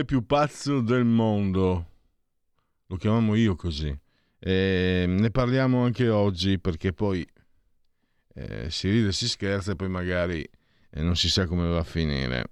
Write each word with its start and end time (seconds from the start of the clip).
Golpe 0.00 0.04
più 0.04 0.24
pazzo 0.24 0.80
del 0.80 1.04
mondo. 1.04 1.86
Lo 2.86 2.96
chiamiamo 2.96 3.34
io 3.34 3.54
così. 3.54 3.96
E 4.38 5.04
ne 5.06 5.30
parliamo 5.30 5.84
anche 5.84 6.08
oggi 6.08 6.58
perché 6.58 6.92
poi 6.92 7.26
eh, 8.34 8.70
si 8.70 8.90
ride, 8.90 9.12
si 9.12 9.28
scherza 9.28 9.72
e 9.72 9.76
poi 9.76 9.88
magari 9.88 10.48
eh, 10.90 11.02
non 11.02 11.16
si 11.16 11.28
sa 11.28 11.46
come 11.46 11.68
va 11.68 11.78
a 11.78 11.84
finire. 11.84 12.48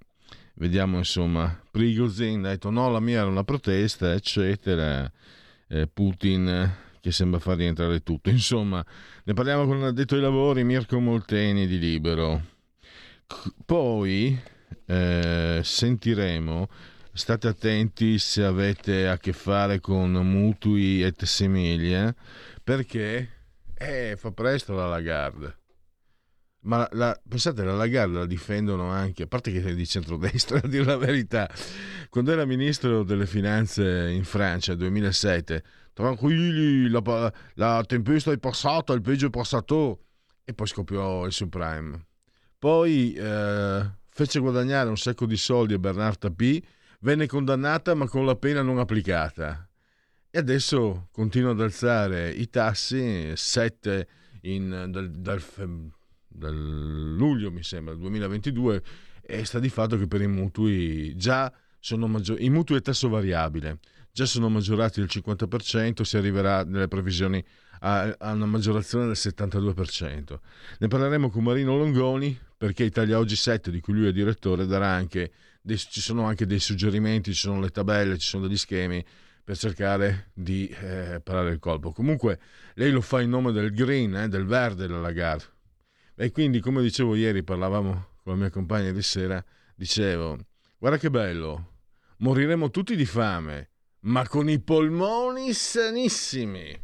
Vediamo 0.55 0.97
insomma, 0.97 1.59
Prigozhin 1.71 2.45
ha 2.45 2.49
detto 2.49 2.69
no, 2.69 2.89
la 2.89 2.99
mia 2.99 3.21
era 3.21 3.29
una 3.29 3.43
protesta, 3.43 4.13
eccetera. 4.13 5.11
Eh, 5.67 5.87
Putin 5.87 6.71
che 7.01 7.11
sembra 7.11 7.39
far 7.39 7.57
rientrare 7.57 8.01
tutto. 8.01 8.29
Insomma, 8.29 8.83
ne 9.23 9.33
parliamo 9.33 9.65
con 9.65 9.79
l'addetto 9.79 10.15
ai 10.15 10.21
lavori 10.21 10.63
Mirko 10.63 10.99
Molteni 10.99 11.65
di 11.65 11.79
Libero. 11.79 12.43
C- 13.25 13.53
poi 13.65 14.37
eh, 14.85 15.61
sentiremo, 15.63 16.67
state 17.19 17.49
attenti 17.49 18.17
se 18.17 18.43
avete 18.43 19.07
a 19.07 19.17
che 19.17 19.33
fare 19.33 19.81
con 19.81 20.11
mutui 20.11 21.03
et 21.03 21.25
similia, 21.25 22.15
perché 22.63 23.29
eh, 23.75 24.15
fa 24.17 24.31
presto 24.31 24.73
la 24.73 24.87
Lagarde. 24.87 25.57
Ma 26.61 26.77
la, 26.77 26.89
la, 26.93 27.21
pensate, 27.27 27.63
la 27.63 27.75
Lagarde 27.75 28.19
la 28.19 28.25
difendono 28.25 28.89
anche, 28.89 29.23
a 29.23 29.27
parte 29.27 29.51
che 29.51 29.61
è 29.61 29.75
di 29.75 29.85
centrodestra, 29.85 30.61
a 30.63 30.67
dire 30.67 30.85
la 30.85 30.97
verità. 30.97 31.49
Quando 32.09 32.31
era 32.31 32.45
ministro 32.45 33.03
delle 33.03 33.27
finanze 33.27 34.09
in 34.09 34.23
Francia, 34.23 34.71
nel 34.71 34.79
2007, 34.79 35.63
tranquilli, 35.93 36.89
la, 36.89 37.33
la 37.55 37.83
tempesta 37.85 38.31
è 38.31 38.37
passata, 38.39 38.93
il 38.93 39.01
peggio 39.01 39.27
è 39.27 39.29
passato, 39.29 40.05
e 40.45 40.53
poi 40.53 40.67
scoppiò 40.67 41.25
il 41.25 41.33
subprime. 41.33 42.07
Poi 42.57 43.13
eh, 43.13 43.91
fece 44.09 44.39
guadagnare 44.39 44.87
un 44.87 44.97
sacco 44.97 45.25
di 45.25 45.37
soldi 45.37 45.73
a 45.73 45.79
Bernard 45.79 46.17
Tapie, 46.17 46.63
venne 46.99 47.27
condannata 47.27 47.93
ma 47.93 48.07
con 48.07 48.25
la 48.25 48.35
pena 48.35 48.61
non 48.61 48.79
applicata. 48.79 49.67
E 50.31 50.37
adesso 50.37 51.07
continua 51.11 51.51
ad 51.51 51.61
alzare 51.61 52.29
i 52.29 52.49
tassi, 52.49 53.31
7 53.35 54.07
in, 54.41 54.87
dal, 54.89 55.09
dal, 55.09 55.41
dal, 56.27 56.55
luglio 57.15 57.51
mi 57.51 57.63
sembra, 57.63 57.95
2022, 57.95 58.83
e 59.21 59.45
sta 59.45 59.59
di 59.59 59.69
fatto 59.69 59.97
che 59.97 60.07
per 60.07 60.21
i 60.21 60.27
mutui 60.27 61.15
già 61.15 61.51
sono 61.79 62.07
maggiori, 62.07 62.45
i 62.45 62.49
mutui 62.49 62.77
a 62.77 62.81
tasso 62.81 63.09
variabile 63.09 63.79
già 64.11 64.25
sono 64.25 64.49
maggiorati 64.49 64.99
del 64.99 65.09
50%, 65.11 66.01
si 66.01 66.17
arriverà 66.17 66.63
nelle 66.63 66.87
previsioni 66.87 67.43
a, 67.81 68.13
a 68.17 68.33
una 68.33 68.45
maggiorazione 68.45 69.05
del 69.05 69.15
72%. 69.17 70.39
Ne 70.79 70.87
parleremo 70.87 71.29
con 71.29 71.43
Marino 71.43 71.77
Longoni 71.77 72.37
perché 72.57 72.83
Italia 72.83 73.17
Oggi 73.17 73.35
7, 73.35 73.71
di 73.71 73.79
cui 73.79 73.93
lui 73.93 74.07
è 74.07 74.11
direttore, 74.11 74.65
darà 74.65 74.89
anche 74.89 75.31
dei, 75.61 75.77
ci 75.77 76.01
sono 76.01 76.23
anche 76.25 76.45
dei 76.45 76.59
suggerimenti, 76.59 77.33
ci 77.33 77.41
sono 77.41 77.59
le 77.59 77.69
tabelle, 77.69 78.17
ci 78.17 78.27
sono 78.27 78.47
degli 78.47 78.57
schemi 78.57 79.03
per 79.43 79.57
cercare 79.57 80.29
di 80.33 80.67
eh, 80.67 81.21
parare 81.23 81.51
il 81.51 81.59
colpo. 81.59 81.91
Comunque 81.91 82.39
lei 82.75 82.91
lo 82.91 83.01
fa 83.01 83.21
in 83.21 83.29
nome 83.29 83.51
del 83.51 83.73
green, 83.73 84.15
eh, 84.15 84.27
del 84.27 84.45
verde 84.45 84.87
la 84.87 84.99
Lagarde. 84.99 85.57
E 86.15 86.31
quindi, 86.31 86.59
come 86.59 86.81
dicevo 86.81 87.15
ieri, 87.15 87.43
parlavamo 87.43 87.91
con 88.21 88.33
la 88.33 88.39
mia 88.39 88.49
compagna 88.49 88.91
di 88.91 89.01
sera, 89.01 89.43
dicevo, 89.75 90.37
guarda 90.77 90.97
che 90.97 91.09
bello, 91.09 91.77
moriremo 92.17 92.69
tutti 92.69 92.95
di 92.95 93.05
fame, 93.05 93.69
ma 94.01 94.27
con 94.27 94.49
i 94.49 94.59
polmoni 94.59 95.53
sanissimi. 95.53 96.79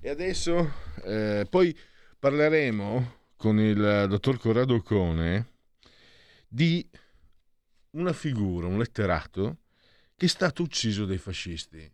E 0.00 0.08
adesso, 0.08 0.72
eh, 1.04 1.46
poi 1.48 1.76
parleremo 2.18 3.20
con 3.36 3.58
il 3.60 4.06
dottor 4.08 4.38
Corrado 4.38 4.80
Cone 4.82 5.50
di 6.48 6.88
una 7.92 8.12
figura, 8.12 8.66
un 8.66 8.78
letterato, 8.78 9.58
che 10.16 10.26
è 10.26 10.28
stato 10.28 10.62
ucciso 10.62 11.04
dai 11.04 11.18
fascisti. 11.18 11.90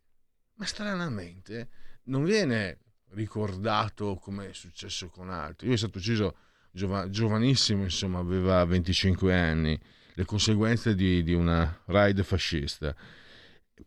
Ma 0.54 0.66
stranamente 0.66 1.68
non 2.04 2.24
viene 2.24 2.78
ricordato 3.10 4.16
come 4.16 4.50
è 4.50 4.52
successo 4.52 5.08
con 5.08 5.30
altri. 5.30 5.68
Io 5.68 5.74
è 5.74 5.78
stato 5.78 5.98
ucciso 5.98 6.36
giova- 6.70 7.08
giovanissimo, 7.08 7.82
insomma, 7.82 8.18
aveva 8.18 8.64
25 8.64 9.34
anni, 9.34 9.78
le 10.14 10.24
conseguenze 10.24 10.94
di, 10.94 11.22
di 11.22 11.34
una 11.34 11.82
raid 11.86 12.22
fascista. 12.22 12.94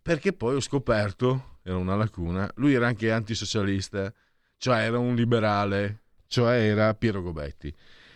Perché 0.01 0.33
poi 0.33 0.55
ho 0.55 0.61
scoperto, 0.61 1.59
era 1.63 1.77
una 1.77 1.95
lacuna, 1.95 2.49
lui 2.55 2.73
era 2.73 2.87
anche 2.87 3.11
antisocialista, 3.11 4.13
cioè 4.57 4.79
era 4.85 4.97
un 4.97 5.15
liberale, 5.15 6.03
cioè 6.27 6.57
era 6.57 6.93
Piero 6.93 7.21
Gobetti. 7.21 7.73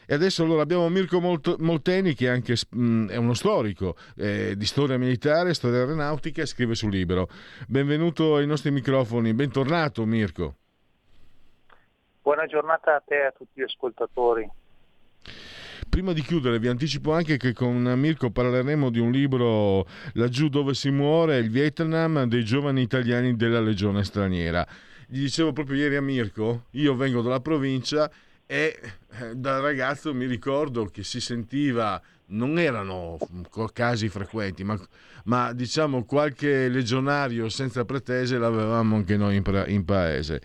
E 0.07 0.13
adesso 0.13 0.43
allora 0.43 0.61
abbiamo 0.61 0.87
Mirko 0.89 1.19
Molteni 1.19 2.13
che 2.13 2.29
anche, 2.29 2.55
mh, 2.69 3.07
è 3.07 3.15
uno 3.15 3.33
storico 3.33 3.95
eh, 4.15 4.55
di 4.55 4.65
storia 4.65 4.97
militare, 4.97 5.53
storia 5.53 5.79
aeronautica 5.79 6.43
e 6.43 6.45
scrive 6.45 6.75
sul 6.75 6.91
libro. 6.91 7.27
Benvenuto 7.67 8.35
ai 8.35 8.45
nostri 8.45 8.69
microfoni, 8.69 9.33
bentornato 9.33 10.05
Mirko. 10.05 10.55
Buona 12.21 12.45
giornata 12.45 12.95
a 12.95 13.03
te 13.05 13.15
e 13.15 13.25
a 13.25 13.31
tutti 13.31 13.59
gli 13.59 13.63
ascoltatori. 13.63 14.49
Prima 15.89 16.13
di 16.13 16.21
chiudere 16.21 16.59
vi 16.59 16.67
anticipo 16.67 17.13
anche 17.13 17.37
che 17.37 17.53
con 17.53 17.81
Mirko 17.81 18.29
parleremo 18.29 18.89
di 18.89 18.99
un 18.99 19.11
libro 19.11 19.87
Laggiù 20.13 20.49
dove 20.49 20.73
si 20.73 20.89
muore, 20.89 21.37
il 21.37 21.49
Vietnam 21.49 22.25
dei 22.25 22.43
giovani 22.43 22.81
italiani 22.81 23.35
della 23.35 23.61
legione 23.61 24.03
straniera 24.03 24.67
gli 25.07 25.19
dicevo 25.19 25.53
proprio 25.53 25.77
ieri 25.77 25.95
a 25.95 26.01
Mirko, 26.01 26.65
io 26.71 26.95
vengo 26.95 27.21
dalla 27.21 27.39
provincia 27.39 28.09
e 28.47 28.79
eh, 29.19 29.35
da 29.35 29.59
ragazzo 29.59 30.13
mi 30.13 30.25
ricordo 30.25 30.85
che 30.85 31.03
si 31.03 31.19
sentiva, 31.19 32.01
non 32.27 32.59
erano 32.59 33.17
casi 33.73 34.07
frequenti, 34.09 34.63
ma, 34.63 34.79
ma 35.25 35.53
diciamo 35.53 36.05
qualche 36.05 36.67
legionario 36.69 37.49
senza 37.49 37.85
pretese 37.85 38.37
l'avevamo 38.37 38.95
anche 38.95 39.17
noi 39.17 39.35
in, 39.35 39.65
in, 39.67 39.85
paese. 39.85 40.41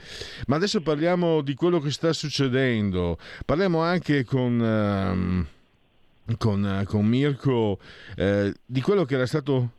Ma 0.46 0.56
adesso 0.56 0.80
parliamo 0.80 1.42
di 1.42 1.54
quello 1.54 1.80
che 1.80 1.90
sta 1.90 2.12
succedendo, 2.12 3.18
parliamo 3.44 3.80
anche 3.80 4.24
con... 4.24 4.60
Um, 4.60 5.46
con, 6.38 6.84
con, 6.86 7.06
Mirko 7.06 7.80
eh, 8.14 8.54
di 8.64 8.80
quello 8.80 9.04
che 9.04 9.14
era 9.14 9.26
stato 9.26 9.70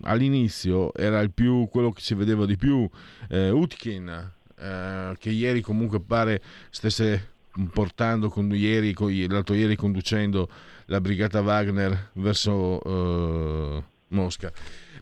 all'inizio 0.00 0.92
era 0.92 1.20
il 1.20 1.30
più, 1.30 1.68
quello 1.68 1.92
che 1.92 2.00
si 2.00 2.14
vedeva 2.14 2.46
di 2.46 2.56
più, 2.56 2.88
eh, 3.28 3.50
Utkin, 3.50 4.32
eh, 4.58 5.14
che 5.16 5.30
ieri 5.30 5.60
comunque 5.60 6.00
pare 6.00 6.42
stesse 6.70 7.33
portando 7.72 8.28
con, 8.28 8.50
ieri, 8.52 8.92
con, 8.92 9.12
l'altro 9.28 9.54
ieri 9.54 9.76
conducendo 9.76 10.48
la 10.86 11.00
brigata 11.00 11.40
Wagner 11.40 12.10
verso 12.14 12.80
eh, 12.82 13.82
Mosca. 14.08 14.52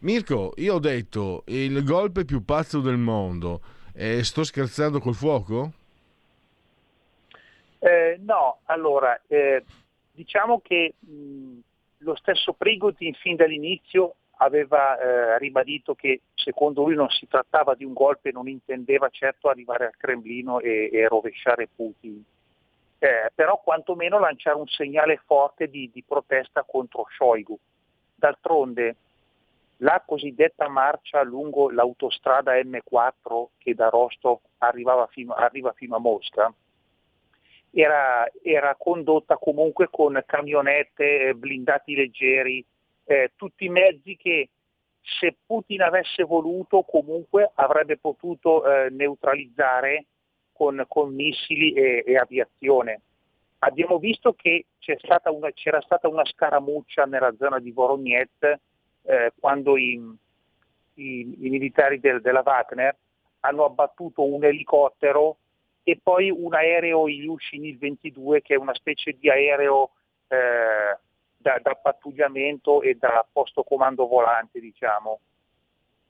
Mirko, 0.00 0.52
io 0.56 0.75
ho 0.75 0.78
detto 0.78 1.44
il 1.46 1.82
golpe 1.84 2.25
più 2.25 2.44
pazzo 2.44 2.81
del 2.81 2.96
mondo, 2.96 3.60
e 3.94 4.25
sto 4.25 4.43
scherzando 4.43 5.00
col 5.00 5.14
fuoco? 5.14 5.72
Eh, 7.78 8.19
no, 8.20 8.60
allora, 8.64 9.20
eh, 9.26 9.64
diciamo 10.12 10.60
che 10.60 10.94
mh, 10.99 11.58
lo 11.99 12.14
stesso 12.16 12.52
Prigozhin 12.52 13.14
fin 13.14 13.37
dall'inizio 13.37 14.14
aveva 14.37 14.99
eh, 14.99 15.38
ribadito 15.38 15.94
che 15.94 16.22
secondo 16.34 16.84
lui 16.84 16.94
non 16.94 17.08
si 17.10 17.28
trattava 17.28 17.75
di 17.75 17.84
un 17.84 17.93
golpe, 17.93 18.32
non 18.32 18.49
intendeva 18.49 19.08
certo 19.08 19.49
arrivare 19.49 19.87
al 19.87 19.96
Cremlino 19.96 20.60
e, 20.60 20.90
e 20.93 21.06
rovesciare 21.06 21.69
Putin, 21.75 22.22
eh, 23.02 23.32
però 23.34 23.60
quantomeno 23.60 24.20
lanciare 24.20 24.56
un 24.56 24.69
segnale 24.69 25.20
forte 25.26 25.66
di, 25.66 25.90
di 25.93 26.04
protesta 26.06 26.62
contro 26.62 27.04
Shoigu. 27.10 27.58
D'altronde 28.14 28.96
la 29.78 30.00
cosiddetta 30.06 30.69
marcia 30.69 31.25
lungo 31.25 31.69
l'autostrada 31.69 32.52
M4 32.52 33.46
che 33.58 33.75
da 33.75 33.88
Rostov 33.88 34.38
fino, 35.10 35.32
arriva 35.32 35.72
fino 35.72 35.96
a 35.96 35.99
Mosca 35.99 36.54
era, 37.72 38.31
era, 38.40 38.76
condotta 38.78 39.37
comunque 39.37 39.88
con 39.90 40.22
camionette, 40.25 41.34
blindati 41.34 41.96
leggeri, 41.96 42.64
eh, 43.04 43.32
tutti 43.34 43.64
i 43.64 43.70
mezzi 43.70 44.16
che 44.16 44.50
se 45.00 45.38
Putin 45.44 45.82
avesse 45.82 46.22
voluto 46.22 46.82
comunque 46.82 47.50
avrebbe 47.54 47.96
potuto 47.96 48.64
eh, 48.64 48.90
neutralizzare 48.90 50.04
con, 50.62 50.85
con 50.87 51.12
missili 51.12 51.73
e, 51.73 52.05
e, 52.06 52.17
aviazione. 52.17 53.00
Abbiamo 53.59 53.99
visto 53.99 54.32
che 54.35 54.67
stata 54.79 55.32
una, 55.32 55.50
c'era 55.50 55.81
stata 55.81 56.06
una 56.06 56.25
scaramuccia 56.25 57.05
nella 57.05 57.35
zona 57.37 57.59
di 57.59 57.73
Vorognet 57.73 58.61
eh, 59.03 59.32
quando 59.41 59.76
i, 59.76 60.00
i, 60.94 61.37
i 61.41 61.50
militari 61.50 61.99
del, 61.99 62.20
della 62.20 62.43
Wagner 62.44 62.97
hanno 63.41 63.64
abbattuto 63.64 64.25
un 64.25 64.44
elicottero 64.44 65.38
e 65.82 65.99
poi 66.00 66.31
un 66.31 66.55
aereo 66.55 67.09
Ilyushin 67.09 67.64
Il-22 67.64 68.41
che 68.41 68.55
è 68.55 68.56
una 68.56 68.75
specie 68.75 69.17
di 69.19 69.29
aereo 69.29 69.91
eh, 70.29 70.97
da, 71.37 71.59
da, 71.61 71.75
pattugliamento 71.75 72.82
e 72.82 72.94
da 72.94 73.26
posto 73.32 73.64
comando 73.64 74.06
volante, 74.06 74.61
diciamo. 74.61 75.19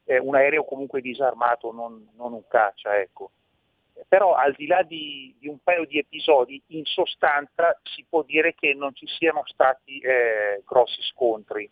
È 0.05 0.19
un 0.19 0.35
aereo 0.35 0.65
comunque 0.65 1.01
disarmato, 1.01 1.73
non, 1.73 2.07
non 2.17 2.35
un 2.35 2.47
caccia, 2.49 2.99
ecco. 2.99 3.31
Però 4.09 4.35
al 4.35 4.55
di 4.55 4.67
là 4.67 4.83
di, 4.83 5.35
di, 5.39 5.49
un 5.49 5.59
paio 5.63 5.85
di 5.87 5.99
episodi, 5.99 6.61
in 6.69 6.85
sostanza 6.85 7.79
si 7.83 8.05
può 8.09 8.23
dire 8.23 8.55
che 8.55 8.75
non 8.75 8.95
ci 8.95 9.07
siano 9.07 9.43
stati 9.47 9.99
eh, 9.99 10.63
grossi 10.67 11.01
scontri. 11.03 11.69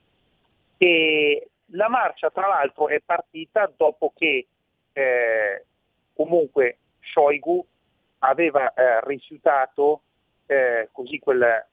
E 0.79 1.49
la 1.73 1.89
marcia, 1.89 2.31
tra 2.31 2.47
l'altro, 2.47 2.89
è 2.89 3.01
partita 3.01 3.71
dopo 3.77 4.13
che 4.17 4.47
eh, 4.93 5.65
comunque 6.15 6.79
Shoigu 7.01 7.65
aveva 8.21 8.73
eh, 8.73 9.01
rifiutato 9.07 10.03
eh, 10.47 10.89
così 10.93 11.19
quel, 11.19 11.67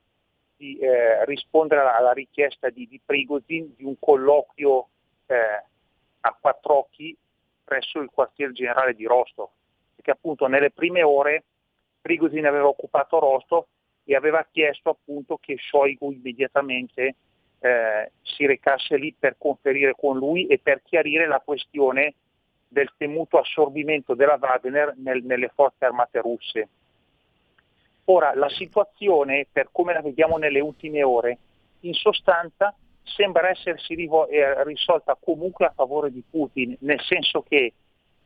di 0.55 0.77
eh, 0.77 1.25
rispondere 1.25 1.81
alla, 1.81 1.95
alla, 1.97 2.13
richiesta 2.13 2.69
di, 2.69 2.87
di 2.87 2.99
Prigozhin 3.03 3.73
di 3.75 3.83
un 3.83 3.97
colloquio 3.99 4.87
eh, 5.27 5.63
a 6.21 6.37
quattro 6.39 6.77
occhi 6.77 7.15
presso 7.63 7.99
il 7.99 8.09
quartier 8.11 8.51
generale 8.51 8.93
di 8.93 9.05
Rostov, 9.05 9.49
perché 9.97 10.11
appunto 10.11 10.45
nelle 10.45 10.71
prime 10.71 11.01
ore 11.01 11.43
Prigozhin 11.99 12.45
aveva 12.45 12.67
occupato 12.67 13.19
Rostov 13.19 13.65
e 14.05 14.15
aveva 14.15 14.47
chiesto 14.49 14.91
appunto 14.91 15.37
che 15.41 15.57
Shoigu 15.57 16.11
immediatamente 16.11 17.15
eh, 17.59 18.11
si 18.21 18.45
recasse 18.45 18.95
lì 18.95 19.13
per 19.17 19.35
conferire 19.37 19.95
con 19.97 20.17
lui 20.17 20.45
e 20.45 20.59
per 20.59 20.83
chiarire 20.83 21.27
la 21.27 21.41
questione 21.43 22.13
del 22.67 22.91
temuto 22.95 23.39
assorbimento 23.39 24.13
della 24.13 24.37
Wagner 24.39 24.93
nel, 24.97 25.23
nelle 25.23 25.51
forze 25.53 25.83
armate 25.83 26.21
russe. 26.21 26.69
Ora, 28.05 28.33
la 28.35 28.49
situazione, 28.49 29.47
per 29.51 29.69
come 29.71 29.93
la 29.93 30.01
vediamo 30.01 30.37
nelle 30.37 30.59
ultime 30.59 31.03
ore, 31.03 31.37
in 31.81 31.93
sostanza 31.93 32.73
sembra 33.03 33.49
essersi 33.49 33.93
eh, 33.95 34.63
risolta 34.63 35.17
comunque 35.19 35.65
a 35.65 35.73
favore 35.75 36.11
di 36.11 36.23
Putin, 36.29 36.75
nel 36.81 37.01
senso 37.01 37.41
che 37.41 37.73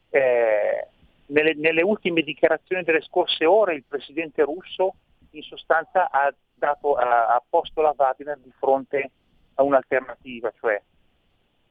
eh, 0.10 0.88
nelle, 1.32 1.54
nelle, 1.56 1.82
ultime 1.82 2.22
dichiarazioni 2.22 2.84
delle 2.84 3.02
scorse 3.02 3.46
ore 3.46 3.76
il 3.76 3.84
presidente 3.88 4.44
russo 4.44 4.96
in 5.32 5.42
sostanza 5.42 6.10
ha, 6.10 6.34
dato, 6.54 6.96
ha, 6.96 7.34
ha 7.34 7.44
posto 7.48 7.82
la 7.82 7.94
Wagner 7.96 8.38
di 8.40 8.52
fronte 8.58 9.12
a 9.56 9.64
un'alternativa, 9.64 10.52
cioè 10.60 10.82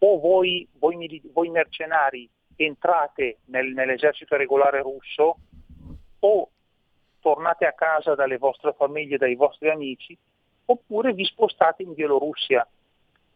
o 0.03 0.19
voi, 0.19 0.67
voi, 0.79 1.23
voi 1.33 1.51
mercenari 1.51 2.29
entrate 2.57 3.39
nel, 3.47 3.73
nell'esercito 3.73 4.37
regolare 4.37 4.81
russo 4.81 5.37
o 6.21 6.51
tornate 7.21 7.67
a 7.67 7.73
casa 7.73 8.15
dalle 8.15 8.39
vostre 8.39 8.73
famiglie, 8.73 9.19
dai 9.19 9.35
vostri 9.35 9.71
amici, 9.71 10.17
oppure 10.67 11.13
vi 11.13 11.25
spostate 11.25 11.83
in 11.83 11.93
Bielorussia. 11.93 12.67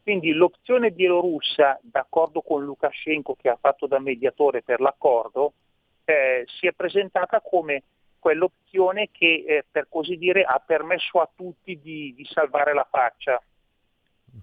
Quindi 0.02 0.32
l'opzione 0.32 0.90
bielorussa, 0.90 1.78
d'accordo 1.82 2.42
con 2.42 2.62
Lukashenko 2.62 3.36
che 3.40 3.48
ha 3.48 3.56
fatto 3.58 3.86
da 3.86 3.98
mediatore 3.98 4.62
per 4.62 4.80
l'accordo, 4.80 5.54
eh, 6.04 6.44
si 6.46 6.66
è 6.66 6.72
presentata 6.72 7.40
come 7.40 7.82
quell'opzione 8.18 9.10
che, 9.12 9.44
eh, 9.46 9.64
per 9.70 9.86
così 9.88 10.16
dire, 10.16 10.44
ha 10.44 10.58
permesso 10.58 11.20
a 11.20 11.28
tutti 11.34 11.78
di, 11.80 12.14
di 12.16 12.24
salvare 12.24 12.72
la 12.72 12.86
faccia. 12.88 13.40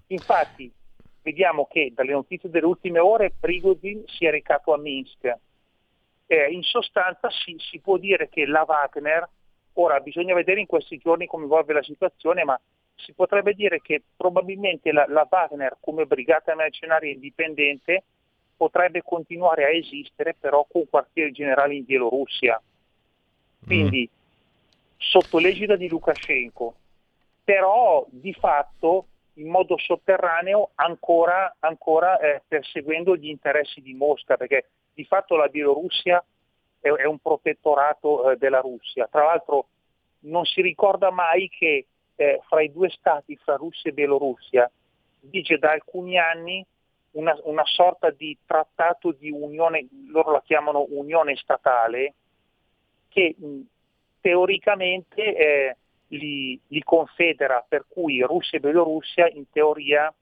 Infatti, 0.08 0.72
vediamo 1.22 1.66
che 1.66 1.92
dalle 1.94 2.12
notizie 2.12 2.50
delle 2.50 2.66
ultime 2.66 2.98
ore 2.98 3.32
Prigozhin 3.38 4.04
si 4.06 4.24
è 4.26 4.30
recato 4.30 4.72
a 4.72 4.78
Minsk. 4.78 5.36
Eh, 6.26 6.52
in 6.52 6.62
sostanza 6.62 7.28
si, 7.30 7.56
si, 7.58 7.80
può 7.80 7.96
dire 7.96 8.28
che 8.28 8.46
la 8.46 8.64
Wagner, 8.66 9.28
ora 9.74 10.00
bisogna 10.00 10.34
vedere 10.34 10.60
in 10.60 10.66
questi 10.66 10.98
giorni 10.98 11.26
come 11.26 11.44
evolve 11.44 11.72
la 11.72 11.82
situazione, 11.82 12.44
ma 12.44 12.58
si 12.94 13.12
potrebbe 13.14 13.54
dire 13.54 13.80
che 13.80 14.02
probabilmente 14.16 14.92
la, 14.92 15.04
la 15.08 15.26
Wagner 15.28 15.76
come 15.80 16.06
brigata 16.06 16.54
mercenaria 16.54 17.12
indipendente 17.12 18.04
potrebbe 18.62 19.02
continuare 19.02 19.64
a 19.64 19.70
esistere 19.70 20.36
però 20.38 20.64
con 20.70 20.88
quartieri 20.88 21.32
generali 21.32 21.78
in 21.78 21.84
Bielorussia. 21.84 22.62
Quindi 23.64 24.08
mm. 24.08 24.14
sotto 24.98 25.38
l'egida 25.38 25.74
di 25.74 25.88
Lukashenko, 25.88 26.74
però 27.42 28.06
di 28.08 28.32
fatto 28.34 29.06
in 29.34 29.48
modo 29.48 29.76
sotterraneo 29.78 30.70
ancora, 30.76 31.56
ancora 31.58 32.20
eh, 32.20 32.42
perseguendo 32.46 33.16
gli 33.16 33.26
interessi 33.26 33.80
di 33.80 33.94
Mosca, 33.94 34.36
perché 34.36 34.66
di 34.94 35.04
fatto 35.04 35.34
la 35.34 35.48
Bielorussia 35.48 36.24
è, 36.78 36.88
è 36.88 37.04
un 37.04 37.18
protettorato 37.18 38.30
eh, 38.30 38.36
della 38.36 38.60
Russia. 38.60 39.08
Tra 39.10 39.24
l'altro 39.24 39.66
non 40.20 40.44
si 40.44 40.60
ricorda 40.60 41.10
mai 41.10 41.48
che 41.48 41.86
eh, 42.14 42.40
fra 42.46 42.62
i 42.62 42.70
due 42.70 42.90
stati, 42.90 43.36
fra 43.42 43.56
Russia 43.56 43.90
e 43.90 43.94
Bielorussia, 43.94 44.70
vige 45.22 45.58
da 45.58 45.72
alcuni 45.72 46.16
anni 46.16 46.64
una, 47.12 47.36
una 47.44 47.64
sorta 47.64 48.10
di 48.10 48.36
trattato 48.46 49.12
di 49.12 49.30
unione, 49.30 49.86
loro 50.08 50.32
la 50.32 50.42
chiamano 50.42 50.86
unione 50.90 51.36
statale, 51.36 52.14
che 53.08 53.36
teoricamente 54.20 55.36
eh, 55.36 55.76
li, 56.08 56.58
li 56.68 56.82
confedera, 56.82 57.64
per 57.66 57.84
cui 57.88 58.22
Russia 58.22 58.58
e 58.58 58.60
Bielorussia 58.60 59.28
in 59.28 59.44
teoria 59.50 60.12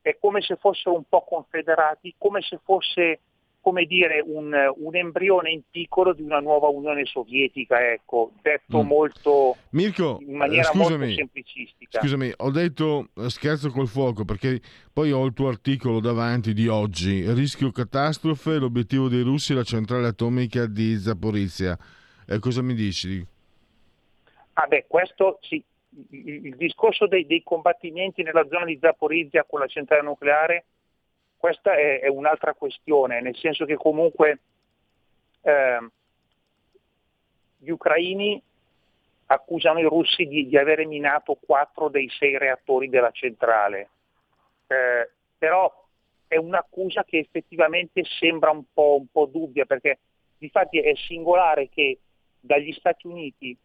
è 0.00 0.16
come 0.20 0.40
se 0.40 0.56
fossero 0.56 0.94
un 0.94 1.04
po' 1.08 1.24
confederati, 1.24 2.14
come 2.16 2.40
se 2.42 2.60
fosse 2.62 3.20
come 3.66 3.84
dire, 3.84 4.22
un, 4.24 4.54
un, 4.76 4.94
embrione 4.94 5.50
in 5.50 5.62
piccolo 5.68 6.12
di 6.12 6.22
una 6.22 6.38
nuova 6.38 6.68
Unione 6.68 7.04
Sovietica, 7.04 7.90
ecco, 7.90 8.30
detto 8.40 8.84
mm. 8.84 8.86
molto 8.86 9.56
Mirko, 9.70 10.18
in 10.20 10.36
maniera 10.36 10.62
scusami, 10.62 10.98
molto 10.98 11.14
semplicistica. 11.14 11.98
Scusami, 11.98 12.32
ho 12.36 12.52
detto 12.52 13.08
eh, 13.16 13.28
scherzo 13.28 13.70
col 13.70 13.88
fuoco 13.88 14.24
perché 14.24 14.60
poi 14.92 15.10
ho 15.10 15.24
il 15.24 15.32
tuo 15.32 15.48
articolo 15.48 15.98
davanti 15.98 16.52
di 16.52 16.68
oggi, 16.68 17.28
rischio 17.32 17.72
catastrofe, 17.72 18.58
l'obiettivo 18.58 19.08
dei 19.08 19.22
russi 19.22 19.50
è 19.50 19.56
la 19.56 19.64
centrale 19.64 20.06
atomica 20.06 20.66
di 20.66 20.94
Zaporizia. 20.98 21.76
Eh, 22.24 22.38
cosa 22.38 22.62
mi 22.62 22.74
dici? 22.74 23.26
Ah 24.52 24.66
beh, 24.68 24.84
questo 24.86 25.40
sì, 25.40 25.60
il, 26.10 26.46
il 26.46 26.54
discorso 26.54 27.08
dei, 27.08 27.26
dei, 27.26 27.42
combattimenti 27.42 28.22
nella 28.22 28.46
zona 28.48 28.64
di 28.64 28.78
Zaporizia 28.80 29.44
con 29.44 29.58
la 29.58 29.66
centrale 29.66 30.02
nucleare, 30.02 30.66
questa 31.36 31.74
è, 31.74 32.00
è 32.00 32.08
un'altra 32.08 32.54
questione, 32.54 33.20
nel 33.20 33.36
senso 33.36 33.64
che 33.64 33.76
comunque 33.76 34.40
eh, 35.42 35.88
gli 37.58 37.70
ucraini 37.70 38.42
accusano 39.26 39.80
i 39.80 39.84
russi 39.84 40.26
di, 40.26 40.46
di, 40.46 40.56
avere 40.56 40.86
minato 40.86 41.34
quattro 41.34 41.88
dei 41.88 42.08
sei 42.10 42.38
reattori 42.38 42.88
della 42.88 43.10
centrale, 43.10 43.88
eh, 44.68 45.10
però 45.36 45.84
è 46.28 46.36
un'accusa 46.36 47.04
che 47.04 47.18
effettivamente 47.18 48.02
sembra 48.04 48.50
un 48.50 48.64
po', 48.72 48.96
un 48.98 49.06
po' 49.10 49.26
dubbia 49.26 49.64
perché 49.64 49.98
di 50.38 50.48
fatti 50.48 50.78
è 50.78 50.94
singolare 50.94 51.68
che 51.68 51.98
dagli 52.40 52.72
Stati 52.72 53.06
Uniti 53.06 53.56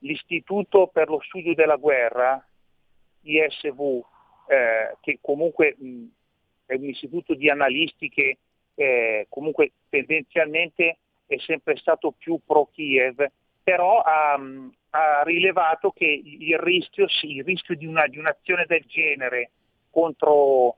l'Istituto 0.00 0.88
per 0.88 1.08
lo 1.08 1.20
studio 1.20 1.54
della 1.54 1.76
guerra, 1.76 2.44
ISV, 3.22 4.02
eh, 4.46 4.96
che 5.00 5.18
comunque 5.20 5.74
mh, 5.78 6.04
è 6.68 6.74
un 6.74 6.84
istituto 6.84 7.34
di 7.34 7.48
analisti 7.48 8.10
che 8.10 8.36
eh, 8.74 9.26
comunque 9.30 9.72
tendenzialmente 9.88 10.98
è 11.26 11.36
sempre 11.38 11.76
stato 11.76 12.12
più 12.16 12.38
pro 12.44 12.68
Kiev, 12.72 13.26
però 13.62 14.00
ha, 14.00 14.38
ha 14.90 15.22
rilevato 15.24 15.90
che 15.90 16.04
il 16.04 16.58
rischio, 16.58 17.06
il 17.22 17.44
rischio 17.44 17.74
di, 17.74 17.86
una, 17.86 18.06
di, 18.06 18.18
un'azione 18.18 18.66
del 18.66 18.84
genere 18.86 19.50
contro, 19.90 20.76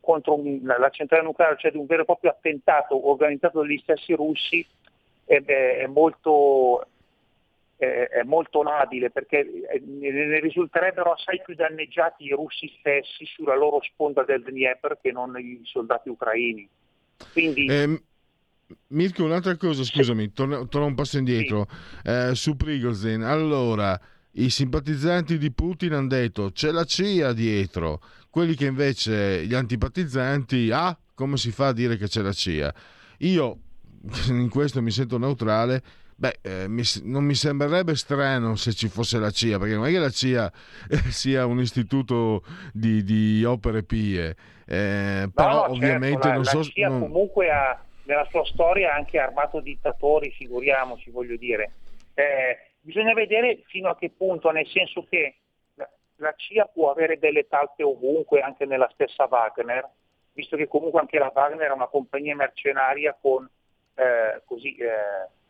contro 0.00 0.38
la 0.62 0.90
centrale 0.90 1.24
nucleare, 1.24 1.56
cioè 1.58 1.70
di 1.70 1.78
un 1.78 1.86
vero 1.86 2.02
e 2.02 2.06
proprio 2.06 2.30
attentato 2.30 3.08
organizzato 3.08 3.60
dagli 3.60 3.78
stessi 3.78 4.12
russi, 4.12 4.64
è, 5.24 5.42
è 5.42 5.86
molto, 5.86 6.86
è 7.82 8.22
molto 8.24 8.62
labile 8.62 9.10
perché 9.10 9.40
eh, 9.40 9.82
ne 9.84 10.40
risulterebbero 10.40 11.12
assai 11.12 11.40
più 11.44 11.54
danneggiati 11.54 12.24
i 12.24 12.30
russi 12.30 12.72
stessi 12.78 13.24
sulla 13.24 13.56
loro 13.56 13.80
sponda 13.82 14.22
del 14.24 14.42
Dnieper 14.42 14.98
che 15.00 15.10
non 15.12 15.36
i 15.38 15.60
soldati 15.64 16.08
ucraini. 16.08 16.68
Quindi... 17.32 17.66
Eh, 17.66 18.02
Mirko, 18.88 19.24
un'altra 19.24 19.56
cosa, 19.56 19.84
scusami, 19.84 20.32
torno, 20.32 20.66
torno 20.68 20.86
un 20.86 20.94
passo 20.94 21.18
indietro. 21.18 21.66
Sì. 21.68 22.08
Eh, 22.08 22.34
su 22.34 22.56
Prigozhin, 22.56 23.22
allora, 23.22 23.98
i 24.32 24.48
simpatizzanti 24.48 25.36
di 25.36 25.50
Putin 25.52 25.92
hanno 25.92 26.08
detto 26.08 26.50
c'è 26.52 26.70
la 26.70 26.84
CIA 26.84 27.32
dietro, 27.32 28.00
quelli 28.30 28.54
che 28.54 28.66
invece, 28.66 29.44
gli 29.44 29.54
antipatizzanti, 29.54 30.70
ah, 30.72 30.96
come 31.14 31.36
si 31.36 31.50
fa 31.50 31.68
a 31.68 31.72
dire 31.72 31.96
che 31.96 32.06
c'è 32.06 32.22
la 32.22 32.32
CIA? 32.32 32.74
Io 33.18 33.58
in 34.28 34.48
questo 34.48 34.80
mi 34.80 34.90
sento 34.90 35.18
neutrale. 35.18 35.82
Beh, 36.22 36.38
eh, 36.42 36.68
mi, 36.68 36.84
non 37.02 37.24
mi 37.24 37.34
sembrerebbe 37.34 37.96
strano 37.96 38.54
se 38.54 38.72
ci 38.74 38.86
fosse 38.86 39.18
la 39.18 39.30
CIA, 39.30 39.58
perché 39.58 39.74
non 39.74 39.86
è 39.86 39.90
che 39.90 39.98
la 39.98 40.08
CIA 40.08 40.52
eh, 40.88 41.10
sia 41.10 41.46
un 41.46 41.58
istituto 41.58 42.44
di, 42.72 43.02
di 43.02 43.42
opere 43.44 43.82
pie, 43.82 44.36
eh, 44.64 45.28
però 45.34 45.66
no, 45.66 45.72
ovviamente 45.72 46.22
certo, 46.22 46.28
la, 46.28 46.34
non 46.34 46.42
la 46.44 46.50
so... 46.50 46.62
CIA 46.62 46.88
non... 46.90 47.00
comunque 47.00 47.50
ha, 47.50 47.84
nella 48.04 48.24
sua 48.30 48.44
storia 48.44 48.92
ha 48.92 48.94
anche 48.94 49.18
armato 49.18 49.58
dittatori, 49.58 50.30
figuriamoci, 50.30 51.10
voglio 51.10 51.34
dire. 51.34 51.72
Eh, 52.14 52.70
bisogna 52.80 53.14
vedere 53.14 53.64
fino 53.66 53.88
a 53.88 53.96
che 53.96 54.12
punto, 54.16 54.52
nel 54.52 54.68
senso 54.68 55.04
che 55.10 55.38
la 56.18 56.34
CIA 56.36 56.66
può 56.66 56.92
avere 56.92 57.18
delle 57.18 57.48
talpe 57.48 57.82
ovunque, 57.82 58.42
anche 58.42 58.64
nella 58.64 58.88
stessa 58.92 59.26
Wagner, 59.28 59.88
visto 60.34 60.56
che 60.56 60.68
comunque 60.68 61.00
anche 61.00 61.18
la 61.18 61.32
Wagner 61.34 61.68
è 61.70 61.74
una 61.74 61.88
compagnia 61.88 62.36
mercenaria 62.36 63.18
con 63.20 63.44
eh, 63.94 64.40
così, 64.44 64.76
eh, 64.76 65.40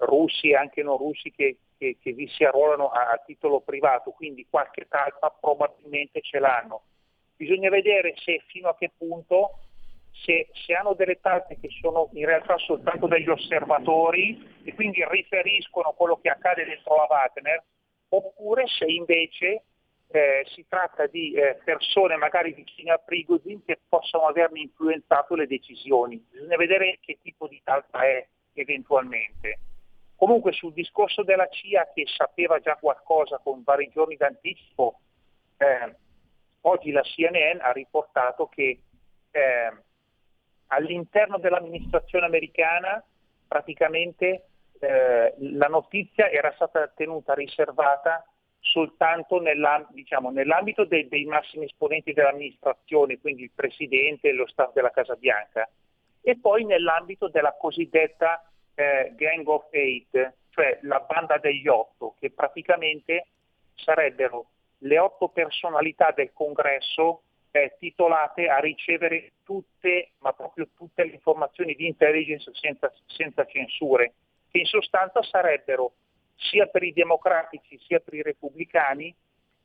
russi 0.00 0.50
e 0.50 0.56
anche 0.56 0.82
non 0.82 0.96
russi 0.96 1.30
che, 1.30 1.58
che, 1.76 1.96
che 2.00 2.12
vi 2.12 2.28
si 2.28 2.44
arruolano 2.44 2.88
a, 2.88 3.10
a, 3.10 3.22
titolo 3.24 3.60
privato, 3.60 4.10
quindi 4.10 4.46
qualche 4.48 4.86
talpa 4.88 5.30
probabilmente 5.30 6.20
ce 6.20 6.38
l'hanno. 6.38 6.82
Bisogna 7.36 7.70
vedere 7.70 8.14
se 8.16 8.42
fino 8.48 8.68
a 8.68 8.76
che 8.76 8.90
punto, 8.96 9.58
se, 10.12 10.48
se 10.52 10.74
hanno 10.74 10.94
delle 10.94 11.20
talpe 11.20 11.58
che 11.58 11.68
sono 11.80 12.10
in 12.12 12.26
realtà 12.26 12.58
soltanto 12.58 13.06
degli 13.06 13.28
osservatori 13.28 14.60
e 14.64 14.74
quindi 14.74 15.04
riferiscono 15.08 15.92
quello 15.92 16.18
che 16.20 16.28
accade 16.28 16.64
dentro 16.64 16.96
la 16.96 17.06
Wagner, 17.08 17.64
oppure 18.08 18.66
se 18.66 18.86
invece 18.86 19.62
eh, 20.12 20.44
si 20.54 20.66
tratta 20.68 21.06
di 21.06 21.32
eh, 21.32 21.60
persone 21.64 22.16
magari 22.16 22.52
vicine 22.52 22.90
a 22.90 22.98
Prigozhin 22.98 23.64
che 23.64 23.78
possono 23.88 24.26
averne 24.26 24.60
influenzato 24.60 25.34
le 25.34 25.46
decisioni. 25.46 26.22
Bisogna 26.30 26.56
vedere 26.56 26.98
che 27.00 27.18
tipo 27.22 27.46
di 27.46 27.60
talpa 27.62 28.02
è 28.02 28.26
eventualmente. 28.54 29.58
Comunque 30.20 30.52
sul 30.52 30.74
discorso 30.74 31.22
della 31.22 31.48
CIA 31.48 31.92
che 31.94 32.04
sapeva 32.06 32.58
già 32.58 32.76
qualcosa 32.76 33.40
con 33.42 33.62
vari 33.64 33.88
giorni 33.88 34.16
d'anticipo, 34.16 35.00
eh, 35.56 35.96
oggi 36.60 36.90
la 36.90 37.00
CNN 37.00 37.58
ha 37.58 37.72
riportato 37.72 38.46
che 38.48 38.82
eh, 39.30 39.72
all'interno 40.66 41.38
dell'amministrazione 41.38 42.26
americana 42.26 43.02
praticamente 43.48 44.44
eh, 44.78 45.34
la 45.38 45.68
notizia 45.68 46.28
era 46.28 46.52
stata 46.52 46.86
tenuta 46.88 47.32
riservata 47.32 48.22
soltanto 48.58 49.40
nell'ambito, 49.40 49.94
diciamo, 49.94 50.28
nell'ambito 50.28 50.84
dei, 50.84 51.08
dei, 51.08 51.24
massimi 51.24 51.64
esponenti 51.64 52.12
dell'amministrazione, 52.12 53.18
quindi 53.18 53.44
il 53.44 53.52
Presidente 53.54 54.28
e 54.28 54.32
lo 54.32 54.46
staff 54.46 54.74
della 54.74 54.90
Casa 54.90 55.14
Bianca, 55.14 55.66
e 56.20 56.38
poi 56.38 56.66
nell'ambito 56.66 57.28
della 57.28 57.56
cosiddetta 57.58 58.44
eh, 58.80 59.12
Gang 59.14 59.46
of 59.46 59.66
Eight, 59.70 60.32
cioè 60.50 60.78
la 60.82 61.00
banda 61.00 61.36
degli 61.36 61.68
otto, 61.68 62.14
che 62.18 62.30
praticamente 62.30 63.26
sarebbero 63.74 64.46
le 64.78 64.98
otto 64.98 65.28
personalità 65.28 66.12
del 66.12 66.32
congresso 66.32 67.22
eh, 67.50 67.76
titolate 67.78 68.48
a 68.48 68.58
ricevere 68.58 69.32
tutte, 69.44 70.12
ma 70.18 70.32
proprio 70.32 70.68
tutte 70.74 71.04
le 71.04 71.12
informazioni 71.12 71.74
di 71.74 71.86
intelligence 71.86 72.50
senza, 72.54 72.90
senza 73.06 73.44
censure, 73.44 74.14
che 74.50 74.58
in 74.58 74.64
sostanza 74.66 75.22
sarebbero 75.22 75.92
sia 76.36 76.66
per 76.66 76.82
i 76.82 76.94
democratici 76.94 77.78
sia 77.86 78.00
per 78.00 78.14
i 78.14 78.22
repubblicani 78.22 79.14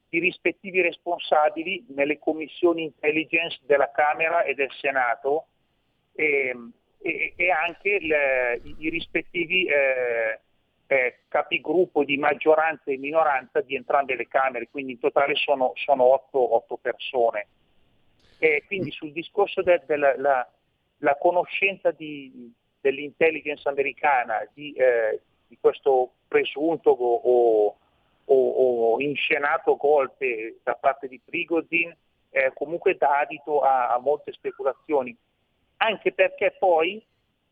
i 0.09 0.19
rispettivi 0.19 0.81
responsabili 0.81 1.85
nelle 1.89 2.19
commissioni 2.19 2.83
intelligence 2.83 3.59
della 3.65 3.91
Camera 3.91 4.43
e 4.43 4.53
del 4.53 4.71
Senato 4.79 5.47
e, 6.13 6.53
e, 7.05 7.33
e 7.35 7.51
anche 7.51 7.99
le, 7.99 8.61
i, 8.79 8.89
rispettivi 8.89 9.65
eh, 9.65 10.39
eh, 10.87 11.19
capigruppo 11.27 12.03
di 12.03 12.17
maggioranza 12.17 12.89
e 12.89 12.97
minoranza 12.97 13.61
di 13.61 13.75
entrambe 13.75 14.15
le 14.15 14.27
Camere, 14.27 14.69
quindi 14.71 14.93
in 14.93 14.99
totale 14.99 15.35
sono, 15.35 15.73
sono 15.75 16.03
otto, 16.03 16.55
otto, 16.55 16.77
persone. 16.77 17.47
E 18.39 18.63
quindi 18.65 18.89
sul 18.89 19.11
discorso 19.11 19.61
della 19.61 20.49
de, 20.97 21.17
conoscenza 21.19 21.91
di, 21.91 22.51
dell'intelligence 22.81 23.69
americana 23.69 24.39
di, 24.53 24.73
eh, 24.73 25.21
di 25.47 25.57
questo 25.61 26.13
presunto 26.27 26.89
o, 26.89 27.77
o, 28.25 28.49
o, 28.49 28.99
inscenato 28.99 29.75
golpe 29.75 30.57
da 30.63 30.73
parte 30.73 31.07
di 31.07 31.21
Prigozhin 31.23 31.95
eh, 32.31 32.51
comunque 32.53 32.97
dà 32.97 33.19
adito 33.19 33.61
a, 33.61 33.93
a 33.93 33.99
molte 33.99 34.33
speculazioni, 34.33 35.15
anche 35.77 36.11
perché 36.13 36.55
poi 36.57 37.03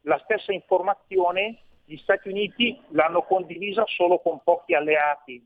la 0.02 0.20
stessa 0.24 0.52
informazione 0.52 1.60
gli 1.86 1.98
Stati 1.98 2.30
Uniti 2.30 2.82
l'hanno 2.90 3.24
condivisa 3.24 3.84
solo 3.88 4.20
con 4.20 4.42
pochi 4.44 4.74
alleati, 4.74 5.46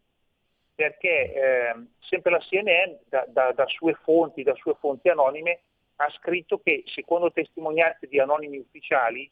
perché 0.76 1.34
eh, 1.34 1.74
sempre 2.00 2.32
la 2.32 2.40
CNN 2.40 2.94
da, 3.10 3.26
da, 3.28 3.52
da, 3.52 3.66
sue 3.68 3.94
fonti, 4.04 4.44
da 4.44 4.54
sue 4.56 4.76
fonti 4.80 5.10
anonime 5.10 5.62
ha 5.96 6.10
scritto 6.12 6.60
che 6.60 6.84
secondo 6.86 7.32
testimonianze 7.32 8.08
di 8.08 8.20
anonimi 8.20 8.58
ufficiali 8.58 9.30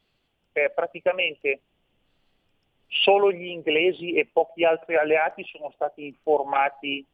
eh, 0.53 0.71
praticamente 0.71 1.61
solo 2.87 3.31
gli 3.31 3.45
inglesi 3.45 4.13
e 4.13 4.27
pochi 4.31 4.63
altri 4.63 4.95
alleati 4.95 5.43
sono 5.43 5.71
stati 5.75 6.05
informati 6.05 7.05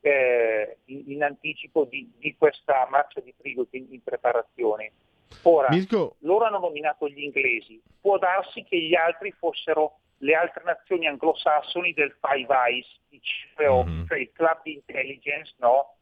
eh, 0.00 0.78
in, 0.86 1.04
in, 1.12 1.24
anticipo 1.24 1.84
di, 1.84 2.12
di, 2.18 2.36
questa 2.36 2.86
marcia 2.90 3.20
di 3.20 3.32
Prigozhin 3.36 3.86
in 3.90 4.02
preparazione. 4.02 4.92
Ora, 5.42 5.68
Mirko... 5.70 6.16
loro 6.20 6.44
hanno 6.46 6.58
nominato 6.58 7.08
gli 7.08 7.22
inglesi, 7.22 7.80
può 8.00 8.18
darsi 8.18 8.62
che 8.64 8.78
gli 8.78 8.94
altri 8.94 9.30
fossero 9.32 9.98
le 10.18 10.34
altre 10.34 10.62
nazioni 10.64 11.06
anglosassoni 11.06 11.92
del 11.92 12.16
Five 12.20 12.54
Eyes, 12.54 12.86
mm-hmm. 13.60 14.06
cioè 14.06 14.18
il 14.18 14.30
club 14.32 14.62
di 14.62 14.74
intelligence, 14.74 15.54
no? 15.58 15.96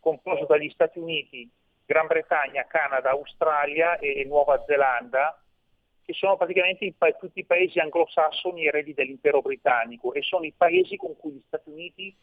composto 0.00 0.46
dagli 0.46 0.70
Stati 0.70 1.00
Uniti, 1.00 1.50
Gran 1.84 2.06
Bretagna, 2.06 2.64
Canada, 2.66 3.10
Australia 3.10 3.98
e 3.98 4.24
Nuova 4.24 4.62
Zelanda, 4.64 5.40
che 6.04 6.12
sono 6.12 6.36
praticamente 6.36 6.84
i, 6.84 6.94
tutti 7.18 7.40
i 7.40 7.44
paesi 7.44 7.80
anglosassoni 7.80 8.66
eredi 8.66 8.94
dell'impero 8.94 9.40
britannico 9.40 10.12
e 10.12 10.22
sono 10.22 10.44
i 10.44 10.54
paesi 10.56 10.96
con 10.96 11.16
cui 11.16 11.32
gli 11.32 11.42
Stati 11.46 11.70
Uniti 11.70 12.16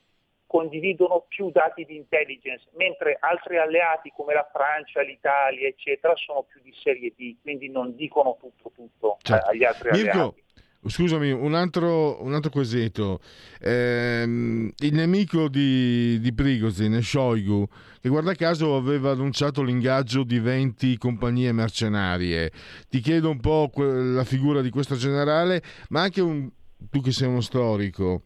condividono 0.54 1.26
più 1.28 1.50
dati 1.50 1.84
di 1.84 1.96
intelligence, 1.96 2.68
mentre 2.78 3.18
altri 3.20 3.58
alleati 3.58 4.14
come 4.16 4.36
la 4.36 4.48
Francia, 4.54 5.02
l'Italia, 5.02 5.68
eccetera, 5.68 6.14
sono 6.16 6.44
più 6.44 6.62
di 6.62 6.72
serie 6.80 7.12
D, 7.18 7.38
quindi 7.42 7.72
non 7.72 7.96
dicono 7.96 8.38
tutto 8.40 8.72
tutto 8.76 9.18
certo. 9.24 9.50
agli 9.50 9.64
altri 9.64 9.90
Mirko, 9.90 10.12
alleati. 10.12 10.44
Scusami, 10.86 11.32
un 11.32 11.56
altro, 11.56 12.22
un 12.24 12.36
altro 12.36 12.52
quesito. 12.52 13.20
Eh, 13.60 14.22
il 14.22 14.94
nemico 14.94 15.48
di, 15.48 16.20
di 16.20 16.34
Prigozhin, 16.36 17.02
Shoigu, 17.02 17.66
che 18.00 18.10
guarda 18.10 18.36
caso 18.36 18.76
aveva 18.76 19.10
annunciato 19.10 19.64
l'ingaggio 19.64 20.24
di 20.24 20.38
20 20.38 21.00
compagnie 21.00 21.52
mercenarie. 21.52 22.52
Ti 22.90 23.00
chiedo 23.00 23.32
un 23.32 23.40
po' 23.40 23.72
la 23.76 24.24
figura 24.24 24.62
di 24.62 24.70
questo 24.70 24.94
generale, 24.94 25.64
ma 25.90 26.02
anche 26.02 26.22
un, 26.22 26.48
tu 26.92 27.02
che 27.02 27.12
sei 27.12 27.28
uno 27.28 27.42
storico. 27.42 28.22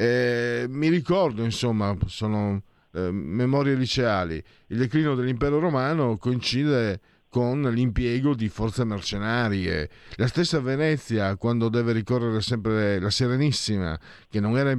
Eh, 0.00 0.66
mi 0.68 0.88
ricordo, 0.90 1.42
insomma, 1.42 1.96
sono 2.06 2.62
eh, 2.92 3.10
memorie 3.10 3.74
liceali, 3.74 4.40
il 4.68 4.78
declino 4.78 5.16
dell'impero 5.16 5.58
romano 5.58 6.16
coincide 6.18 7.00
con 7.28 7.62
l'impiego 7.62 8.36
di 8.36 8.48
forze 8.48 8.84
mercenarie. 8.84 9.90
La 10.14 10.28
stessa 10.28 10.60
Venezia, 10.60 11.34
quando 11.34 11.68
deve 11.68 11.90
ricorrere 11.90 12.40
sempre 12.42 13.00
la 13.00 13.10
Serenissima, 13.10 13.98
che 14.30 14.38
non 14.38 14.56
era 14.56 14.78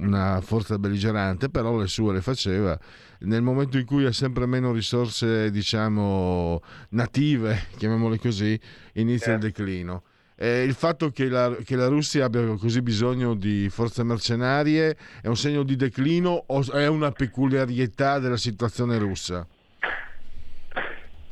una 0.00 0.42
forza 0.42 0.78
belligerante, 0.78 1.48
però 1.48 1.78
le 1.78 1.86
sue 1.86 2.12
le 2.12 2.20
faceva. 2.20 2.78
Nel 3.20 3.40
momento 3.40 3.78
in 3.78 3.86
cui 3.86 4.04
ha 4.04 4.12
sempre 4.12 4.44
meno 4.44 4.70
risorse, 4.72 5.50
diciamo, 5.50 6.60
native, 6.90 7.68
chiamiamole 7.78 8.18
così, 8.18 8.60
inizia 8.92 9.32
il 9.32 9.40
certo. 9.40 9.46
declino. 9.46 10.02
Eh, 10.40 10.62
il 10.62 10.74
fatto 10.74 11.10
che 11.10 11.28
la, 11.28 11.56
che 11.64 11.74
la, 11.74 11.88
Russia 11.88 12.26
abbia 12.26 12.40
così 12.60 12.80
bisogno 12.80 13.34
di 13.34 13.68
forze 13.70 14.04
mercenarie 14.04 14.96
è 15.20 15.26
un 15.26 15.34
segno 15.34 15.64
di 15.64 15.74
declino 15.74 16.44
o 16.46 16.62
è 16.72 16.86
una 16.86 17.10
peculiarità 17.10 18.20
della 18.20 18.36
situazione 18.36 18.98
russa? 18.98 19.44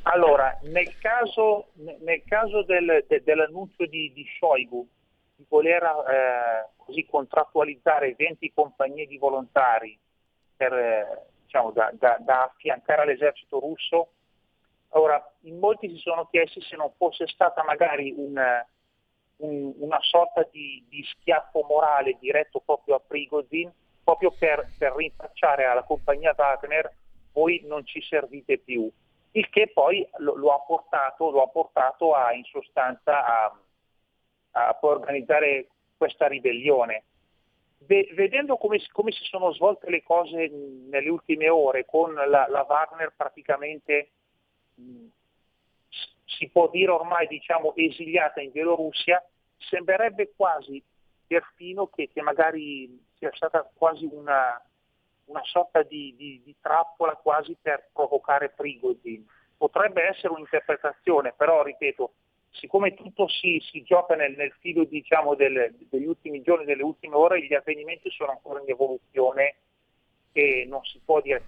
Allora, 0.02 0.58
nel 0.62 0.98
caso, 0.98 1.68
nel 1.74 2.24
caso 2.26 2.64
del, 2.64 3.04
de, 3.06 3.22
dell'annuncio 3.24 3.86
di, 3.86 4.10
di 4.12 4.26
Shoigu 4.38 4.84
di 5.36 5.44
voler 5.48 5.84
eh, 5.84 6.68
così 6.76 7.06
contrattualizzare 7.06 8.16
20 8.18 8.52
compagnie 8.52 9.06
di 9.06 9.18
volontari 9.18 9.96
per, 10.56 10.72
eh, 10.72 11.26
diciamo, 11.44 11.70
da, 11.70 11.92
da, 11.92 12.16
da, 12.18 12.42
affiancare 12.42 13.02
all'esercito 13.02 13.60
russo, 13.60 14.08
ora 14.90 15.22
in 15.42 15.58
molti 15.60 15.88
si 15.90 15.98
sono 15.98 16.26
chiesti 16.28 16.60
se 16.60 16.74
non 16.74 16.90
fosse 16.96 17.28
stata 17.28 17.62
magari 17.62 18.12
un, 18.16 18.34
un, 19.38 19.74
una 19.78 19.98
sorta 20.00 20.46
di, 20.50 20.84
di, 20.88 21.02
schiaffo 21.02 21.64
morale 21.68 22.16
diretto 22.20 22.60
proprio 22.64 22.96
a 22.96 23.00
Prigozhin, 23.00 23.70
proprio 24.02 24.32
per, 24.38 24.68
per 24.78 24.94
rinfacciare 24.94 25.64
alla 25.64 25.82
compagnia 25.82 26.34
Wagner 26.36 26.92
voi 27.32 27.62
non 27.66 27.84
ci 27.84 28.00
servite 28.02 28.58
più 28.58 28.90
il 29.36 29.48
che 29.50 29.70
poi 29.72 30.06
lo, 30.18 30.34
lo, 30.34 30.52
ha, 30.52 30.60
portato, 30.60 31.30
lo 31.30 31.42
ha, 31.42 31.48
portato, 31.48 32.14
a, 32.14 32.32
in 32.32 32.44
sostanza 32.44 33.24
a, 33.24 33.58
a 34.52 34.78
organizzare 34.80 35.68
questa 35.96 36.26
ribellione. 36.26 37.04
vedendo 37.78 38.56
come, 38.56 38.80
come, 38.92 39.12
si 39.12 39.24
sono 39.24 39.52
svolte 39.52 39.90
le 39.90 40.02
cose 40.02 40.48
nelle 40.48 41.08
ultime 41.08 41.48
ore, 41.48 41.84
con 41.84 42.14
la, 42.14 42.46
la 42.48 42.66
Wagner 42.66 43.12
praticamente 43.14 44.10
si 46.26 46.48
può 46.48 46.68
dire 46.68 46.90
ormai 46.90 47.26
diciamo, 47.28 47.74
esiliata 47.76 48.40
in 48.40 48.50
Bielorussia, 48.50 49.24
sembrerebbe 49.56 50.32
quasi 50.36 50.82
perfino 51.26 51.86
che, 51.86 52.10
che 52.12 52.20
magari 52.20 53.04
sia 53.14 53.30
stata 53.32 53.68
quasi 53.74 54.08
una, 54.10 54.60
una 55.26 55.42
sorta 55.44 55.82
di, 55.82 56.14
di, 56.16 56.42
di, 56.44 56.54
trappola 56.60 57.14
quasi 57.14 57.56
per 57.60 57.88
provocare 57.92 58.50
Prigozhin. 58.50 59.26
Potrebbe 59.56 60.06
essere 60.06 60.32
un'interpretazione, 60.34 61.32
però 61.34 61.62
ripeto, 61.62 62.12
siccome 62.50 62.94
tutto 62.94 63.28
si, 63.28 63.58
si 63.70 63.82
gioca 63.82 64.14
nel, 64.14 64.36
nel 64.36 64.52
filo 64.60 64.84
diciamo, 64.84 65.34
del, 65.34 65.74
degli 65.88 66.06
ultimi 66.06 66.42
giorni, 66.42 66.64
delle 66.64 66.82
ultime 66.82 67.14
ore, 67.14 67.44
gli 67.44 67.54
avvenimenti 67.54 68.10
sono 68.10 68.32
ancora 68.32 68.60
in 68.60 68.68
evoluzione 68.68 69.56
e 70.32 70.66
non 70.68 70.82
si 70.84 71.00
può 71.02 71.20
dire 71.20 71.42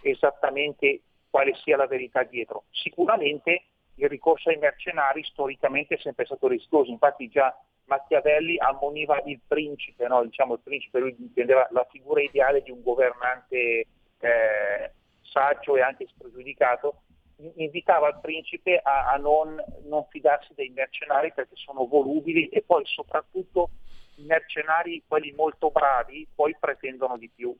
esattamente 0.00 1.00
quale 1.28 1.54
sia 1.62 1.76
la 1.76 1.86
verità 1.86 2.22
dietro. 2.22 2.64
Sicuramente 2.70 3.64
il 3.96 4.08
ricorso 4.08 4.48
ai 4.48 4.58
mercenari 4.58 5.22
storicamente 5.24 5.94
è 5.94 5.98
sempre 5.98 6.24
stato 6.24 6.48
rischioso, 6.48 6.90
infatti 6.90 7.28
già 7.28 7.56
Machiavelli 7.86 8.58
ammoniva 8.58 9.20
il 9.24 9.40
principe, 9.46 10.06
no? 10.06 10.24
diciamo 10.24 10.54
il 10.54 10.60
principe, 10.62 10.98
lui 10.98 11.14
intendeva 11.18 11.68
la 11.70 11.86
figura 11.90 12.20
ideale 12.20 12.62
di 12.62 12.70
un 12.70 12.82
governante 12.82 13.86
eh, 14.18 14.92
saggio 15.22 15.76
e 15.76 15.82
anche 15.82 16.06
spregiudicato, 16.08 17.02
invitava 17.56 18.08
il 18.08 18.18
principe 18.20 18.78
a, 18.78 19.12
a 19.12 19.16
non, 19.16 19.62
non, 19.84 20.06
fidarsi 20.08 20.52
dei 20.54 20.70
mercenari 20.70 21.32
perché 21.32 21.54
sono 21.54 21.86
volubili 21.86 22.48
e 22.48 22.62
poi 22.62 22.84
soprattutto 22.86 23.70
i 24.16 24.24
mercenari, 24.24 25.02
quelli 25.06 25.32
molto 25.32 25.70
bravi, 25.70 26.26
poi 26.34 26.56
pretendono 26.58 27.18
di 27.18 27.30
più. 27.34 27.54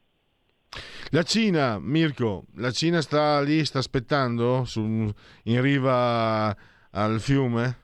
La 1.10 1.22
Cina, 1.22 1.78
Mirko, 1.78 2.46
la 2.56 2.72
Cina 2.72 3.00
sta 3.00 3.40
lì, 3.40 3.64
sta 3.64 3.78
aspettando 3.78 4.64
su, 4.64 4.80
in 4.80 5.62
riva 5.62 6.48
al 6.90 7.20
fiume? 7.20 7.78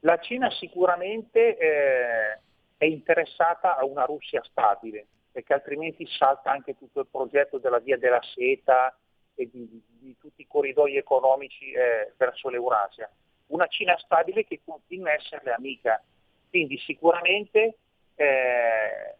La 0.00 0.18
Cina 0.18 0.50
sicuramente 0.50 1.56
eh, 1.56 2.40
è 2.76 2.84
interessata 2.84 3.76
a 3.76 3.84
una 3.84 4.04
Russia 4.04 4.42
stabile, 4.42 5.06
perché 5.30 5.52
altrimenti 5.52 6.04
salta 6.08 6.50
anche 6.50 6.76
tutto 6.76 7.00
il 7.00 7.06
progetto 7.08 7.58
della 7.58 7.78
via 7.78 7.96
della 7.96 8.20
seta 8.34 8.96
e 9.36 9.48
di, 9.48 9.68
di, 9.68 9.82
di 10.00 10.16
tutti 10.18 10.42
i 10.42 10.46
corridoi 10.48 10.96
economici 10.96 11.70
eh, 11.70 12.14
verso 12.16 12.48
l'Eurasia. 12.48 13.08
Una 13.46 13.68
Cina 13.68 13.96
stabile 13.98 14.44
che 14.44 14.60
continua 14.64 15.10
a 15.10 15.14
essere 15.14 15.52
amica, 15.52 16.02
quindi 16.50 16.76
sicuramente 16.78 17.76
eh, 18.16 19.17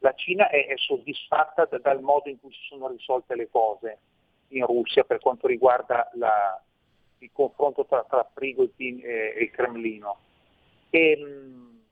la 0.00 0.12
Cina 0.14 0.48
è, 0.48 0.66
è 0.66 0.76
soddisfatta 0.76 1.66
da, 1.66 1.78
dal 1.78 2.00
modo 2.00 2.28
in 2.28 2.40
cui 2.40 2.52
si 2.52 2.60
sono 2.68 2.88
risolte 2.88 3.34
le 3.34 3.48
cose 3.48 3.98
in 4.48 4.66
Russia 4.66 5.04
per 5.04 5.18
quanto 5.18 5.46
riguarda 5.46 6.10
la, 6.14 6.60
il 7.18 7.30
confronto 7.32 7.84
tra, 7.86 8.04
tra 8.04 8.24
Prigozhin 8.24 9.00
e, 9.02 9.34
e, 9.36 9.42
il 9.42 9.50
Cremlino. 9.50 10.18
E, 10.90 11.10
ehm, 11.12 11.82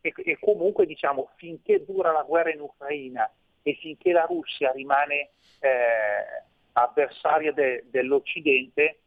e, 0.00 0.12
e, 0.16 0.38
comunque 0.38 0.86
diciamo 0.86 1.30
finché 1.36 1.84
dura 1.84 2.12
la 2.12 2.22
guerra 2.22 2.52
in 2.52 2.60
Ucraina 2.60 3.28
e 3.62 3.74
finché 3.74 4.12
la 4.12 4.24
Russia 4.24 4.70
rimane 4.70 5.30
eh, 5.60 6.44
avversaria 6.72 7.52
de, 7.52 7.84
dell'Occidente, 7.88 9.00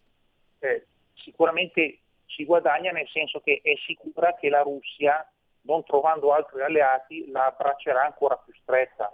eh, 0.59 0.87
sicuramente 1.13 1.99
ci 2.25 2.43
guadagna 2.43 2.91
nel 2.91 3.07
senso 3.07 3.39
che 3.39 3.61
è 3.63 3.73
sicura 3.85 4.35
che 4.35 4.49
la 4.49 4.61
Russia 4.61 5.25
non 5.61 5.83
trovando 5.83 6.33
altri 6.33 6.61
alleati, 6.61 7.29
la 7.29 7.47
abbraccerà 7.47 8.05
ancora 8.05 8.35
più 8.37 8.53
stretta. 8.61 9.11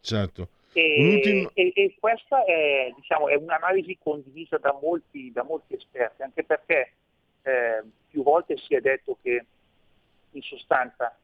Certo. 0.00 0.48
E, 0.72 1.48
e, 1.54 1.72
e 1.74 1.96
questa 2.00 2.44
è, 2.44 2.92
diciamo, 2.96 3.28
è, 3.28 3.36
un'analisi 3.36 3.96
condivisa 4.02 4.58
da 4.58 4.76
molti, 4.80 5.30
da 5.30 5.44
molti 5.44 5.74
esperti, 5.74 6.22
anche 6.22 6.42
perché 6.42 6.92
eh, 7.42 7.82
più 8.08 8.22
volte 8.22 8.56
si 8.56 8.74
è 8.74 8.80
detto 8.80 9.16
che 9.22 9.46
in 10.32 10.42
sostanza 10.42 11.16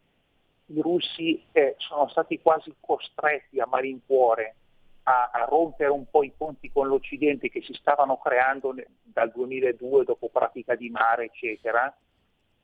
i 0.67 0.81
russi 0.81 1.43
eh, 1.53 1.75
sono 1.79 2.09
stati 2.09 2.41
quasi 2.41 2.73
costretti 2.79 3.59
a 3.59 3.67
malincuore 3.67 4.55
a, 5.05 5.31
a, 5.33 5.45
rompere 5.47 5.91
un 5.91 6.09
po' 6.09 6.23
i 6.23 6.33
ponti 6.37 6.71
con 6.71 6.87
l'Occidente 6.87 7.49
che 7.49 7.63
si 7.63 7.73
stavano 7.73 8.19
creando 8.19 8.75
dal 9.03 9.33
2002 9.33 10.05
dopo 10.05 10.29
pratica 10.29 10.75
di 10.75 10.91
mare, 10.91 11.25
eccetera, 11.25 11.93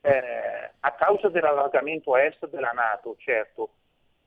eh, 0.06 0.70
a 0.78 0.92
causa 0.92 1.28
dell'allargamento 1.28 2.16
est 2.16 2.46
della 2.46 2.70
Nato, 2.70 3.16
certo, 3.18 3.70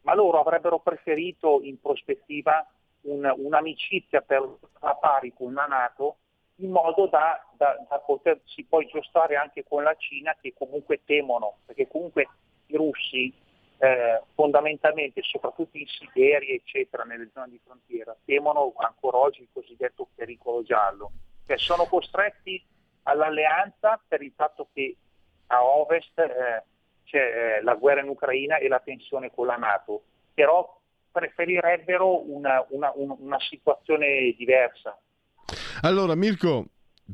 ma 0.01 0.13
loro 0.13 0.41
avrebbero 0.41 0.79
preferito 0.79 1.61
in 1.63 1.79
prospettiva 1.79 2.67
un, 3.03 3.33
un'amicizia 3.37 4.19
per 4.19 4.45
la 4.81 4.95
pari 4.95 5.33
con 5.33 5.53
la 5.53 5.65
Nato 5.67 6.17
in 6.55 6.71
modo 6.71 7.07
da, 7.07 7.41
da, 7.53 7.77
da, 7.87 7.99
potersi 7.99 8.65
poi 8.65 8.87
giostrare 8.87 9.37
anche 9.37 9.63
con 9.63 9.83
la 9.83 9.95
Cina 9.95 10.35
che 10.41 10.53
comunque 10.53 10.99
temono, 11.05 11.59
perché 11.65 11.87
comunque 11.87 12.27
i 12.65 12.75
russi 12.75 13.33
eh, 13.77 14.21
fondamentalmente, 14.33 15.21
soprattutto 15.21 15.77
in 15.77 15.87
Siberia, 15.87 16.53
eccetera, 16.53 17.03
nelle 17.03 17.29
zone 17.33 17.51
di 17.51 17.61
frontiera, 17.63 18.13
temono 18.25 18.73
ancora 18.75 19.19
oggi 19.19 19.43
il 19.43 19.47
cosiddetto 19.53 20.09
pericolo 20.13 20.61
giallo, 20.63 21.11
cioè 21.47 21.57
sono 21.57 21.85
costretti 21.85 22.61
all'alleanza 23.03 23.97
per 24.05 24.21
il 24.21 24.33
fatto 24.35 24.67
che 24.73 24.97
a 25.49 25.63
ovest 25.63 26.17
eh, 26.19 26.63
c'è 27.05 27.17
eh, 27.57 27.63
la 27.63 27.75
guerra 27.75 28.01
in 28.01 28.09
Ucraina 28.09 28.57
e 28.57 28.67
la 28.67 28.81
tensione 28.83 29.31
con 29.33 29.47
la 29.47 29.55
Nato, 29.55 30.03
però 30.33 30.79
preferirebbero 31.11 32.29
una, 32.31 32.65
una, 32.69 32.91
una 32.95 33.39
situazione 33.39 34.33
diversa. 34.37 34.97
Allora 35.81 36.15
Mirko, 36.15 36.65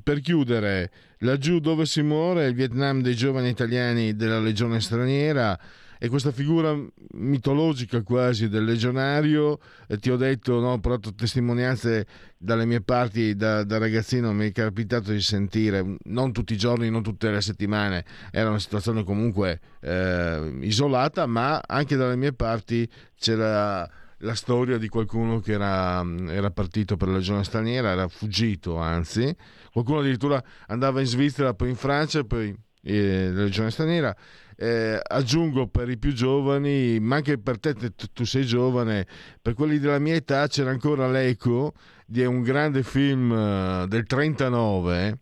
per 0.04 0.20
chiudere, 0.20 0.92
laggiù 1.20 1.60
dove 1.60 1.86
si 1.86 2.02
muore, 2.02 2.48
il 2.48 2.56
Vietnam 2.56 3.02
dei 3.02 3.16
giovani 3.16 3.50
italiani 3.50 4.16
della 4.16 4.40
legione 4.40 4.82
straniera, 4.82 5.58
e 6.06 6.10
questa 6.10 6.32
figura 6.32 6.78
mitologica 7.14 8.04
quasi 8.04 8.48
del 8.48 8.64
legionario, 8.64 9.58
eh, 9.88 9.98
ti 9.98 10.12
ho 10.12 10.18
detto, 10.18 10.60
no, 10.60 10.74
ho 10.74 10.80
portato 10.80 11.16
testimonianze 11.16 12.06
dalle 12.38 12.66
mie 12.66 12.82
parti 12.82 13.36
da, 13.36 13.64
da, 13.64 13.80
ragazzino, 13.80 14.32
mi 14.32 14.50
è 14.50 14.52
capitato 14.52 15.12
di 15.12 15.20
sentire, 15.20 15.96
non 16.04 16.32
tutti 16.32 16.54
i 16.54 16.58
giorni, 16.58 16.92
non 16.92 17.02
tutte 17.02 17.32
le 17.32 17.42
settimane, 17.42 18.06
era 18.30 18.50
una 18.50 18.60
situazione 18.60 19.04
comunque 19.04 19.60
eh, 19.82 20.56
isolata, 20.62 21.26
ma 21.26 21.60
anche 21.66 21.96
dalle 21.96 22.16
mie 22.16 22.34
parti 22.34 22.88
c'era 23.18 23.90
la 24.20 24.36
storia 24.36 24.78
di 24.78 24.88
qualcuno 24.88 25.40
che 25.40 25.54
era, 25.54 26.06
era, 26.28 26.52
partito 26.52 26.98
per 26.98 27.08
la 27.08 27.16
legione 27.16 27.44
straniera, 27.44 27.90
era 27.90 28.08
fuggito 28.08 28.78
anzi, 28.78 29.36
qualcuno 29.72 30.02
addirittura 30.02 30.42
andava 30.68 31.00
in 31.00 31.08
Svizzera, 31.08 31.56
poi 31.56 31.70
in 31.70 31.76
Francia, 31.76 32.24
poi 32.24 32.56
eh, 32.84 33.32
la 33.32 33.42
legione 33.42 33.72
straniera 33.72 34.16
eh, 34.56 35.00
aggiungo 35.02 35.68
per 35.68 35.90
i 35.90 35.98
più 35.98 36.14
giovani, 36.14 37.00
ma 37.00 37.18
anche 37.18 37.38
per 37.38 37.60
te, 37.60 37.74
tu 38.14 38.26
sei 38.26 38.46
giovane, 38.46 39.06
per 39.42 39.54
quelli 39.54 39.80
della 39.80 40.00
mia 40.00 40.16
età 40.16 40.48
c'era 40.48 40.70
ancora 40.70 41.10
l'eco 41.10 41.74
di 42.06 42.24
un 42.24 42.42
grande 42.42 42.84
film 42.84 43.32
uh, 43.32 43.88
del 43.88 44.06
39 44.06 45.20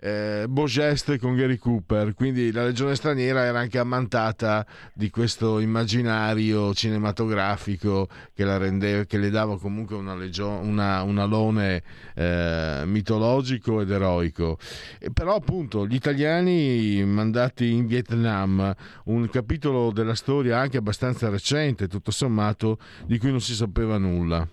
eh, 0.00 0.46
Bogeste 0.48 1.18
con 1.18 1.34
Gary 1.34 1.56
Cooper, 1.56 2.14
quindi 2.14 2.50
la 2.52 2.64
Legione 2.64 2.94
Straniera 2.94 3.44
era 3.44 3.58
anche 3.58 3.78
ammantata 3.78 4.66
di 4.94 5.10
questo 5.10 5.58
immaginario 5.58 6.72
cinematografico 6.74 8.08
che, 8.34 8.58
rendeva, 8.58 9.04
che 9.04 9.18
le 9.18 9.30
dava 9.30 9.58
comunque 9.58 9.96
una, 9.96 10.14
legio, 10.14 10.48
una, 10.48 11.02
un 11.02 11.18
alone 11.18 11.82
eh, 12.14 12.82
mitologico 12.86 13.82
ed 13.82 13.90
eroico. 13.90 14.58
E 14.98 15.10
però 15.12 15.34
appunto 15.34 15.86
gli 15.86 15.94
italiani 15.94 17.04
mandati 17.04 17.70
in 17.70 17.86
Vietnam, 17.86 18.74
un 19.04 19.28
capitolo 19.28 19.92
della 19.92 20.14
storia 20.14 20.58
anche 20.58 20.78
abbastanza 20.78 21.28
recente, 21.28 21.88
tutto 21.88 22.10
sommato, 22.10 22.78
di 23.04 23.18
cui 23.18 23.30
non 23.30 23.40
si 23.40 23.54
sapeva 23.54 23.98
nulla 23.98 24.48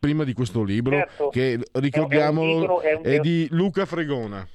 prima 0.00 0.24
di 0.24 0.32
questo 0.32 0.64
libro, 0.64 0.96
certo. 0.96 1.28
che 1.28 1.60
ricordiamolo 1.74 2.80
è, 2.80 2.98
è, 2.98 3.00
è, 3.02 3.18
di 3.20 3.46
Luca 3.50 3.84
Fregona. 3.84 4.48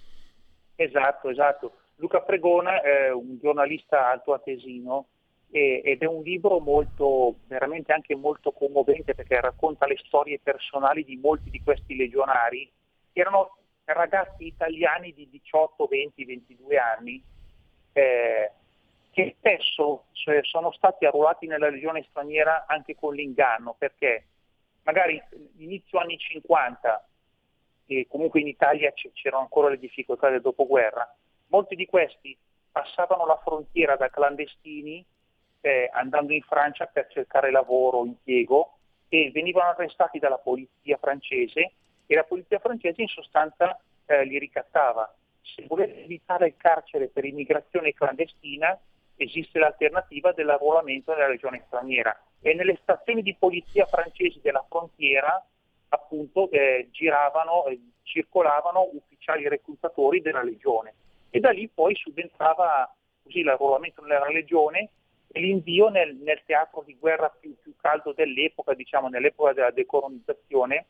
Esatto, 0.75 1.29
esatto. 1.29 1.71
Luca 1.97 2.23
Fregona 2.23 2.81
è 2.81 3.11
un 3.11 3.37
giornalista 3.39 4.11
altoatesino 4.11 5.05
ed 5.51 6.01
è 6.01 6.05
un 6.05 6.21
libro 6.23 6.59
molto, 6.59 7.35
veramente 7.47 7.93
anche 7.93 8.13
molto 8.15 8.51
commovente 8.51 9.13
perché 9.13 9.39
racconta 9.39 9.85
le 9.85 9.95
storie 10.03 10.39
personali 10.43 11.05
di 11.05 11.15
molti 11.15 11.49
di 11.49 11.61
questi 11.63 11.95
legionari 11.95 12.69
che 13.13 13.21
erano 13.21 13.55
ragazzi 13.85 14.47
italiani 14.47 15.13
di 15.13 15.29
18, 15.29 15.85
20, 15.85 16.25
22 16.25 16.77
anni 16.77 17.23
eh, 17.93 18.51
che 19.11 19.35
spesso 19.37 20.05
cioè, 20.11 20.39
sono 20.41 20.73
stati 20.73 21.05
arruolati 21.05 21.47
nella 21.47 21.69
legione 21.69 22.05
straniera 22.09 22.65
anche 22.67 22.95
con 22.95 23.13
l'inganno 23.13 23.75
perché 23.77 24.25
magari 24.85 25.21
inizio 25.57 25.99
anni 25.99 26.17
50, 26.17 27.07
e 27.87 28.07
comunque 28.09 28.39
in 28.39 28.47
Italia 28.47 28.91
c'erano 29.13 29.43
ancora 29.43 29.69
le 29.69 29.77
difficoltà 29.77 30.29
del 30.29 30.41
dopoguerra, 30.41 31.07
molti 31.47 31.75
di 31.75 31.85
questi 31.85 32.35
passavano 32.71 33.25
la 33.25 33.39
frontiera 33.43 33.95
da 33.95 34.09
clandestini 34.09 35.05
eh, 35.61 35.89
andando 35.93 36.33
in 36.33 36.41
Francia 36.41 36.85
per 36.85 37.07
cercare 37.09 37.51
lavoro 37.51 38.05
impiego 38.05 38.77
e 39.07 39.31
venivano 39.31 39.69
arrestati 39.69 40.19
dalla 40.19 40.37
polizia 40.37 40.97
francese 40.97 41.71
e 42.05 42.15
la 42.15 42.23
polizia 42.23 42.59
francese 42.59 43.01
in 43.01 43.07
sostanza 43.07 43.79
eh, 44.05 44.25
li 44.25 44.37
ricattava. 44.37 45.11
Se 45.41 45.65
volete 45.67 46.03
evitare 46.03 46.47
il 46.47 46.57
carcere 46.57 47.07
per 47.07 47.25
immigrazione 47.25 47.93
clandestina 47.93 48.77
esiste 49.17 49.59
l'alternativa 49.59 50.31
dell'arruolamento 50.31 51.13
nella 51.13 51.27
regione 51.27 51.63
straniera 51.67 52.17
e 52.41 52.53
nelle 52.53 52.77
stazioni 52.81 53.21
di 53.21 53.35
polizia 53.35 53.85
francesi 53.85 54.39
della 54.41 54.65
frontiera 54.67 55.43
appunto 55.89 56.49
eh, 56.51 56.89
giravano, 56.91 57.65
eh, 57.67 57.79
circolavano 58.03 58.89
ufficiali 58.93 59.47
reclutatori 59.47 60.21
della 60.21 60.43
legione 60.43 60.93
e 61.29 61.39
da 61.39 61.51
lì 61.51 61.67
poi 61.67 61.95
subentrava 61.95 62.93
così 63.23 63.41
l'arruolamento 63.43 64.01
nella 64.03 64.29
legione 64.29 64.89
e 65.31 65.39
l'invio 65.39 65.89
nel, 65.89 66.15
nel 66.15 66.41
teatro 66.45 66.83
di 66.85 66.95
guerra 66.97 67.29
più, 67.29 67.55
più, 67.61 67.73
caldo 67.81 68.13
dell'epoca, 68.13 68.73
diciamo 68.73 69.09
nell'epoca 69.09 69.51
della 69.51 69.71
decolonizzazione, 69.71 70.85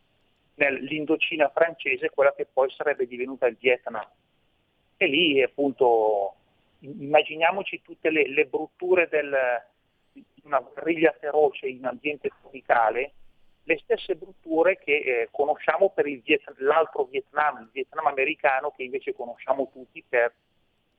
nell'Indocina 0.55 1.49
francese, 1.49 2.11
quella 2.11 2.33
che 2.33 2.45
poi 2.51 2.69
sarebbe 2.69 3.07
divenuta 3.07 3.47
il 3.47 3.57
Vietnam. 3.59 4.07
E 4.97 5.07
lì 5.07 5.41
appunto 5.41 6.35
immaginiamoci 6.86 7.82
tutte 7.82 8.10
le, 8.10 8.28
le 8.28 8.45
brutture 8.45 9.08
del, 9.08 9.36
di 10.12 10.24
una 10.43 10.60
guerriglia 10.60 11.15
feroce 11.19 11.67
in 11.67 11.86
ambiente 11.86 12.30
tropicale, 12.41 13.13
le 13.63 13.80
stesse 13.80 14.15
brutture 14.15 14.78
che 14.78 14.98
eh, 14.98 15.28
conosciamo 15.32 15.89
per 15.89 16.06
Viet- 16.06 16.54
l'altro 16.58 17.06
Vietnam, 17.06 17.62
il 17.62 17.69
Vietnam 17.71 18.08
americano, 18.08 18.71
che 18.71 18.84
invece 18.84 19.13
conosciamo 19.13 19.69
tutti 19.71 20.04
per 20.08 20.34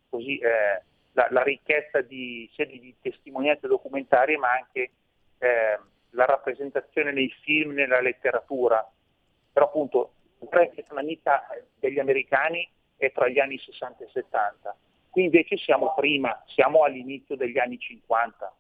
così, 0.09 0.39
eh, 0.39 0.83
la, 1.13 1.29
la, 1.31 1.43
ricchezza 1.43 2.01
di, 2.01 2.49
sia 2.53 2.67
di, 2.67 2.95
testimonianze 3.01 3.69
documentarie, 3.69 4.37
ma 4.37 4.51
anche 4.51 4.91
eh, 5.39 5.79
la 6.11 6.25
rappresentazione 6.25 7.13
nei 7.13 7.33
film, 7.43 7.73
nella 7.73 8.01
letteratura. 8.01 8.85
Però 9.53 9.67
appunto 9.67 10.13
la 10.39 10.47
guerra 10.47 10.71
vietnamita 10.73 11.47
degli 11.79 12.01
americani 12.01 12.69
è 12.97 13.13
tra 13.13 13.29
gli 13.29 13.39
anni 13.39 13.59
60 13.59 14.05
e 14.05 14.09
70. 14.13 14.77
Qui 15.17 15.25
invece 15.25 15.57
siamo 15.57 15.95
prima, 15.95 16.45
siamo 16.45 16.83
all'inizio 16.83 17.37
degli 17.37 17.57
anni 17.57 17.79
50 17.79 18.55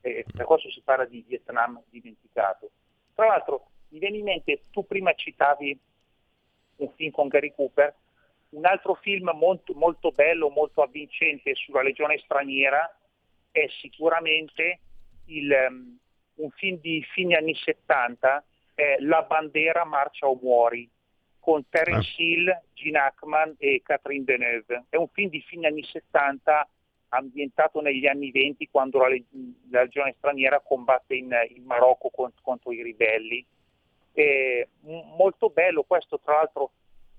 e 0.00 0.26
per 0.34 0.44
questo 0.44 0.68
si 0.68 0.80
parla 0.80 1.04
di 1.04 1.24
Vietnam 1.24 1.80
dimenticato. 1.88 2.68
Tra 3.14 3.26
l'altro 3.26 3.66
mi 3.90 4.00
viene 4.00 4.16
in 4.16 4.24
mente, 4.24 4.62
tu 4.72 4.84
prima 4.84 5.14
citavi 5.14 5.78
un 6.78 6.90
film 6.96 7.12
con 7.12 7.28
Gary 7.28 7.52
Cooper, 7.54 7.94
un 8.48 8.66
altro 8.66 8.94
film 8.94 9.30
molto, 9.34 9.72
molto 9.74 10.10
bello, 10.10 10.50
molto 10.50 10.82
avvincente 10.82 11.54
sulla 11.54 11.82
legione 11.82 12.18
straniera 12.18 12.92
è 13.52 13.68
sicuramente 13.80 14.80
il, 15.26 15.48
um, 15.68 15.96
un 16.38 16.50
film 16.50 16.80
di 16.80 17.06
fine 17.12 17.36
anni 17.36 17.54
70, 17.54 18.44
è 18.74 18.96
La 18.98 19.22
bandiera 19.22 19.84
marcia 19.84 20.26
o 20.26 20.36
muori, 20.42 20.90
con 21.40 21.64
Terence 21.68 22.10
ah. 22.10 22.22
Hill, 22.22 22.60
Gene 22.74 22.98
Hackman 22.98 23.54
e 23.58 23.80
Catherine 23.82 24.24
Deneuve. 24.24 24.84
È 24.88 24.96
un 24.96 25.08
film 25.08 25.30
di 25.30 25.40
fine 25.40 25.66
anni 25.66 25.82
70 25.82 26.68
ambientato 27.10 27.80
negli 27.80 28.06
anni 28.06 28.30
20 28.30 28.68
quando 28.70 28.98
la, 28.98 29.08
la 29.70 29.82
legione 29.82 30.14
straniera 30.18 30.60
combatte 30.60 31.14
in, 31.14 31.34
in 31.54 31.64
Marocco 31.64 32.10
contro, 32.10 32.40
contro, 32.42 32.72
i 32.72 32.82
ribelli. 32.82 33.44
È 34.12 34.66
molto 35.16 35.50
bello 35.50 35.82
questo, 35.82 36.20
tra 36.22 36.34
l'altro 36.34 36.72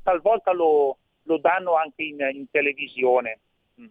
talvolta 0.04 0.52
lo, 0.52 0.98
lo 1.24 1.38
danno 1.38 1.76
anche 1.76 2.04
in, 2.04 2.18
in 2.34 2.50
televisione. 2.50 3.40
Mm. 3.80 3.86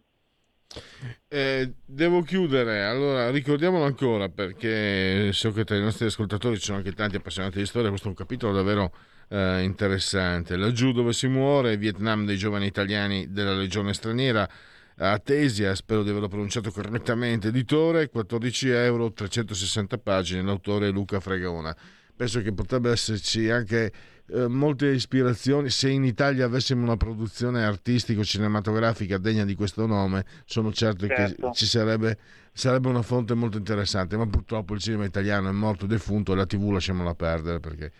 Eh, 1.29 1.73
devo 1.85 2.23
chiudere, 2.23 2.85
allora 2.85 3.31
ricordiamolo 3.31 3.85
ancora 3.85 4.29
perché 4.29 5.33
so 5.33 5.53
che 5.53 5.65
tra 5.65 5.77
i 5.77 5.81
nostri 5.81 6.07
ascoltatori 6.07 6.57
ci 6.57 6.65
sono 6.65 6.79
anche 6.79 6.93
tanti 6.93 7.17
appassionati 7.17 7.59
di 7.59 7.67
storia, 7.67 7.89
questo 7.89 8.07
è 8.07 8.11
un 8.11 8.17
capitolo 8.17 8.53
davvero 8.53 8.93
eh, 9.31 9.63
interessante. 9.63 10.57
Laggiù 10.57 10.93
dove 10.93 11.13
si 11.13 11.29
muore, 11.29 11.77
Vietnam 11.77 12.27
dei 12.27 12.37
giovani 12.37 12.67
italiani 12.67 13.31
della 13.31 13.55
legione 13.55 13.95
straniera, 13.95 14.49
Atesia, 14.97 15.75
spero 15.75 16.03
di 16.03 16.11
averlo 16.11 16.29
pronunciato 16.29 16.71
correttamente, 16.71 17.49
editore, 17.49 18.11
14 18.11 18.69
euro, 18.69 19.13
360 19.13 19.97
pagine, 19.99 20.43
l'autore 20.43 20.91
Luca 20.91 21.21
Fregona. 21.21 21.75
Penso 22.15 22.43
che 22.43 22.53
potrebbe 22.53 22.91
esserci 22.91 23.49
anche 23.49 23.91
eh, 24.27 24.47
molte 24.47 24.89
ispirazioni. 24.89 25.71
Se 25.71 25.89
in 25.89 26.05
Italia 26.05 26.45
avessimo 26.45 26.83
una 26.83 26.99
produzione 26.99 27.65
artistico-cinematografica 27.65 29.17
degna 29.17 29.47
di 29.47 29.55
questo 29.55 29.87
nome, 29.87 30.27
sono 30.45 30.71
certo, 30.71 31.07
certo. 31.07 31.49
che 31.49 31.55
ci 31.55 31.65
sarebbe, 31.65 32.19
sarebbe, 32.53 32.89
una 32.89 33.01
fonte 33.01 33.33
molto 33.33 33.57
interessante. 33.57 34.19
Ma 34.19 34.27
purtroppo 34.27 34.75
il 34.75 34.81
cinema 34.81 35.07
italiano 35.07 35.49
è 35.49 35.53
morto 35.53 35.87
defunto 35.87 36.35
e 36.35 36.37
la 36.37 36.45
TV 36.45 36.73
lasciamola 36.73 37.15
perdere 37.15 37.59
perché 37.59 37.91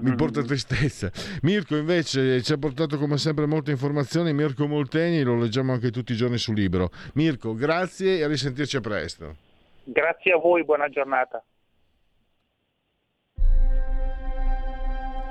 mi 0.00 0.14
porta 0.14 0.42
tristezza. 0.42 1.10
Mirko 1.42 1.76
invece 1.76 2.42
ci 2.42 2.52
ha 2.52 2.58
portato 2.58 2.98
come 2.98 3.18
sempre 3.18 3.46
molte 3.46 3.70
informazioni, 3.70 4.32
Mirko 4.32 4.66
Molteni, 4.66 5.22
lo 5.22 5.36
leggiamo 5.36 5.72
anche 5.72 5.90
tutti 5.90 6.12
i 6.12 6.16
giorni 6.16 6.38
sul 6.38 6.54
libro. 6.54 6.90
Mirko, 7.14 7.54
grazie 7.54 8.18
e 8.18 8.24
a 8.24 8.28
risentirci 8.28 8.76
a 8.76 8.80
presto. 8.80 9.36
Grazie 9.84 10.32
a 10.32 10.38
voi, 10.38 10.64
buona 10.64 10.88
giornata. 10.88 11.42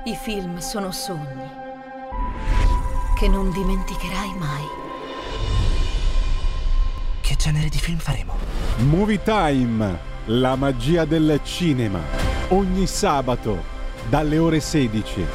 I 0.04 0.16
film 0.16 0.58
sono 0.58 0.90
sogni 0.90 1.60
che 3.18 3.28
non 3.28 3.52
dimenticherai 3.52 4.34
mai. 4.36 4.64
Che 7.20 7.36
genere 7.36 7.68
di 7.68 7.78
film 7.78 7.98
faremo? 7.98 8.36
Movie 8.78 9.22
Time, 9.22 9.96
la 10.26 10.56
magia 10.56 11.04
del 11.04 11.38
cinema. 11.44 12.00
Ogni 12.48 12.86
sabato 12.86 13.71
dalle 14.08 14.38
ore 14.38 14.60
16. 14.60 15.26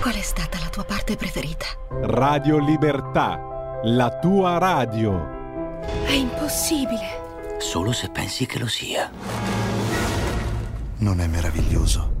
Qual 0.00 0.14
è 0.14 0.20
stata 0.20 0.58
la 0.58 0.68
tua 0.68 0.84
parte 0.84 1.16
preferita? 1.16 1.66
Radio 1.88 2.58
Libertà, 2.58 3.80
la 3.84 4.18
tua 4.18 4.58
radio. 4.58 5.80
È 6.04 6.12
impossibile. 6.12 7.20
Solo 7.58 7.92
se 7.92 8.08
pensi 8.10 8.46
che 8.46 8.58
lo 8.58 8.66
sia. 8.66 9.10
Non 10.98 11.20
è 11.20 11.26
meraviglioso? 11.26 12.11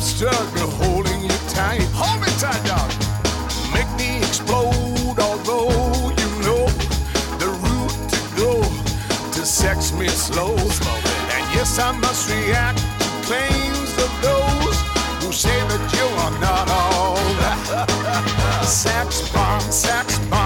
Struggle 0.00 0.70
holding 0.82 1.20
you 1.22 1.36
tight. 1.48 1.82
Hold 1.94 2.20
me 2.20 2.28
tight, 2.38 2.62
dog. 2.64 2.90
Make 3.74 3.90
me 3.98 4.18
explode, 4.18 5.18
although 5.18 6.10
you 6.20 6.28
know 6.46 6.66
the 7.42 7.50
route 7.64 7.96
to 8.12 8.20
go 8.36 8.62
to 9.32 9.46
sex 9.46 9.92
me 9.92 10.08
slow. 10.08 10.56
And 11.34 11.44
yes, 11.54 11.78
I 11.78 11.92
must 11.92 12.30
react 12.30 12.78
to 12.78 13.08
claims 13.26 13.92
of 13.98 14.10
those 14.22 14.76
who 15.22 15.32
say 15.32 15.58
that 15.70 15.84
you 15.96 16.06
are 16.24 16.34
not 16.40 16.68
all 16.70 17.16
that. 17.42 18.64
sex 18.64 19.30
bomb, 19.32 19.60
sex 19.60 20.18
bomb, 20.30 20.37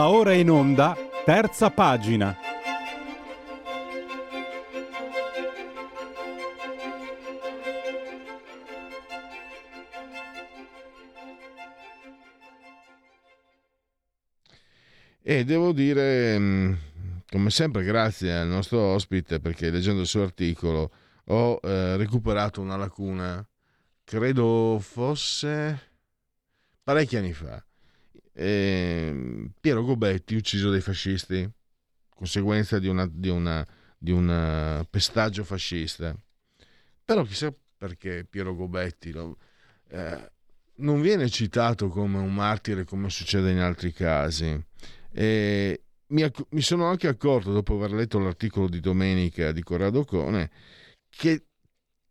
Va 0.00 0.08
ora 0.08 0.32
in 0.32 0.48
onda, 0.48 0.96
terza 1.26 1.68
pagina. 1.68 2.34
E 15.20 15.44
devo 15.44 15.72
dire, 15.72 16.38
mh, 16.38 16.78
come 17.28 17.50
sempre, 17.50 17.84
grazie 17.84 18.32
al 18.32 18.48
nostro 18.48 18.80
ospite 18.80 19.38
perché 19.38 19.68
leggendo 19.68 20.00
il 20.00 20.06
suo 20.06 20.22
articolo 20.22 20.90
ho 21.26 21.60
eh, 21.62 21.98
recuperato 21.98 22.62
una 22.62 22.78
lacuna, 22.78 23.46
credo 24.04 24.78
fosse 24.80 25.90
parecchi 26.82 27.18
anni 27.18 27.34
fa. 27.34 27.62
Eh, 28.32 29.50
Piero 29.60 29.82
Gobetti, 29.82 30.34
ucciso 30.34 30.70
dai 30.70 30.80
fascisti, 30.80 31.48
conseguenza 32.14 32.78
di, 32.78 32.88
una, 32.88 33.08
di, 33.10 33.28
una, 33.28 33.66
di 33.98 34.10
un 34.10 34.30
eh, 34.30 34.86
pestaggio 34.88 35.44
fascista. 35.44 36.14
Però 37.04 37.22
chissà 37.24 37.52
perché 37.76 38.26
Piero 38.28 38.54
Gobetti 38.54 39.10
lo- 39.12 39.38
eh, 39.88 40.30
non 40.76 41.00
viene 41.00 41.28
citato 41.28 41.88
come 41.88 42.18
un 42.18 42.32
martire 42.32 42.84
come 42.84 43.10
succede 43.10 43.50
in 43.50 43.58
altri 43.58 43.92
casi. 43.92 44.58
E 45.12 45.82
mi, 46.08 46.30
mi 46.50 46.60
sono 46.60 46.86
anche 46.86 47.08
accorto, 47.08 47.52
dopo 47.52 47.74
aver 47.74 47.92
letto 47.92 48.18
l'articolo 48.18 48.68
di 48.68 48.80
domenica 48.80 49.52
di 49.52 49.62
Corrado 49.62 50.04
Cone, 50.04 50.50
che 51.08 51.46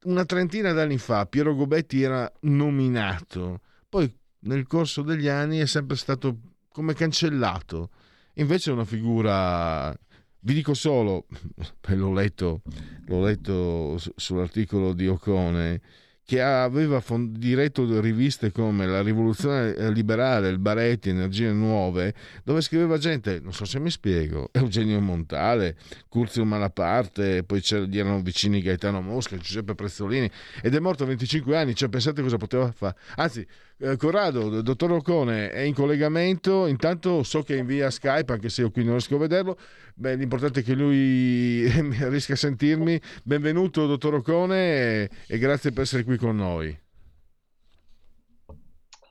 una 0.04 0.26
trentina 0.26 0.72
d'anni 0.72 0.98
fa 0.98 1.26
Piero 1.26 1.56
Gobetti 1.56 2.02
era 2.02 2.32
nominato, 2.42 3.62
poi 3.88 4.19
nel 4.42 4.68
corso 4.68 5.02
degli 5.02 5.28
anni 5.28 5.60
è 5.60 5.66
sempre 5.66 5.98
stato 5.98 6.38
come 6.72 6.94
cancellato. 6.94 7.90
Invece 8.36 8.70
è 8.70 8.74
una 8.74 8.86
figura, 8.86 9.96
vi 10.42 10.54
dico 10.54 10.74
solo, 10.74 11.26
l'ho 11.88 12.14
letto, 12.14 12.62
l'ho 13.06 13.24
letto 13.24 13.98
su- 13.98 14.14
sull'articolo 14.16 14.94
di 14.94 15.08
Ocone, 15.08 15.82
che 16.30 16.44
aveva 16.44 17.00
fond- 17.00 17.36
diretto 17.40 18.00
riviste 18.00 18.52
come 18.52 18.86
La 18.86 19.02
Rivoluzione 19.02 19.92
Liberale, 19.92 20.50
Il 20.50 20.60
Baretti, 20.60 21.10
Energie 21.10 21.52
Nuove, 21.52 22.14
dove 22.44 22.62
scriveva 22.62 23.00
gente, 23.00 23.40
non 23.40 23.52
so 23.52 23.66
se 23.66 23.80
mi 23.80 23.90
spiego, 23.90 24.50
Eugenio 24.52 25.02
Montale, 25.02 25.76
Curzio 26.08 26.46
Malaparte, 26.46 27.44
poi 27.44 27.62
gli 27.88 27.98
erano 27.98 28.22
vicini 28.22 28.62
Gaetano 28.62 29.02
Mosca, 29.02 29.38
Giuseppe 29.38 29.74
Prezzolini, 29.74 30.30
ed 30.62 30.76
è 30.76 30.80
morto 30.80 31.02
a 31.02 31.08
25 31.08 31.58
anni, 31.58 31.74
cioè 31.74 31.90
pensate 31.90 32.22
cosa 32.22 32.38
poteva 32.38 32.72
fare. 32.72 32.96
Anzi, 33.16 33.44
eh, 33.80 33.96
Corrado, 33.96 34.62
dottor 34.62 34.92
Ocone 34.92 35.52
è 35.52 35.62
in 35.62 35.74
collegamento, 35.74 36.68
intanto 36.68 37.24
so 37.24 37.44
che 37.44 37.56
è 37.56 37.60
in 37.60 37.66
via 37.66 37.90
Skype, 37.90 38.34
anche 38.34 38.50
se 38.50 38.62
io 38.62 38.72
qui 38.72 38.84
non 38.84 38.94
riesco 38.94 39.16
a 39.16 39.20
vederlo, 39.20 39.58
Beh, 40.00 40.16
l'importante 40.16 40.62
è 40.62 40.64
che 40.64 40.76
lui 40.76 41.68
riesca 42.08 42.32
a 42.32 42.38
sentirmi. 42.38 43.02
Benvenuto, 43.22 43.86
dottor 43.86 44.14
Ocone, 44.16 45.04
e, 45.04 45.10
e 45.28 45.38
grazie 45.38 45.72
per 45.72 45.84
essere 45.84 46.06
qui 46.06 46.16
con 46.16 46.38
noi. 46.38 46.78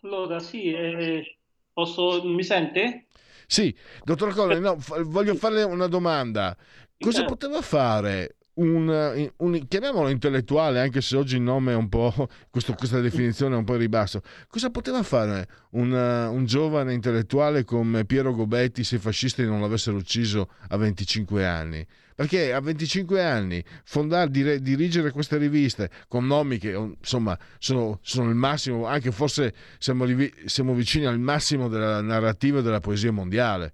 Allora, 0.03 0.39
sì, 0.39 0.73
eh, 0.73 1.39
posso, 1.75 2.25
mi 2.25 2.43
sente? 2.43 3.09
Sì, 3.47 3.77
dottor 4.03 4.31
Ocone, 4.31 4.59
no, 4.61 4.79
voglio 5.05 5.35
farle 5.35 5.63
una 5.63 5.89
domanda. 5.89 6.57
Cosa 6.99 7.19
certo. 7.19 7.35
poteva 7.35 7.61
fare 7.61 8.38
un, 8.59 9.31
un, 9.37 9.67
chiamiamolo 9.69 10.09
intellettuale, 10.09 10.81
anche 10.81 11.01
se 11.01 11.17
oggi 11.17 11.37
il 11.37 11.43
nome 11.43 11.73
è 11.73 11.77
un 11.77 11.89
po', 11.89 12.13
questo, 12.51 12.75
questa 12.75 13.01
definizione 13.01 13.55
è 13.55 13.59
un 13.59 13.65
po' 13.65 13.75
in 13.75 13.81
ribasso, 13.81 14.23
cosa 14.49 14.71
poteva 14.71 15.03
fare 15.03 15.49
un, 15.71 15.93
un, 15.93 16.45
giovane 16.45 16.93
intellettuale 16.93 17.65
come 17.65 18.05
Piero 18.05 18.35
Gobetti 18.35 18.85
se 18.85 18.97
i 18.97 18.99
fascisti 18.99 19.45
non 19.45 19.61
l'avessero 19.61 19.97
ucciso 19.97 20.51
a 20.69 20.77
25 20.77 21.47
anni? 21.47 21.87
Perché 22.15 22.53
a 22.53 22.61
25 22.61 23.23
anni 23.23 23.63
fondare, 23.85 24.29
dire, 24.29 24.61
dirigere 24.61 25.13
queste 25.13 25.37
riviste 25.37 25.89
con 26.09 26.27
nomi 26.27 26.59
che 26.59 26.73
insomma 26.73 27.39
sono, 27.59 28.01
sono 28.03 28.29
il 28.29 28.35
massimo, 28.35 28.87
anche 28.87 29.13
forse 29.13 29.55
siamo, 29.79 30.05
siamo 30.47 30.75
vicini 30.75 31.07
al 31.07 31.21
massimo 31.21 31.69
della 31.69 32.01
narrativa 32.01 32.61
della 32.61 32.81
poesia 32.81 33.13
mondiale. 33.13 33.73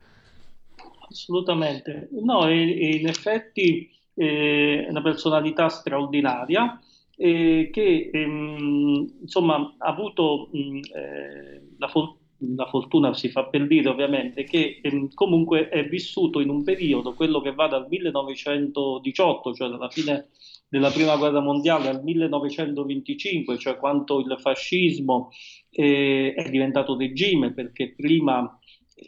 Assolutamente, 1.09 2.09
no, 2.20 2.51
in 2.51 3.09
effetti 3.09 3.90
eh, 4.14 4.87
una 4.88 5.03
personalità 5.03 5.68
straordinaria 5.68 6.79
eh, 7.16 7.70
che 7.72 8.11
ehm, 8.12 9.18
insomma 9.22 9.74
ha 9.79 9.88
avuto 9.88 10.48
mh, 10.53 10.59
mm, 10.59 10.77
eh, 10.77 11.62
la, 11.79 11.88
for- 11.88 12.16
la, 12.57 12.66
fortuna, 12.66 13.14
si 13.14 13.29
fa 13.29 13.46
per 13.46 13.66
dire 13.66 13.88
ovviamente, 13.88 14.44
che 14.44 14.81
ehm, 14.83 15.14
comunque 15.14 15.68
è 15.68 15.87
vissuto 15.88 16.40
in 16.40 16.48
un 16.48 16.64
periodo, 16.64 17.14
quello 17.14 17.40
che 17.40 17.55
va 17.55 17.68
dal 17.68 17.87
1918, 17.88 19.55
cioè 19.55 19.68
dalla 19.68 19.88
fine 19.90 20.29
della 20.68 20.90
prima 20.90 21.16
guerra 21.16 21.40
mondiale 21.40 21.88
al 21.88 22.03
1925, 22.03 23.59
cioè 23.59 23.77
quando 23.77 24.18
il 24.20 24.37
fascismo 24.40 25.31
eh, 25.70 26.35
è 26.35 26.50
diventato 26.50 26.96
regime, 26.96 27.53
perché 27.53 27.94
prima 27.94 28.59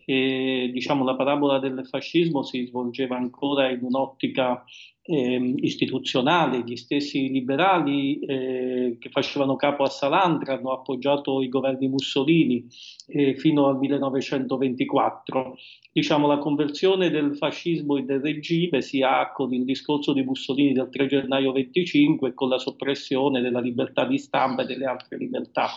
eh, 0.05 0.71
diciamo, 0.73 1.05
la 1.05 1.17
parabola 1.17 1.59
del 1.59 1.87
fascismo 1.89 2.43
si 2.43 2.67
svolgeva 2.67 3.17
ancora 3.17 3.69
in 3.71 3.81
un'ottica 3.83 4.65
eh, 5.07 5.55
istituzionale, 5.57 6.63
gli 6.65 6.77
stessi 6.77 7.29
liberali 7.29 8.19
eh, 8.21 8.97
che 8.99 9.09
facevano 9.11 9.57
capo 9.57 9.85
a 9.85 9.89
Salandra 9.89 10.55
hanno 10.55 10.73
appoggiato 10.73 11.41
i 11.43 11.49
governi 11.49 11.89
Mussolini 11.89 12.67
eh, 13.07 13.37
fino 13.37 13.67
al 13.67 13.79
1924. 13.79 15.57
Diciamo, 15.93 16.27
la 16.27 16.39
conversione 16.39 17.11
del 17.11 17.37
fascismo 17.37 17.97
e 17.97 18.03
del 18.03 18.21
regime 18.21 18.83
si 18.83 19.03
ha 19.03 19.31
con 19.33 19.55
il 19.55 19.65
discorso 19.65 20.13
di 20.13 20.23
Mussolini 20.23 20.73
del 20.73 20.89
3 20.91 21.07
gennaio 21.07 21.53
25 21.53 22.29
e 22.29 22.35
con 22.35 22.49
la 22.49 22.59
soppressione 22.59 23.41
della 23.41 23.61
libertà 23.61 24.05
di 24.05 24.19
stampa 24.19 24.63
e 24.63 24.67
delle 24.67 24.87
altre 24.87 25.17
libertà 25.17 25.69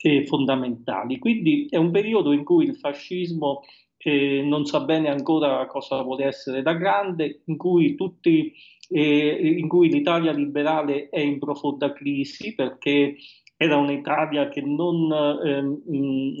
eh, 0.00 0.26
fondamentali. 0.26 1.18
Quindi 1.18 1.66
è 1.70 1.76
un 1.76 1.90
periodo 1.90 2.32
in 2.32 2.44
cui 2.44 2.66
il 2.66 2.76
fascismo 2.76 3.62
eh, 3.98 4.42
non 4.42 4.64
sa 4.64 4.80
bene 4.80 5.08
ancora 5.08 5.66
cosa 5.66 6.00
vuole 6.02 6.24
essere 6.24 6.62
da 6.62 6.74
grande, 6.74 7.42
in 7.46 7.56
cui, 7.56 7.94
tutti, 7.94 8.52
eh, 8.88 9.56
in 9.58 9.68
cui 9.68 9.90
l'Italia 9.90 10.32
liberale 10.32 11.08
è 11.08 11.20
in 11.20 11.38
profonda 11.38 11.92
crisi 11.92 12.54
perché 12.54 13.16
era 13.56 13.76
un'Italia 13.76 14.48
che 14.48 14.60
non 14.60 15.12
ehm, 15.12 15.82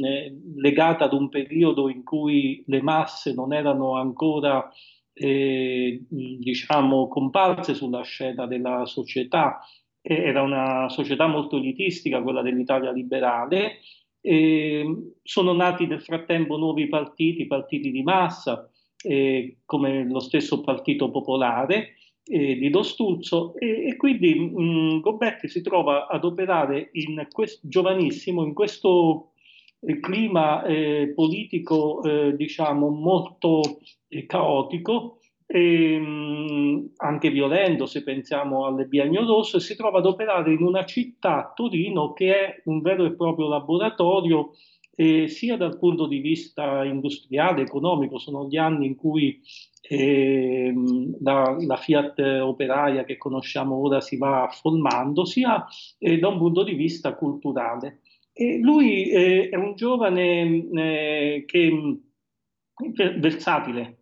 eh, 0.04 0.36
legata 0.54 1.06
ad 1.06 1.12
un 1.12 1.28
periodo 1.28 1.88
in 1.88 2.04
cui 2.04 2.62
le 2.66 2.80
masse 2.80 3.34
non 3.34 3.52
erano 3.52 3.96
ancora 3.96 4.70
eh, 5.14 6.00
diciamo 6.08 7.08
comparse 7.08 7.74
sulla 7.74 8.02
scena 8.02 8.46
della 8.46 8.86
società, 8.86 9.58
era 10.00 10.42
una 10.42 10.88
società 10.88 11.26
molto 11.26 11.56
elitistica 11.56 12.22
quella 12.22 12.40
dell'Italia 12.40 12.92
liberale 12.92 13.80
eh, 14.20 15.12
sono 15.22 15.52
nati 15.52 15.86
nel 15.86 16.02
frattempo 16.02 16.56
nuovi 16.56 16.88
partiti, 16.88 17.46
partiti 17.46 17.90
di 17.90 18.02
massa, 18.02 18.70
eh, 19.02 19.58
come 19.64 20.04
lo 20.08 20.20
stesso 20.20 20.60
Partito 20.62 21.10
Popolare 21.10 21.94
eh, 22.24 22.56
di 22.56 22.70
Dostuzzo, 22.70 23.54
e, 23.56 23.88
e 23.88 23.96
quindi 23.96 24.34
mh, 24.34 25.00
Gobetti 25.00 25.48
si 25.48 25.62
trova 25.62 26.08
ad 26.08 26.24
operare 26.24 26.90
in 26.92 27.26
quest- 27.30 27.60
giovanissimo 27.62 28.44
in 28.44 28.54
questo 28.54 29.30
eh, 29.80 30.00
clima 30.00 30.64
eh, 30.64 31.12
politico, 31.14 32.02
eh, 32.02 32.36
diciamo, 32.36 32.88
molto 32.88 33.80
caotico, 34.26 35.17
e, 35.50 35.94
ehm, 35.94 36.90
anche 36.96 37.30
violento 37.30 37.86
se 37.86 38.02
pensiamo 38.02 38.66
alle 38.66 38.84
Biennio 38.84 39.24
Rosso, 39.24 39.58
si 39.58 39.74
trova 39.74 39.98
ad 39.98 40.06
operare 40.06 40.52
in 40.52 40.62
una 40.62 40.84
città, 40.84 41.52
Torino, 41.54 42.12
che 42.12 42.34
è 42.34 42.62
un 42.66 42.82
vero 42.82 43.06
e 43.06 43.14
proprio 43.14 43.48
laboratorio 43.48 44.52
eh, 44.94 45.28
sia 45.28 45.56
dal 45.56 45.78
punto 45.78 46.06
di 46.06 46.18
vista 46.18 46.84
industriale, 46.84 47.62
economico, 47.62 48.18
sono 48.18 48.46
gli 48.46 48.56
anni 48.56 48.86
in 48.86 48.96
cui 48.96 49.40
eh, 49.80 50.74
la, 51.20 51.56
la, 51.58 51.76
Fiat 51.76 52.18
operaia 52.42 53.04
che 53.04 53.16
conosciamo 53.16 53.76
ora 53.76 54.00
si 54.00 54.18
va 54.18 54.48
formando, 54.52 55.24
sia 55.24 55.64
eh, 55.98 56.18
da 56.18 56.28
un 56.28 56.38
punto 56.38 56.62
di 56.62 56.74
vista 56.74 57.14
culturale. 57.14 58.00
E 58.32 58.58
lui 58.58 59.08
eh, 59.08 59.48
è 59.48 59.56
un 59.56 59.74
giovane 59.76 60.68
eh, 60.72 61.44
che 61.46 62.00
versatile, 63.18 63.97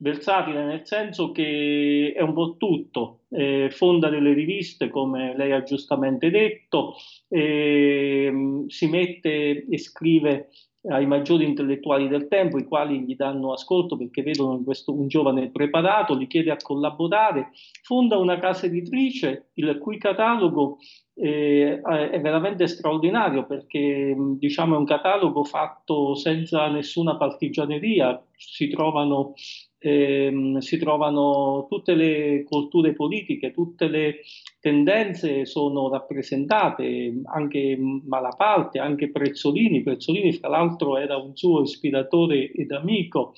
versatile 0.00 0.64
nel 0.64 0.86
senso 0.86 1.30
che 1.30 2.12
è 2.16 2.20
un 2.20 2.32
po' 2.32 2.56
tutto, 2.56 3.20
eh, 3.30 3.68
fonda 3.70 4.08
delle 4.08 4.32
riviste 4.32 4.88
come 4.88 5.36
lei 5.36 5.52
ha 5.52 5.62
giustamente 5.62 6.30
detto, 6.30 6.94
eh, 7.28 8.64
si 8.66 8.88
mette 8.88 9.66
e 9.68 9.78
scrive 9.78 10.48
ai 10.88 11.04
maggiori 11.04 11.44
intellettuali 11.44 12.08
del 12.08 12.26
tempo, 12.28 12.56
i 12.56 12.64
quali 12.64 13.00
gli 13.00 13.14
danno 13.14 13.52
ascolto 13.52 13.98
perché 13.98 14.22
vedono 14.22 14.56
in 14.56 14.64
questo 14.64 14.94
un 14.94 15.08
giovane 15.08 15.50
preparato, 15.50 16.14
li 16.14 16.26
chiede 16.26 16.50
a 16.50 16.56
collaborare, 16.56 17.50
fonda 17.82 18.16
una 18.16 18.38
casa 18.38 18.64
editrice 18.64 19.50
il 19.54 19.76
cui 19.78 19.98
catalogo 19.98 20.78
eh, 21.14 21.82
è 21.82 22.20
veramente 22.22 22.66
straordinario 22.66 23.44
perché 23.44 24.16
diciamo 24.38 24.74
è 24.74 24.78
un 24.78 24.86
catalogo 24.86 25.44
fatto 25.44 26.14
senza 26.14 26.68
nessuna 26.68 27.18
partigianeria, 27.18 28.18
si 28.34 28.68
trovano 28.68 29.34
ehm, 29.80 30.58
si 30.58 30.78
trovano 30.78 31.66
tutte 31.68 31.94
le 31.94 32.44
culture 32.44 32.92
politiche, 32.92 33.50
tutte 33.50 33.88
le 33.88 34.20
tendenze 34.60 35.46
sono 35.46 35.88
rappresentate, 35.88 37.20
anche 37.24 37.76
Malaparte, 37.78 38.78
anche 38.78 39.10
Prezzolini. 39.10 39.82
Prezzolini, 39.82 40.32
fra 40.34 40.48
l'altro, 40.48 40.98
era 40.98 41.16
un 41.16 41.34
suo 41.34 41.62
ispiratore 41.62 42.52
ed 42.52 42.70
amico. 42.70 43.32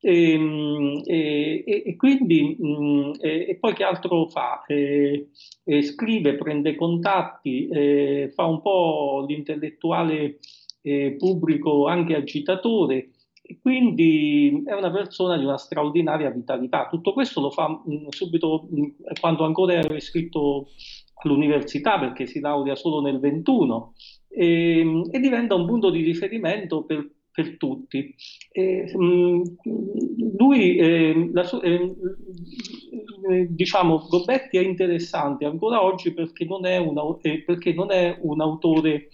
Ehm, 0.00 1.02
e, 1.04 1.64
e, 1.66 1.82
e 1.86 1.96
quindi, 1.96 2.56
e, 3.20 3.46
e, 3.48 3.56
poi 3.58 3.74
che 3.74 3.82
altro 3.84 4.26
fa? 4.28 4.62
Eh, 4.66 5.28
scrive, 5.82 6.36
prende 6.36 6.76
contatti, 6.76 7.68
fa 8.34 8.44
un 8.44 8.60
po' 8.60 9.24
l'intellettuale 9.26 10.38
eh, 10.82 11.16
pubblico 11.18 11.86
anche 11.88 12.14
agitatore 12.14 13.10
quindi 13.60 14.62
è 14.64 14.72
una 14.72 14.90
persona 14.90 15.36
di 15.36 15.44
una 15.44 15.58
straordinaria 15.58 16.30
vitalità. 16.30 16.88
Tutto 16.88 17.12
questo 17.12 17.40
lo 17.40 17.50
fa 17.50 17.68
mh, 17.68 17.94
mm, 17.94 18.06
subito 18.08 18.66
mh, 18.70 18.80
mm, 18.80 18.84
quando 19.20 19.44
ancora 19.44 19.74
era 19.74 19.94
iscritto 19.94 20.68
all'università, 21.22 21.98
perché 21.98 22.26
si 22.26 22.40
laurea 22.40 22.74
solo 22.74 23.00
nel 23.00 23.18
21, 23.18 23.94
e, 24.28 24.80
ehm, 24.80 25.08
e 25.10 25.18
diventa 25.20 25.54
un 25.54 25.66
punto 25.66 25.90
di 25.90 26.02
riferimento 26.02 26.84
per, 26.84 27.08
per 27.30 27.56
tutti. 27.56 28.14
E, 28.50 28.92
mm, 28.96 29.42
lui, 30.36 30.76
eh, 30.76 31.30
la, 31.32 31.48
eh, 31.62 31.94
diciamo, 33.48 34.06
Gobetti 34.08 34.56
è 34.58 34.62
interessante 34.62 35.44
ancora 35.44 35.82
oggi 35.82 36.12
perché 36.12 36.44
non 36.44 36.66
è, 36.66 36.76
una, 36.78 37.02
eh, 37.22 37.42
perché 37.42 37.72
non 37.72 37.90
è 37.90 38.18
un 38.20 38.40
autore 38.40 39.08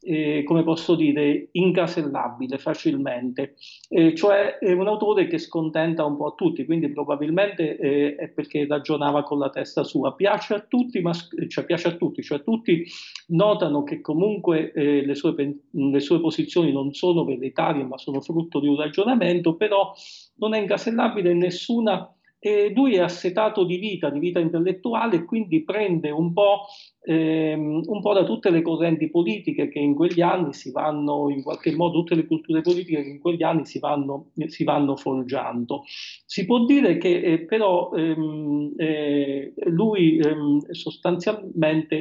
eh, 0.00 0.42
come 0.44 0.62
posso 0.62 0.94
dire, 0.94 1.48
incasellabile 1.52 2.58
facilmente, 2.58 3.56
eh, 3.88 4.14
cioè 4.14 4.58
è 4.58 4.72
un 4.72 4.86
autore 4.86 5.26
che 5.26 5.38
scontenta 5.38 6.04
un 6.04 6.16
po' 6.16 6.26
a 6.26 6.34
tutti, 6.34 6.64
quindi 6.64 6.90
probabilmente 6.90 7.76
eh, 7.76 8.14
è 8.14 8.28
perché 8.28 8.66
ragionava 8.66 9.22
con 9.22 9.38
la 9.38 9.50
testa 9.50 9.84
sua, 9.84 10.14
piace 10.14 10.54
a 10.54 10.60
tutti, 10.60 11.00
ma 11.00 11.12
cioè, 11.48 11.64
piace 11.64 11.88
a 11.88 11.96
tutti, 11.96 12.22
cioè 12.22 12.42
tutti 12.42 12.84
notano 13.28 13.82
che 13.82 14.00
comunque 14.00 14.72
eh, 14.72 15.04
le 15.04 15.14
sue, 15.14 15.34
le, 15.70 16.00
sue, 16.00 16.20
posizioni 16.20 16.72
non 16.72 16.92
sono 16.92 17.24
veritarie, 17.24 17.84
ma 17.84 17.98
sono 17.98 18.20
frutto 18.20 18.60
di 18.60 18.68
un 18.68 18.76
ragionamento, 18.76 19.56
però 19.56 19.92
non 20.36 20.54
è 20.54 20.60
incasellabile 20.60 21.30
in 21.30 21.38
nessuna 21.38 22.12
e 22.40 22.72
lui 22.72 22.94
è 22.94 23.00
assetato 23.00 23.64
di 23.64 23.78
vita, 23.78 24.10
di 24.10 24.20
vita 24.20 24.38
intellettuale, 24.38 25.16
e 25.16 25.24
quindi 25.24 25.64
prende 25.64 26.10
un 26.10 26.32
po', 26.32 26.66
ehm, 27.02 27.82
un 27.84 28.00
po', 28.00 28.12
da 28.12 28.24
tutte 28.24 28.50
le 28.50 28.62
correnti 28.62 29.10
politiche 29.10 29.68
che 29.68 29.80
in 29.80 29.94
quegli 29.94 30.20
anni 30.20 30.52
si 30.52 30.70
vanno, 30.70 31.30
in 31.30 31.42
qualche 31.42 31.74
modo, 31.74 31.98
tutte 31.98 32.14
le 32.14 32.26
culture 32.26 32.60
politiche 32.60 33.02
che 33.02 33.08
in 33.08 33.18
quegli 33.18 33.42
anni 33.42 33.66
si 33.66 33.80
vanno, 33.80 34.30
si 34.46 34.62
vanno 34.64 34.96
forgiando. 34.96 35.82
Si 36.24 36.44
può 36.46 36.64
dire 36.64 36.96
che 36.98 37.20
eh, 37.20 37.38
però 37.40 37.90
ehm, 37.92 38.74
eh, 38.76 39.52
lui 39.66 40.18
ehm, 40.18 40.70
sostanzialmente 40.70 41.98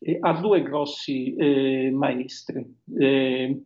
eh, 0.00 0.18
ha 0.20 0.38
due 0.38 0.62
grossi 0.62 1.34
eh, 1.34 1.90
maestri. 1.92 2.64
Eh, 2.98 3.62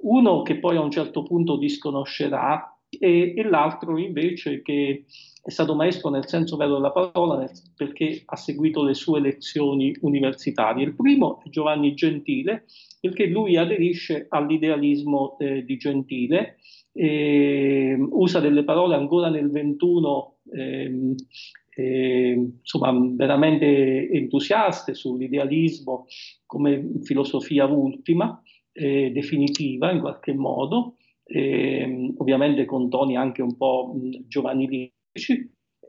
uno 0.00 0.42
che 0.42 0.58
poi 0.58 0.76
a 0.76 0.80
un 0.80 0.90
certo 0.90 1.22
punto 1.22 1.56
disconoscerà 1.56 2.72
e, 2.88 3.34
e 3.36 3.42
l'altro 3.42 3.98
invece 3.98 4.62
che 4.62 5.04
è 5.48 5.50
stato 5.50 5.74
maestro 5.74 6.10
nel 6.10 6.28
senso 6.28 6.58
vero 6.58 6.74
della 6.74 6.90
parola 6.90 7.50
perché 7.74 8.20
ha 8.26 8.36
seguito 8.36 8.82
le 8.82 8.92
sue 8.92 9.18
lezioni 9.18 9.96
universitarie. 10.02 10.84
Il 10.84 10.94
primo 10.94 11.40
è 11.42 11.48
Giovanni 11.48 11.94
Gentile, 11.94 12.66
perché 13.00 13.28
lui 13.28 13.56
aderisce 13.56 14.26
all'idealismo 14.28 15.38
eh, 15.38 15.64
di 15.64 15.78
Gentile, 15.78 16.58
eh, 16.92 17.96
usa 18.10 18.40
delle 18.40 18.62
parole 18.62 18.94
ancora 18.94 19.30
nel 19.30 19.50
21 19.50 20.36
eh, 20.52 22.32
insomma, 22.60 22.92
veramente 23.16 24.10
entusiaste 24.10 24.92
sull'idealismo 24.92 26.04
come 26.44 26.90
filosofia 27.04 27.64
ultima, 27.64 28.38
eh, 28.72 29.10
definitiva 29.12 29.92
in 29.92 30.00
qualche 30.00 30.34
modo, 30.34 30.96
eh, 31.24 32.12
ovviamente 32.18 32.66
con 32.66 32.90
toni 32.90 33.16
anche 33.16 33.40
un 33.40 33.56
po' 33.56 33.94
giovanili 34.26 34.92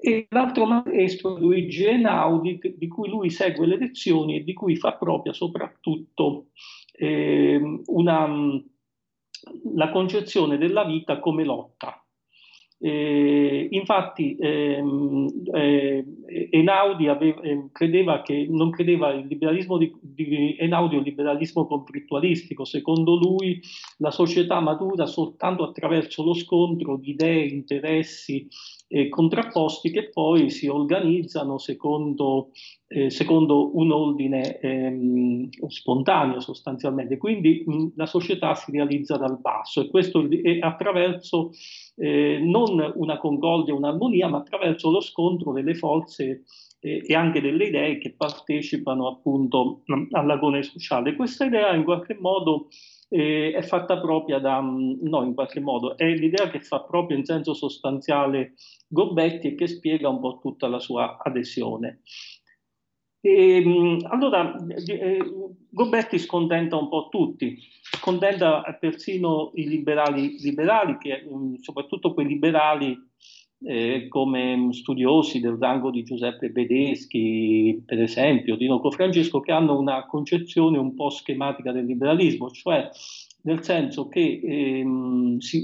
e 0.01 0.27
l'altro 0.29 0.65
maestro 0.65 1.37
Luigi 1.37 1.83
Einaudi 1.85 2.59
di 2.75 2.87
cui 2.87 3.09
lui 3.09 3.29
segue 3.29 3.67
le 3.67 3.77
lezioni 3.77 4.37
e 4.37 4.43
di 4.43 4.53
cui 4.53 4.77
fa 4.77 4.93
propria 4.93 5.33
soprattutto 5.33 6.47
eh, 6.93 7.59
una, 7.87 8.27
la 9.75 9.89
concezione 9.89 10.57
della 10.57 10.85
vita 10.85 11.19
come 11.19 11.43
lotta. 11.43 12.01
Eh, 12.81 13.67
infatti 13.71 14.37
ehm, 14.39 15.27
eh, 15.53 16.05
Einaudi 16.49 17.09
aveva, 17.09 17.41
eh, 17.41 17.67
credeva 17.73 18.21
che, 18.21 18.47
non 18.49 18.69
credeva 18.69 19.11
il 19.11 19.27
liberalismo 19.27 19.77
di, 19.77 19.93
di 19.99 20.55
Einaudi 20.57 20.95
un 20.95 21.03
liberalismo 21.03 21.67
conflittualistico, 21.67 22.63
secondo 22.63 23.17
lui 23.17 23.59
la 23.97 24.11
società 24.11 24.61
matura 24.61 25.07
soltanto 25.07 25.65
attraverso 25.65 26.23
lo 26.23 26.33
scontro 26.33 26.95
di 26.95 27.09
idee, 27.09 27.47
interessi 27.47 28.47
eh, 28.91 29.07
contrapposti 29.07 29.91
che 29.91 30.09
poi 30.09 30.49
si 30.49 30.67
organizzano 30.67 31.59
secondo, 31.59 32.49
eh, 32.87 33.11
secondo 33.11 33.77
un 33.77 33.91
ordine 33.91 34.57
ehm, 34.59 35.49
spontaneo 35.67 36.39
sostanzialmente. 36.39 37.17
Quindi 37.17 37.63
mh, 37.65 37.87
la 37.95 38.07
società 38.07 38.55
si 38.55 38.71
realizza 38.71 39.15
dal 39.15 39.39
basso 39.39 39.81
e 39.81 39.89
questo 39.89 40.27
è 40.27 40.57
attraverso 40.59 41.51
eh, 41.95 42.39
non 42.41 42.93
una 42.95 43.17
concordia, 43.19 43.75
un'armonia, 43.75 44.27
ma 44.27 44.39
attraverso 44.39 44.89
lo 44.89 45.01
scontro 45.01 45.53
delle 45.53 45.75
forze 45.75 46.43
eh, 46.79 47.03
e 47.05 47.13
anche 47.13 47.41
delle 47.41 47.65
idee 47.65 47.99
che 47.99 48.15
partecipano 48.17 49.07
appunto 49.07 49.83
all'agone 50.11 50.63
sociale. 50.63 51.15
Questa 51.15 51.45
idea 51.45 51.75
in 51.75 51.83
qualche 51.83 52.17
modo 52.19 52.69
eh, 53.09 53.51
è 53.51 53.61
fatta 53.63 53.99
propria 53.99 54.39
da, 54.39 54.61
mm, 54.61 54.99
no 55.01 55.23
in 55.23 55.33
qualche 55.33 55.59
modo, 55.59 55.97
è 55.97 56.07
l'idea 56.07 56.49
che 56.49 56.61
fa 56.61 56.81
proprio 56.83 57.17
in 57.17 57.25
senso 57.25 57.53
sostanziale 57.53 58.53
Gobetti 58.87 59.47
e 59.47 59.55
che 59.55 59.67
spiega 59.67 60.09
un 60.09 60.19
po' 60.19 60.39
tutta 60.39 60.67
la 60.67 60.79
sua 60.79 61.17
adesione. 61.21 62.01
E, 63.21 63.57
ehm, 63.57 64.05
allora, 64.09 64.55
eh, 64.85 65.17
Gobetti 65.69 66.17
scontenta 66.19 66.77
un 66.77 66.87
po' 66.87 67.09
tutti, 67.09 67.57
scontenta 67.81 68.61
persino 68.79 69.51
i 69.55 69.67
liberali, 69.67 70.37
liberali 70.39 70.97
che, 70.97 71.25
mm, 71.27 71.55
soprattutto 71.55 72.13
quei 72.13 72.27
liberali 72.27 72.97
eh, 73.61 74.07
come 74.07 74.69
studiosi 74.71 75.39
del 75.39 75.57
rango 75.59 75.91
di 75.91 76.03
Giuseppe 76.03 76.49
Bedeschi, 76.49 77.81
per 77.85 78.01
esempio, 78.01 78.55
di 78.55 78.67
Noco 78.67 78.91
Francesco, 78.91 79.39
che 79.39 79.51
hanno 79.51 79.77
una 79.77 80.05
concezione 80.05 80.77
un 80.77 80.93
po' 80.95 81.09
schematica 81.09 81.71
del 81.71 81.85
liberalismo, 81.85 82.49
cioè 82.51 82.89
nel 83.41 83.63
senso 83.63 84.09
che 84.09 84.41
ehm, 84.43 85.37
si, 85.37 85.63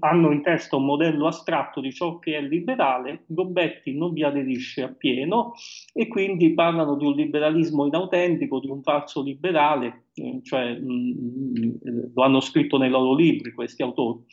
hanno 0.00 0.32
in 0.32 0.42
testa 0.42 0.76
un 0.76 0.84
modello 0.84 1.28
astratto 1.28 1.80
di 1.80 1.92
ciò 1.92 2.18
che 2.18 2.36
è 2.36 2.42
liberale, 2.42 3.22
Gobetti 3.26 3.96
non 3.96 4.12
vi 4.12 4.24
aderisce 4.24 4.82
appieno 4.82 5.52
e 5.92 6.08
quindi 6.08 6.54
parlano 6.54 6.96
di 6.96 7.06
un 7.06 7.14
liberalismo 7.14 7.86
inautentico, 7.86 8.58
di 8.58 8.68
un 8.68 8.82
falso 8.82 9.22
liberale, 9.22 10.06
eh, 10.14 10.40
cioè 10.42 10.74
mh, 10.74 12.12
lo 12.14 12.22
hanno 12.22 12.40
scritto 12.40 12.78
nei 12.78 12.90
loro 12.90 13.14
libri 13.14 13.52
questi 13.52 13.82
autori. 13.82 14.24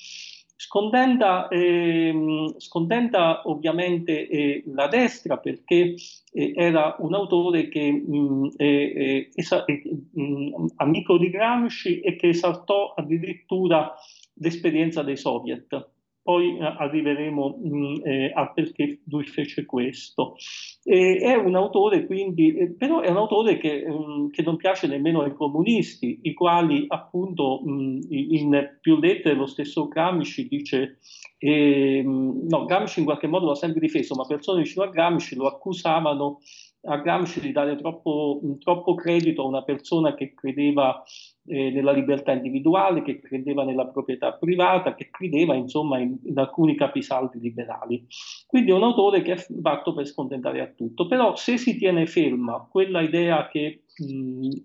Scontenta, 0.63 1.47
ehm, 1.47 2.59
scontenta 2.59 3.41
ovviamente 3.49 4.27
eh, 4.27 4.63
la 4.67 4.87
destra 4.87 5.37
perché 5.37 5.95
eh, 6.31 6.53
era 6.55 6.95
un 6.99 7.15
autore 7.15 7.67
che 7.67 7.91
mh, 7.91 8.53
eh, 8.57 9.31
esa- 9.33 9.65
mh, 9.65 10.65
amico 10.75 11.17
di 11.17 11.31
Gramsci 11.31 12.01
e 12.01 12.15
che 12.15 12.29
esaltò 12.29 12.93
addirittura 12.95 13.91
l'esperienza 14.35 15.01
dei 15.01 15.17
soviet 15.17 15.89
poi 16.23 16.57
eh, 16.57 16.63
arriveremo 16.63 17.57
mh, 17.61 17.77
mm, 17.77 17.95
eh, 18.03 18.31
a 18.33 18.51
perché 18.51 18.99
lui 19.07 19.25
fece 19.25 19.65
questo. 19.65 20.35
E 20.83 21.17
è 21.17 21.35
un 21.35 21.55
autore 21.55 22.05
quindi, 22.05 22.53
eh, 22.55 22.73
però 22.73 23.01
è 23.01 23.09
un 23.09 23.17
autore 23.17 23.57
che, 23.57 23.85
mh, 23.87 23.93
mm, 23.93 24.29
che, 24.29 24.41
non 24.43 24.57
piace 24.57 24.87
nemmeno 24.87 25.21
ai 25.21 25.33
comunisti, 25.33 26.19
i 26.23 26.33
quali 26.33 26.85
appunto 26.87 27.61
mh, 27.63 27.71
mm, 27.71 27.99
in 28.09 28.77
più 28.79 28.97
lettere 28.97 29.35
lo 29.35 29.47
stesso 29.47 29.87
Gramsci 29.87 30.47
dice, 30.47 30.99
eh, 31.37 32.03
no, 32.03 32.65
Gramsci 32.65 32.99
in 32.99 33.05
qualche 33.05 33.27
modo 33.27 33.47
l'ha 33.47 33.55
sempre 33.55 33.79
difeso, 33.79 34.15
ma 34.15 34.25
persone 34.25 34.61
vicino 34.61 34.83
a 34.83 34.89
Gramsci 34.89 35.35
lo 35.35 35.47
accusavano 35.47 36.39
a 36.83 36.97
Gramsci 36.97 37.39
di 37.39 37.51
dare 37.51 37.75
troppo, 37.75 38.41
troppo 38.59 38.95
credito 38.95 39.43
a 39.43 39.47
una 39.47 39.63
persona 39.63 40.15
che 40.15 40.33
credeva 40.33 41.03
eh, 41.45 41.69
nella 41.69 41.91
libertà 41.91 42.31
individuale, 42.31 43.03
che 43.03 43.19
credeva 43.19 43.63
nella 43.63 43.87
proprietà 43.87 44.33
privata, 44.33 44.95
che 44.95 45.09
credeva 45.11 45.53
insomma 45.53 45.99
in, 45.99 46.17
in, 46.23 46.37
alcuni 46.39 46.75
capisaldi 46.75 47.39
liberali. 47.39 48.05
Quindi 48.47 48.71
è 48.71 48.73
un 48.73 48.83
autore 48.83 49.21
che 49.21 49.33
è 49.33 49.45
fatto 49.61 49.93
per 49.93 50.07
scontentare 50.07 50.61
a 50.61 50.67
tutto, 50.67 51.07
però 51.07 51.35
se 51.35 51.57
si 51.57 51.77
tiene 51.77 52.07
ferma 52.07 52.67
quella 52.69 53.01
idea 53.01 53.47
che 53.47 53.83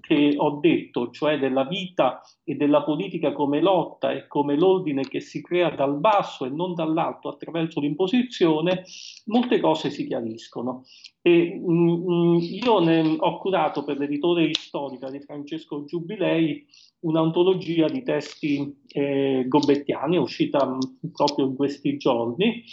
che 0.01 0.35
ho 0.37 0.59
detto, 0.61 1.11
cioè 1.11 1.39
della 1.39 1.65
vita 1.65 2.23
e 2.45 2.55
della 2.55 2.83
politica 2.83 3.33
come 3.33 3.61
lotta 3.61 4.13
e 4.13 4.27
come 4.27 4.57
l'ordine 4.57 5.03
che 5.03 5.21
si 5.21 5.43
crea 5.43 5.71
dal 5.71 5.99
basso 5.99 6.45
e 6.45 6.51
non 6.51 6.75
dall'alto 6.75 7.29
attraverso 7.29 7.81
l'imposizione, 7.81 8.85
molte 9.27 9.61
cose 9.61 9.91
si 9.91 10.07
chiariscono. 10.07 10.85
E, 11.21 11.61
mh, 11.63 12.39
io 12.41 12.79
ne 12.79 13.17
ho 13.19 13.39
curato 13.39 13.85
per 13.85 13.99
l'editore 13.99 14.51
storica 14.53 15.11
di 15.11 15.21
Francesco 15.21 15.85
Giubilei 15.85 16.65
un'antologia 17.01 17.87
di 17.89 18.03
testi 18.03 18.83
eh, 18.89 19.45
gobettiani, 19.47 20.17
uscita 20.17 20.65
mh, 20.67 21.11
proprio 21.13 21.47
in 21.47 21.57
questi 21.57 21.97
giorni, 21.97 22.65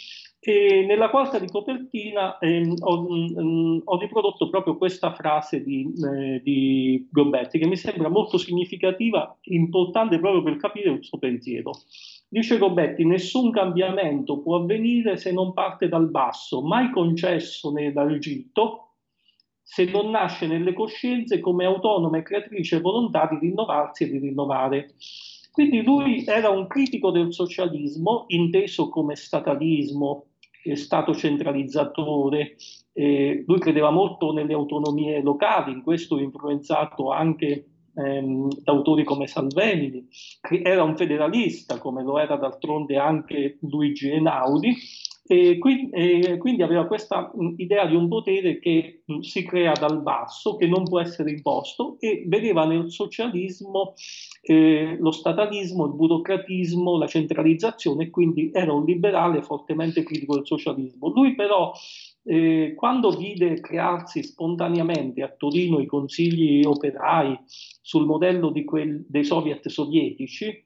e 0.46 0.84
nella 0.86 1.08
quarta 1.08 1.38
di 1.38 1.46
copertina 1.46 2.36
ehm, 2.36 2.74
ho, 2.80 3.00
mh, 3.00 3.42
mm, 3.42 3.78
ho, 3.84 3.98
riprodotto 3.98 4.50
proprio 4.50 4.76
questa 4.76 5.14
frase 5.14 5.62
di, 5.62 5.90
eh, 6.04 6.42
di 6.42 7.08
Gobetti 7.10 7.58
che 7.58 7.66
mi 7.66 7.76
sembra 7.76 8.10
molto 8.10 8.36
significativa, 8.36 9.34
importante 9.44 10.18
proprio 10.18 10.42
per 10.42 10.56
capire 10.56 10.90
il 10.90 11.02
suo 11.02 11.16
pensiero. 11.16 11.70
Dice 12.28 12.58
Gobetti, 12.58 13.06
nessun 13.06 13.50
cambiamento 13.50 14.40
può 14.40 14.56
avvenire 14.56 15.16
se 15.16 15.32
non 15.32 15.54
parte 15.54 15.88
dal 15.88 16.10
basso, 16.10 16.60
mai 16.60 16.90
concesso 16.90 17.72
né 17.72 17.90
dall'Egitto, 17.90 18.96
se 19.62 19.86
non 19.86 20.10
nasce 20.10 20.46
nelle 20.46 20.74
coscienze 20.74 21.40
come 21.40 21.64
autonoma 21.64 22.18
e 22.18 22.22
creatrice 22.22 22.80
volontà 22.80 23.26
di 23.30 23.38
rinnovarsi 23.40 24.04
e 24.04 24.10
di 24.10 24.18
rinnovare. 24.18 24.94
Quindi 25.50 25.82
lui 25.82 26.24
era 26.26 26.50
un 26.50 26.66
critico 26.66 27.12
del 27.12 27.32
socialismo, 27.32 28.24
inteso 28.26 28.88
come 28.88 29.14
statalismo, 29.14 30.26
stato 30.74 31.14
centralizzatore. 31.14 32.56
Eh, 32.92 33.44
lui 33.46 33.58
credeva 33.58 33.90
molto 33.90 34.32
nelle 34.32 34.54
autonomie 34.54 35.20
locali, 35.20 35.72
in 35.72 35.82
questo 35.82 36.18
influenzato 36.18 37.10
anche 37.10 37.66
ehm, 37.94 38.48
da 38.62 38.72
autori 38.72 39.04
come 39.04 39.26
Salvemini, 39.26 40.06
era 40.62 40.82
un 40.82 40.96
federalista 40.96 41.78
come 41.78 42.02
lo 42.02 42.18
era 42.18 42.36
d'altronde 42.36 42.96
anche 42.96 43.58
Luigi 43.60 44.10
Einaudi 44.10 44.76
e 45.26 45.56
quindi, 45.56 45.88
e 45.90 46.36
quindi, 46.36 46.62
aveva 46.62 46.86
questa 46.86 47.32
idea 47.56 47.86
di 47.86 47.94
un 47.94 48.08
potere 48.08 48.58
che 48.58 49.04
si 49.20 49.42
crea 49.42 49.72
dal 49.72 50.02
basso, 50.02 50.56
che 50.56 50.66
non 50.66 50.84
può 50.84 51.00
essere 51.00 51.30
imposto 51.30 51.96
e 51.98 52.24
vedeva 52.26 52.66
nel 52.66 52.90
socialismo 52.90 53.94
eh, 54.42 54.98
lo 55.00 55.10
statalismo, 55.12 55.86
il 55.86 55.94
burocratismo, 55.94 56.98
la 56.98 57.06
centralizzazione 57.06 58.10
quindi 58.10 58.50
era 58.52 58.74
un 58.74 58.84
liberale 58.84 59.42
fortemente 59.42 60.02
critico 60.02 60.34
del 60.34 60.46
socialismo. 60.46 61.08
Lui 61.08 61.34
però 61.34 61.72
eh, 62.24 62.74
quando 62.76 63.10
vide 63.10 63.60
crearsi 63.60 64.22
spontaneamente 64.22 65.22
a 65.22 65.28
Torino 65.28 65.80
i 65.80 65.86
consigli 65.86 66.64
operai 66.64 67.38
sul 67.80 68.04
modello 68.04 68.52
quel, 68.64 69.04
dei 69.08 69.24
soviet 69.24 69.68
sovietici, 69.68 70.64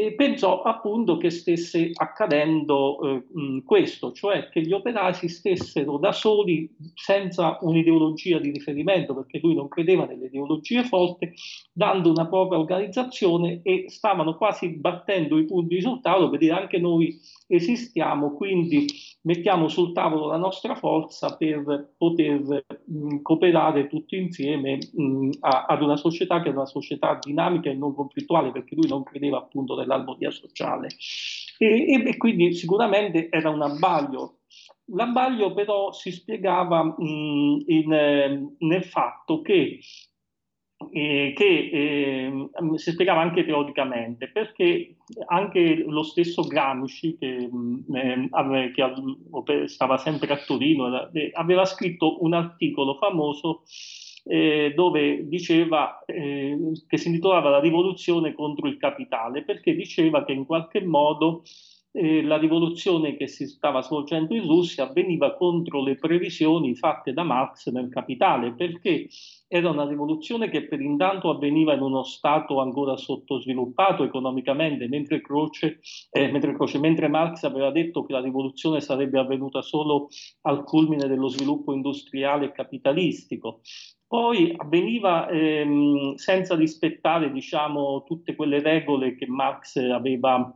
e 0.00 0.14
pensò 0.14 0.62
appunto 0.62 1.18
che 1.18 1.28
stesse 1.28 1.90
accadendo 1.92 3.00
eh, 3.02 3.62
questo, 3.66 4.12
cioè 4.12 4.48
che 4.48 4.62
gli 4.62 4.72
operai 4.72 5.12
si 5.12 5.28
stessero 5.28 5.98
da 5.98 6.10
soli 6.10 6.74
senza 6.94 7.58
un'ideologia 7.60 8.38
di 8.38 8.50
riferimento, 8.50 9.14
perché 9.14 9.40
lui 9.42 9.54
non 9.54 9.68
credeva 9.68 10.06
nelle 10.06 10.26
ideologie 10.26 10.84
forti, 10.84 11.30
dando 11.70 12.08
una 12.10 12.26
propria 12.26 12.58
organizzazione 12.58 13.60
e 13.62 13.84
stavano 13.88 14.36
quasi 14.38 14.70
battendo 14.70 15.36
i 15.36 15.44
punti 15.44 15.82
sul 15.82 16.00
tavolo 16.00 16.30
per 16.30 16.38
dire 16.38 16.54
anche 16.54 16.78
noi 16.78 17.20
esistiamo, 17.50 18.32
quindi 18.32 18.86
mettiamo 19.22 19.68
sul 19.68 19.92
tavolo 19.92 20.28
la 20.28 20.36
nostra 20.36 20.74
forza 20.74 21.36
per 21.36 21.94
poter 21.98 22.64
mh, 22.84 23.22
cooperare 23.22 23.88
tutti 23.88 24.16
insieme 24.16 24.78
mh, 24.92 25.30
a, 25.40 25.66
ad 25.68 25.82
una 25.82 25.96
società 25.96 26.40
che 26.40 26.48
è 26.48 26.52
una 26.52 26.66
società 26.66 27.18
dinamica 27.20 27.68
e 27.68 27.74
non 27.74 27.94
conflittuale, 27.94 28.52
perché 28.52 28.74
lui 28.76 28.88
non 28.88 29.02
credeva 29.02 29.38
appunto 29.38 29.76
nell'armonia 29.76 30.30
sociale. 30.30 30.88
E, 31.58 31.92
e, 31.92 32.08
e, 32.08 32.16
quindi 32.16 32.54
sicuramente 32.54 33.28
era 33.30 33.50
un 33.50 33.62
abbaglio. 33.62 34.36
L'abbaglio 34.92 35.52
però 35.52 35.92
si 35.92 36.10
spiegava 36.10 36.82
mh, 36.82 37.64
in, 37.66 38.54
nel 38.58 38.84
fatto 38.84 39.42
che 39.42 39.78
eh, 40.92 41.32
che 41.36 41.70
eh, 41.72 42.48
si 42.76 42.92
spiegava 42.92 43.20
anche 43.20 43.44
teoricamente, 43.44 44.28
perché 44.28 44.96
anche 45.26 45.84
lo 45.86 46.02
stesso 46.02 46.42
Gramsci, 46.42 47.16
che, 47.18 47.48
eh, 47.92 48.72
che 48.72 49.68
stava 49.68 49.98
sempre 49.98 50.32
a 50.32 50.36
Torino, 50.38 51.10
eh, 51.12 51.30
aveva 51.34 51.64
scritto 51.64 52.22
un 52.24 52.32
articolo 52.32 52.96
famoso 52.96 53.62
eh, 54.24 54.72
dove 54.74 55.26
diceva 55.28 56.02
eh, 56.04 56.56
che 56.86 56.96
si 56.96 57.08
intitolava 57.08 57.50
La 57.50 57.60
rivoluzione 57.60 58.34
contro 58.34 58.66
il 58.66 58.78
capitale, 58.78 59.44
perché 59.44 59.74
diceva 59.74 60.24
che 60.24 60.32
in 60.32 60.46
qualche 60.46 60.82
modo 60.82 61.42
eh, 61.92 62.22
la 62.22 62.38
rivoluzione 62.38 63.16
che 63.16 63.26
si 63.26 63.46
stava 63.46 63.82
svolgendo 63.82 64.34
in 64.34 64.46
Russia 64.46 64.84
avveniva 64.84 65.34
contro 65.34 65.82
le 65.82 65.96
previsioni 65.96 66.74
fatte 66.74 67.12
da 67.12 67.22
Marx 67.22 67.70
nel 67.70 67.88
Capitale, 67.88 68.52
perché 68.52 69.08
era 69.52 69.68
una 69.68 69.84
rivoluzione 69.84 70.48
che 70.48 70.68
per 70.68 70.80
intanto 70.80 71.28
avveniva 71.28 71.74
in 71.74 71.80
uno 71.80 72.04
Stato 72.04 72.60
ancora 72.60 72.96
sottosviluppato 72.96 74.04
economicamente, 74.04 74.86
mentre 74.86 75.20
Croce, 75.20 75.80
eh, 76.12 76.30
mentre, 76.30 76.54
Croce, 76.54 76.78
mentre 76.78 77.08
Marx 77.08 77.42
aveva 77.42 77.72
detto 77.72 78.04
che 78.04 78.12
la 78.12 78.20
rivoluzione 78.20 78.80
sarebbe 78.80 79.18
avvenuta 79.18 79.60
solo 79.60 80.06
al 80.42 80.62
culmine 80.62 81.08
dello 81.08 81.26
sviluppo 81.26 81.72
industriale 81.72 82.46
e 82.46 82.52
capitalistico 82.52 83.60
poi 84.10 84.52
avveniva 84.56 85.28
ehm, 85.28 86.16
senza 86.16 86.56
rispettare 86.56 87.30
diciamo, 87.30 88.02
tutte 88.02 88.34
quelle 88.34 88.60
regole 88.60 89.14
che 89.14 89.28
Marx 89.28 89.76
aveva 89.76 90.52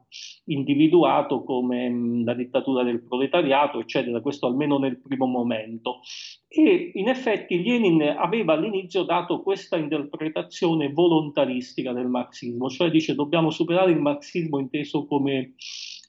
individuato 0.46 1.44
come 1.44 1.88
mh, 1.88 2.24
la 2.24 2.34
dittatura 2.34 2.82
del 2.82 3.05
proletariato, 3.05 3.78
eccetera, 3.78 4.20
questo 4.20 4.48
almeno 4.48 4.78
nel 4.78 5.00
primo 5.00 5.26
momento. 5.26 6.00
E 6.48 6.90
in 6.94 7.09
effetti 7.09 7.62
Lenin 7.62 8.02
aveva 8.02 8.55
all'inizio 8.55 9.05
dato 9.05 9.40
questa 9.40 9.76
interpretazione 9.76 10.90
volontaristica 10.90 11.92
del 11.92 12.09
marxismo, 12.09 12.68
cioè 12.68 12.90
dice 12.90 13.14
dobbiamo 13.14 13.50
superare 13.50 13.92
il 13.92 14.00
marxismo 14.00 14.59
inteso 14.59 15.07
come, 15.07 15.55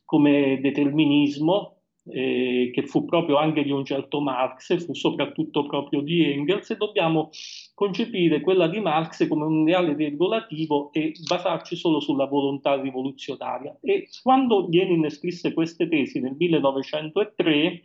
come 0.04 0.58
determinismo, 0.60 1.75
eh, 2.08 2.72
che 2.74 2.84
fu 2.84 3.06
proprio 3.06 3.38
anche 3.38 3.64
di 3.64 3.72
un 3.72 3.84
certo 3.84 4.22
Marx, 4.22 4.84
fu 4.86 4.94
soprattutto 4.94 5.66
proprio 5.66 6.02
di 6.02 6.32
Engels, 6.32 6.70
e 6.70 6.78
dobbiamo 6.78 7.30
concepire 7.74 8.42
quella 8.42 8.68
di 8.68 8.80
Marx 8.80 9.28
come 9.28 9.46
un 9.46 9.66
reale 9.66 9.96
regolativo 9.96 10.92
e 10.94 11.14
basarci 11.28 11.76
solo 11.76 12.00
sulla 12.00 12.26
volontà 12.26 12.80
rivoluzionaria. 12.80 13.78
E 13.82 14.08
quando 14.22 14.68
Lenin 14.70 15.10
scrisse 15.10 15.54
queste 15.54 15.88
tesi 15.88 16.20
nel 16.20 16.36
1903, 16.38 17.84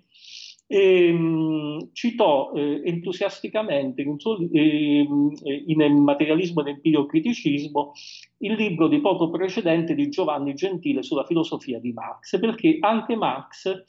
ehm, 0.72 1.90
citò 1.92 2.52
eh, 2.54 2.80
entusiasticamente 2.84 4.02
in, 4.02 4.16
ehm, 4.52 5.32
in 5.66 6.02
materialismo 6.02 6.64
e 6.64 6.70
empiriocriticismo 6.70 7.92
il 8.38 8.52
libro 8.52 8.86
di 8.86 9.00
poco 9.00 9.30
precedente 9.30 9.94
di 9.94 10.08
Giovanni 10.08 10.54
Gentile 10.54 11.02
sulla 11.02 11.24
filosofia 11.24 11.80
di 11.80 11.92
Marx, 11.92 12.38
perché 12.38 12.76
anche 12.80 13.16
Marx 13.16 13.82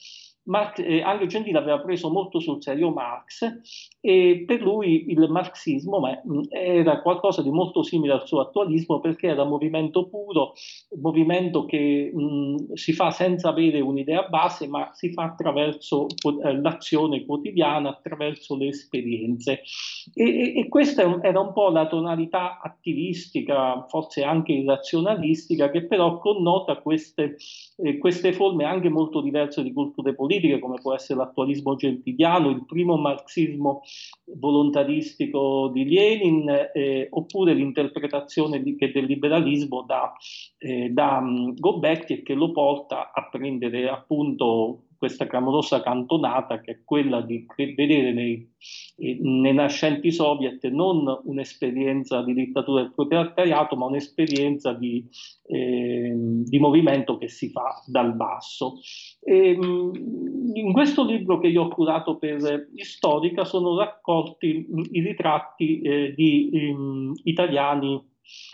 Marx, 0.43 0.79
eh, 0.79 1.01
anche 1.01 1.27
Gentile 1.27 1.59
aveva 1.59 1.79
preso 1.79 2.09
molto 2.09 2.39
sul 2.39 2.63
serio 2.63 2.89
Marx 2.89 3.59
e 3.99 4.43
per 4.47 4.61
lui 4.61 5.11
il 5.11 5.29
marxismo 5.29 5.99
beh, 5.99 6.21
era 6.49 7.01
qualcosa 7.01 7.43
di 7.43 7.51
molto 7.51 7.83
simile 7.83 8.13
al 8.13 8.25
suo 8.25 8.39
attualismo 8.39 8.99
perché 8.99 9.27
era 9.27 9.43
movimento 9.43 10.07
puro, 10.07 10.53
movimento 10.99 11.65
che 11.65 12.11
mh, 12.11 12.73
si 12.73 12.91
fa 12.93 13.11
senza 13.11 13.49
avere 13.49 13.81
un'idea 13.81 14.23
base 14.23 14.67
ma 14.67 14.89
si 14.93 15.13
fa 15.13 15.25
attraverso 15.25 16.07
eh, 16.07 16.59
l'azione 16.59 17.23
quotidiana, 17.23 17.89
attraverso 17.89 18.55
le 18.55 18.69
esperienze. 18.69 19.61
E, 20.13 20.23
e, 20.23 20.59
e 20.59 20.67
questa 20.69 21.03
era 21.21 21.39
un 21.39 21.53
po' 21.53 21.69
la 21.69 21.87
tonalità 21.87 22.59
attivistica, 22.59 23.85
forse 23.87 24.23
anche 24.23 24.53
irrazionalistica, 24.53 25.69
che 25.69 25.85
però 25.85 26.17
connota 26.17 26.77
queste, 26.77 27.37
eh, 27.77 27.99
queste 27.99 28.33
forme 28.33 28.65
anche 28.65 28.89
molto 28.89 29.21
diverse 29.21 29.61
di 29.61 29.71
culture 29.71 30.15
politiche 30.15 30.29
politiche 30.31 30.59
come 30.59 30.79
può 30.81 30.93
essere 30.93 31.19
l'attualismo 31.19 31.75
gentiliano, 31.75 32.49
il 32.49 32.65
primo 32.65 32.95
marxismo 32.95 33.81
volontaristico 34.37 35.69
di 35.73 35.89
Lenin, 35.89 36.69
eh, 36.73 37.07
oppure 37.09 37.53
l'interpretazione 37.53 38.61
di, 38.61 38.75
che 38.75 38.91
del 38.91 39.05
liberalismo 39.05 39.83
da, 39.83 40.13
eh, 40.57 40.89
da 40.89 41.17
um, 41.17 41.53
Gobetti 41.55 42.13
e 42.13 42.23
che 42.23 42.33
lo 42.33 42.51
porta 42.51 43.11
a 43.13 43.27
prendere 43.29 43.89
appunto 43.89 44.83
questa 45.01 45.25
clamorosa 45.25 45.81
cantonata 45.81 46.61
che 46.61 46.71
è 46.71 46.83
quella 46.85 47.21
di 47.21 47.43
vedere 47.57 48.13
nei, 48.13 48.47
nei 48.97 49.51
nascenti 49.51 50.11
soviet 50.11 50.63
non 50.67 51.21
un'esperienza 51.23 52.21
di 52.21 52.35
dittatura 52.35 52.83
del 52.83 52.93
proletariato, 52.93 53.75
ma 53.75 53.87
un'esperienza 53.87 54.73
di, 54.73 55.03
eh, 55.47 56.13
di 56.15 56.59
movimento 56.59 57.17
che 57.17 57.29
si 57.29 57.49
fa 57.49 57.81
dal 57.87 58.15
basso. 58.15 58.75
E, 59.23 59.49
ehm, 59.49 59.91
in 60.53 60.71
questo 60.71 61.03
libro 61.03 61.39
che 61.39 61.47
io 61.47 61.63
ho 61.63 61.69
curato 61.69 62.17
per 62.17 62.69
Storica 62.75 63.43
sono 63.43 63.75
raccolti 63.75 64.67
i 64.91 65.01
ritratti 65.01 65.81
eh, 65.81 66.13
di 66.15 66.47
um, 66.53 67.11
italiani 67.23 68.07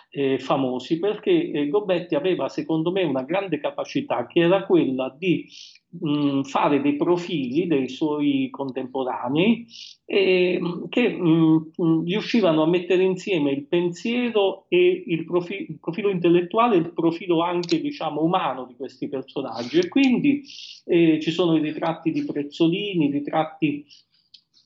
eh, 0.09 0.39
famosi 0.39 0.99
perché 0.99 1.51
eh, 1.51 1.67
Gobetti 1.67 2.15
aveva 2.15 2.47
secondo 2.49 2.91
me 2.91 3.03
una 3.03 3.23
grande 3.23 3.59
capacità 3.59 4.25
che 4.25 4.41
era 4.41 4.65
quella 4.65 5.13
di 5.17 5.45
mh, 5.89 6.41
fare 6.43 6.81
dei 6.81 6.95
profili 6.95 7.67
dei 7.67 7.89
suoi 7.89 8.49
contemporanei 8.51 9.65
eh, 10.05 10.59
che 10.89 11.09
mh, 11.09 12.03
riuscivano 12.05 12.63
a 12.63 12.67
mettere 12.67 13.03
insieme 13.03 13.51
il 13.51 13.65
pensiero 13.65 14.65
e 14.69 15.03
il, 15.07 15.25
profi- 15.25 15.67
il 15.69 15.79
profilo 15.79 16.09
intellettuale 16.09 16.75
e 16.75 16.79
il 16.79 16.93
profilo 16.93 17.41
anche 17.41 17.79
diciamo 17.79 18.21
umano 18.21 18.65
di 18.65 18.75
questi 18.75 19.07
personaggi 19.07 19.79
e 19.79 19.87
quindi 19.87 20.43
eh, 20.85 21.19
ci 21.21 21.31
sono 21.31 21.55
i 21.55 21.61
ritratti 21.61 22.11
di 22.11 22.23
Prezzolini, 22.23 23.07
i 23.07 23.11
ritratti 23.11 23.85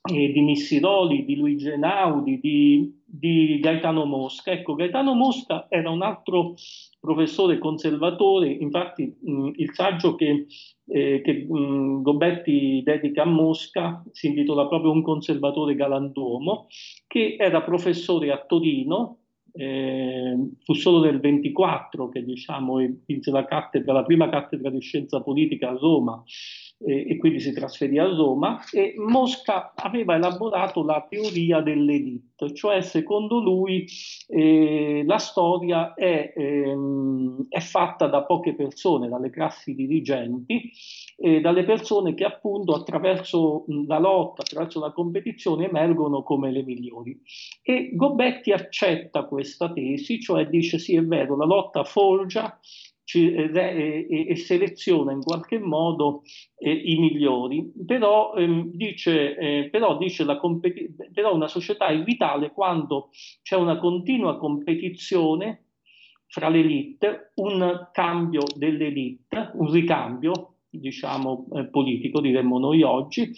eh, 0.04 0.32
di 0.32 0.42
Missiroli, 0.42 1.26
di 1.26 1.36
Luigi 1.36 1.70
Einaudi, 1.70 2.40
di, 2.40 3.02
di, 3.06 3.60
Gaetano 3.60 4.06
Mosca. 4.06 4.52
Ecco, 4.52 4.74
Gaetano 4.74 5.14
Mosca 5.14 5.68
era 5.70 5.92
un 5.92 6.02
altro 6.02 6.56
professore 7.02 7.58
conservatore, 7.58 8.48
infatti 8.48 9.18
mh, 9.20 9.50
il 9.56 9.74
saggio 9.74 10.16
che, 10.16 10.46
eh, 10.86 11.22
che 11.24 11.48
mh, 11.50 12.04
Gobetti 12.04 12.82
dedica 12.84 13.24
a 13.24 13.26
Mosca 13.26 14.04
si 14.12 14.28
intitola 14.28 14.68
proprio 14.68 14.92
Un 14.92 15.02
conservatore 15.02 15.76
galantuomo, 15.76 16.68
che 17.08 17.36
era 17.40 17.64
professore 17.64 18.32
a 18.32 18.38
Torino, 18.46 19.18
eh, 19.54 20.38
fu 20.64 20.74
solo 20.74 21.04
nel 21.04 21.20
24 21.20 22.08
che 22.08 22.24
diciamo 22.24 22.78
vinse 23.06 23.32
la 23.32 23.46
cattedra, 23.46 23.94
la 23.94 24.04
prima 24.04 24.30
cattedra 24.30 24.70
di 24.70 24.80
scienza 24.80 25.22
politica 25.22 25.70
a 25.70 25.78
Roma 25.78 26.24
e 26.84 27.18
quindi 27.18 27.40
si 27.40 27.54
trasferì 27.54 28.00
a 28.00 28.06
Roma 28.06 28.60
e 28.72 28.96
Mosca 28.98 29.74
aveva 29.76 30.16
elaborato 30.16 30.84
la 30.84 31.06
teoria 31.08 31.62
dell'elite, 31.62 32.54
cioè 32.54 32.82
secondo 32.82 33.40
lui 33.40 33.86
eh, 34.28 35.04
la 35.06 35.18
storia 35.18 35.94
è, 35.94 36.34
ehm, 36.36 37.46
è, 37.50 37.60
fatta 37.60 38.08
da 38.08 38.24
poche 38.24 38.56
persone, 38.56 39.10
dalle 39.10 39.30
classi 39.30 39.76
dirigenti, 39.76 40.72
eh, 41.18 41.40
dalle 41.40 41.64
persone 41.64 42.16
che 42.16 42.24
appunto 42.24 42.74
attraverso 42.74 43.66
la 43.86 44.00
lotta, 44.00 44.42
attraverso 44.42 44.80
la 44.80 44.92
competizione 44.92 45.68
emergono 45.70 46.24
come 46.24 46.52
le 46.52 46.64
migliori. 46.64 47.22
E 47.62 47.92
Gobetti 47.94 48.52
accetta 48.52 49.26
questa 49.26 49.72
tesi, 49.72 50.20
cioè 50.20 50.48
dice 50.48 50.80
sì 50.80 50.96
è 50.96 51.04
vero, 51.04 51.36
la 51.36 51.46
lotta 51.46 51.84
forgia 51.84 52.60
ci, 53.12 53.34
e, 53.34 54.08
e, 54.30 54.36
seleziona 54.38 55.12
in 55.12 55.22
qualche 55.22 55.60
modo 55.60 56.22
eh, 56.58 56.72
i 56.72 56.98
migliori, 56.98 57.70
però, 57.86 58.34
ehm, 58.36 58.72
dice, 58.72 59.36
eh, 59.36 59.70
però, 59.70 59.98
dice 59.98 60.24
competi- 60.38 60.96
però 61.12 61.36
una 61.36 61.50
società 61.50 61.88
è 61.88 62.02
vitale 62.04 62.52
quando 62.52 63.10
c'è 63.42 63.58
una 63.58 63.78
continua 63.80 64.38
competizione 64.38 65.66
fra 66.28 66.48
l'elite, 66.48 67.34
un 67.36 67.90
cambio 67.92 68.44
dell'elite, 68.56 69.52
un 69.56 69.70
ricambio 69.70 70.51
diciamo, 70.72 71.48
eh, 71.54 71.66
politico, 71.66 72.22
diremmo 72.22 72.58
noi 72.58 72.82
oggi, 72.82 73.32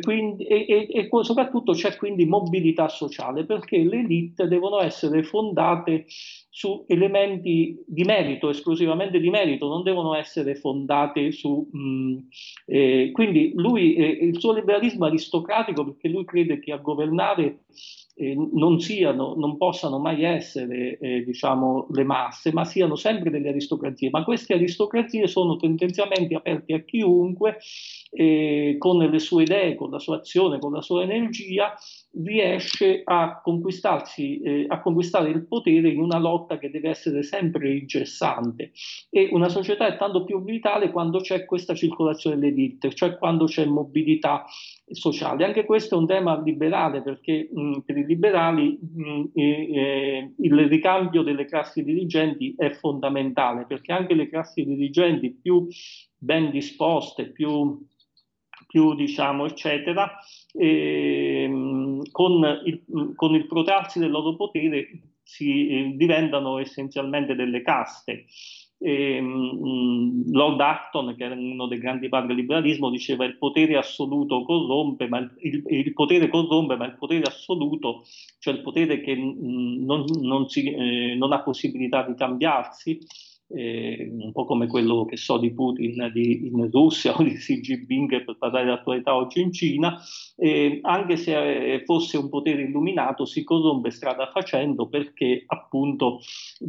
quindi, 0.00 0.44
e, 0.44 0.66
e, 0.68 0.88
e, 0.90 1.08
soprattutto 1.22 1.72
c'è 1.72 1.96
quindi 1.96 2.26
mobilità 2.26 2.88
sociale, 2.88 3.44
perché 3.44 3.78
le 3.78 4.00
elite 4.00 4.46
devono 4.46 4.80
essere 4.80 5.22
fondate 5.22 6.04
su 6.06 6.84
elementi 6.86 7.82
di 7.86 8.04
merito, 8.04 8.50
esclusivamente 8.50 9.18
di 9.18 9.30
merito, 9.30 9.66
non 9.66 9.82
devono 9.82 10.14
essere 10.14 10.54
fondate 10.54 11.32
su... 11.32 11.68
Mh, 11.70 12.18
eh, 12.66 13.10
quindi 13.12 13.52
lui, 13.54 13.94
eh, 13.94 14.26
il 14.26 14.38
suo 14.38 14.52
liberalismo 14.52 15.06
aristocratico, 15.06 15.84
perché 15.84 16.08
lui 16.08 16.24
crede 16.24 16.60
che 16.60 16.72
a 16.72 16.76
governare 16.76 17.64
eh, 18.16 18.34
non, 18.52 18.78
siano, 18.78 19.34
non 19.36 19.56
possano 19.56 19.98
mai 19.98 20.22
essere 20.22 20.98
eh, 20.98 21.24
diciamo, 21.24 21.88
le 21.90 22.04
masse, 22.04 22.52
ma 22.52 22.64
siano 22.64 22.94
sempre 22.94 23.30
delle 23.30 23.48
aristocrazie. 23.48 24.10
Ma 24.10 24.24
queste 24.24 24.54
aristocrazie 24.54 25.26
sono 25.26 25.56
tendenzialmente 25.56 26.34
aperte 26.34 26.74
a 26.74 26.80
chiunque, 26.80 27.58
eh, 28.10 28.76
con 28.78 28.98
le 28.98 29.18
sue 29.18 29.42
idee, 29.42 29.74
con 29.74 29.90
la 29.90 29.98
sua 29.98 30.16
azione, 30.16 30.58
con 30.58 30.72
la 30.72 30.82
sua 30.82 31.02
energia, 31.02 31.74
riesce 32.22 33.02
a, 33.04 33.40
conquistarsi, 33.42 34.40
eh, 34.40 34.64
a 34.68 34.80
conquistare 34.80 35.30
il 35.30 35.46
potere 35.46 35.88
in 35.88 36.00
una 36.00 36.18
lotta 36.18 36.58
che 36.58 36.70
deve 36.70 36.90
essere 36.90 37.22
sempre 37.22 37.74
incessante. 37.76 38.72
E 39.10 39.28
una 39.32 39.48
società 39.48 39.86
è 39.86 39.96
tanto 39.96 40.24
più 40.24 40.42
vitale 40.42 40.90
quando 40.90 41.20
c'è 41.20 41.44
questa 41.44 41.74
circolazione 41.74 42.38
delle 42.38 42.52
ditte, 42.52 42.92
cioè 42.92 43.16
quando 43.16 43.46
c'è 43.46 43.64
mobilità 43.64 44.44
sociale. 44.90 45.44
Anche 45.44 45.64
questo 45.64 45.94
è 45.94 45.98
un 45.98 46.06
tema 46.06 46.40
liberale 46.40 47.02
perché 47.02 47.48
mh, 47.52 47.78
per 47.80 47.96
i 47.96 48.04
liberali 48.04 48.78
mh, 48.78 49.24
eh, 49.34 50.32
il 50.38 50.68
ricambio 50.68 51.22
delle 51.22 51.46
classi 51.46 51.82
dirigenti 51.82 52.54
è 52.56 52.70
fondamentale 52.70 53.64
perché 53.66 53.92
anche 53.92 54.14
le 54.14 54.28
classi 54.28 54.64
dirigenti 54.64 55.30
più 55.30 55.66
ben 56.16 56.50
disposte, 56.50 57.30
più, 57.30 57.78
più 58.66 58.94
diciamo, 58.94 59.46
eccetera, 59.46 60.18
eh, 60.56 61.50
con, 62.10 62.60
il, 62.64 63.12
con 63.14 63.34
il 63.34 63.46
protrarsi 63.46 63.98
del 63.98 64.10
loro 64.10 64.36
potere 64.36 64.88
si 65.22 65.68
eh, 65.68 65.92
diventano 65.96 66.58
essenzialmente 66.58 67.34
delle 67.34 67.62
caste. 67.62 68.26
E, 68.78 69.18
um, 69.18 70.30
Lord 70.30 70.60
Acton, 70.60 71.14
che 71.16 71.24
era 71.24 71.34
uno 71.34 71.66
dei 71.66 71.78
grandi 71.78 72.08
padri 72.08 72.28
del 72.28 72.36
liberalismo, 72.36 72.90
diceva 72.90 73.24
il 73.24 73.38
potere 73.38 73.76
assoluto 73.76 74.44
corrompe, 74.44 75.08
ma 75.08 75.18
il, 75.18 75.62
il, 75.66 75.92
potere 75.94 76.28
corrompe, 76.28 76.76
ma 76.76 76.84
il 76.84 76.96
potere 76.98 77.22
assoluto, 77.22 78.04
cioè 78.38 78.54
il 78.54 78.60
potere 78.60 79.00
che 79.00 79.16
mh, 79.16 79.84
non, 79.84 80.04
non, 80.20 80.48
si, 80.48 80.70
eh, 80.70 81.14
non 81.16 81.32
ha 81.32 81.42
possibilità 81.42 82.02
di 82.02 82.14
cambiarsi, 82.14 82.98
eh, 83.48 84.10
un 84.10 84.32
po' 84.32 84.44
come 84.44 84.66
quello 84.66 85.04
che 85.04 85.16
so 85.16 85.38
di 85.38 85.52
Putin 85.52 86.10
di, 86.12 86.46
in 86.46 86.70
Russia 86.70 87.16
o 87.16 87.22
di 87.22 87.34
Xi 87.34 87.60
Jinping 87.60 88.24
per 88.24 88.36
parlare 88.38 88.64
dell'attualità 88.64 89.14
oggi 89.14 89.40
in 89.40 89.52
Cina, 89.52 90.00
eh, 90.36 90.78
anche 90.82 91.16
se 91.16 91.74
eh, 91.74 91.84
fosse 91.84 92.16
un 92.16 92.28
potere 92.28 92.62
illuminato 92.62 93.24
si 93.24 93.44
corrompe 93.44 93.90
strada 93.90 94.30
facendo 94.32 94.88
perché 94.88 95.44
appunto 95.46 96.20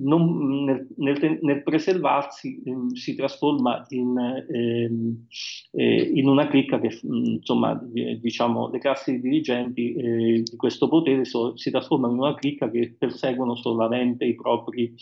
non, 0.02 0.64
nel, 0.64 0.88
nel, 0.98 1.40
nel, 1.42 1.64
preservarsi 1.64 2.62
eh, 2.64 2.96
si 2.96 3.16
trasforma 3.16 3.86
in, 3.90 4.18
ehm, 4.18 5.26
eh, 5.72 6.12
in, 6.14 6.28
una 6.28 6.48
clicca 6.48 6.80
che 6.80 7.00
insomma 7.04 7.80
diciamo 7.84 8.70
le 8.70 8.80
classi 8.80 9.20
dirigenti 9.20 9.94
eh, 9.94 10.44
di 10.44 10.56
questo 10.56 10.88
potere 10.88 11.26
so, 11.26 11.56
si 11.58 11.72
trasformano 11.72 12.14
in 12.14 12.20
una 12.20 12.36
clicca 12.36 12.70
che 12.70 12.96
perseguono 12.98 13.56
solamente 13.56 14.26
i 14.26 14.36
propri 14.36 14.94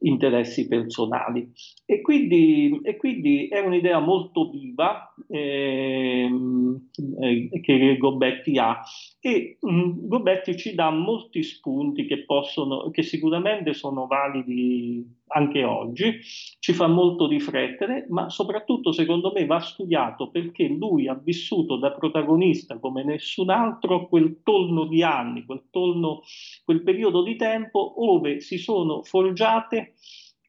interessi 0.00 0.68
personali 0.68 1.21
nazionali. 1.22 1.52
E 1.84 2.00
quindi, 2.00 2.80
e 2.82 2.96
quindi 2.96 3.48
è 3.48 3.60
un'idea 3.60 4.00
molto 4.00 4.50
viva 4.50 5.14
ehm, 5.28 6.88
eh, 7.20 7.60
che 7.60 7.96
Gobetti 7.96 8.58
ha 8.58 8.80
e 9.20 9.58
mh, 9.60 9.72
mm, 9.72 9.90
Gobetti 10.08 10.56
ci 10.56 10.74
dà 10.74 10.90
molti 10.90 11.42
spunti 11.42 12.06
che, 12.06 12.24
possono, 12.24 12.90
che 12.90 13.02
sicuramente 13.02 13.72
sono 13.74 14.06
validi 14.06 15.20
anche 15.34 15.64
oggi, 15.64 16.18
ci 16.58 16.74
fa 16.74 16.86
molto 16.88 17.26
riflettere, 17.26 18.06
ma 18.10 18.28
soprattutto 18.28 18.92
secondo 18.92 19.32
me 19.34 19.46
va 19.46 19.60
studiato 19.60 20.28
perché 20.28 20.66
lui 20.66 21.08
ha 21.08 21.14
vissuto 21.14 21.76
da 21.76 21.92
protagonista 21.92 22.78
come 22.78 23.02
nessun 23.02 23.48
altro 23.48 24.08
quel 24.08 24.42
tolno 24.42 24.84
di 24.84 25.02
anni, 25.02 25.44
quel, 25.44 25.62
tolno, 25.70 26.20
quel 26.64 26.82
periodo 26.82 27.22
di 27.22 27.36
tempo 27.36 27.94
dove 27.96 28.40
si 28.40 28.58
sono 28.58 29.02
forgiate 29.02 29.94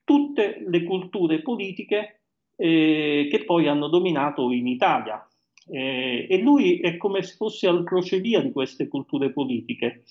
tutte 0.03 0.63
le 0.67 0.83
culture 0.83 1.41
politiche 1.41 2.21
eh, 2.55 3.27
che 3.29 3.43
poi 3.45 3.67
hanno 3.67 3.87
dominato 3.87 4.51
in 4.51 4.67
Italia. 4.67 5.25
Eh, 5.69 6.27
e 6.29 6.37
lui 6.39 6.79
è 6.79 6.97
come 6.97 7.21
se 7.23 7.35
fosse 7.35 7.67
al 7.67 7.83
crocevia 7.85 8.41
di 8.41 8.51
queste 8.51 8.87
culture 8.87 9.31
politiche. 9.31 10.03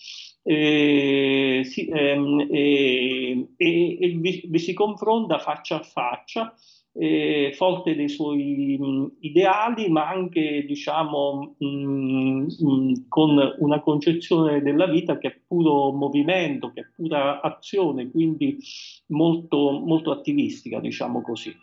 Eh, 0.43 1.63
si, 1.65 1.87
ehm, 1.89 2.47
e 2.51 3.47
vi, 3.57 4.43
vi 4.47 4.59
si 4.59 4.73
confronta 4.73 5.39
faccia 5.39 5.77
a 5.77 5.83
faccia 5.83 6.55
eh, 6.95 7.53
forte 7.55 7.95
dei 7.95 8.09
suoi 8.09 8.77
mh, 8.79 9.17
ideali, 9.21 9.89
ma 9.89 10.09
anche 10.09 10.65
diciamo 10.67 11.55
mh, 11.59 11.67
mh, 11.67 13.09
con 13.09 13.55
una 13.59 13.81
concezione 13.81 14.61
della 14.63 14.87
vita 14.87 15.19
che 15.19 15.29
è 15.29 15.41
puro 15.47 15.93
movimento, 15.93 16.73
che 16.73 16.81
è 16.81 16.87
pura 16.95 17.41
azione, 17.41 18.11
quindi 18.11 18.59
molto, 19.07 19.81
molto 19.85 20.11
attivistica, 20.11 20.81
diciamo 20.81 21.23
così. 21.23 21.55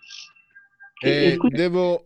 E, 1.02 1.34
e 1.34 1.38
quindi... 1.38 1.58
devo, 1.58 2.04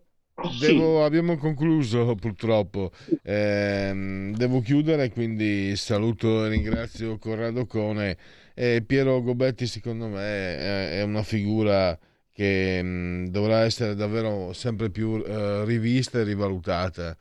Devo, 0.60 0.98
sì. 1.00 1.04
Abbiamo 1.04 1.38
concluso 1.38 2.16
purtroppo, 2.20 2.92
eh, 3.22 4.32
devo 4.36 4.62
chiudere 4.62 5.10
quindi 5.12 5.76
saluto 5.76 6.46
e 6.46 6.50
ringrazio 6.50 7.18
Corrado 7.20 7.66
Cone 7.68 8.18
e 8.56 8.84
Piero 8.86 9.22
Gobetti 9.22 9.68
secondo 9.68 10.08
me 10.08 10.58
è, 10.58 11.00
è 11.00 11.04
una 11.04 11.22
figura 11.24 11.98
che 12.34 12.82
mh, 12.82 13.30
dovrà 13.30 13.60
essere 13.60 13.96
davvero 13.96 14.52
sempre 14.54 14.90
più 14.90 15.10
uh, 15.10 15.64
rivista 15.64 16.20
e 16.20 16.24
rivalutata. 16.24 17.16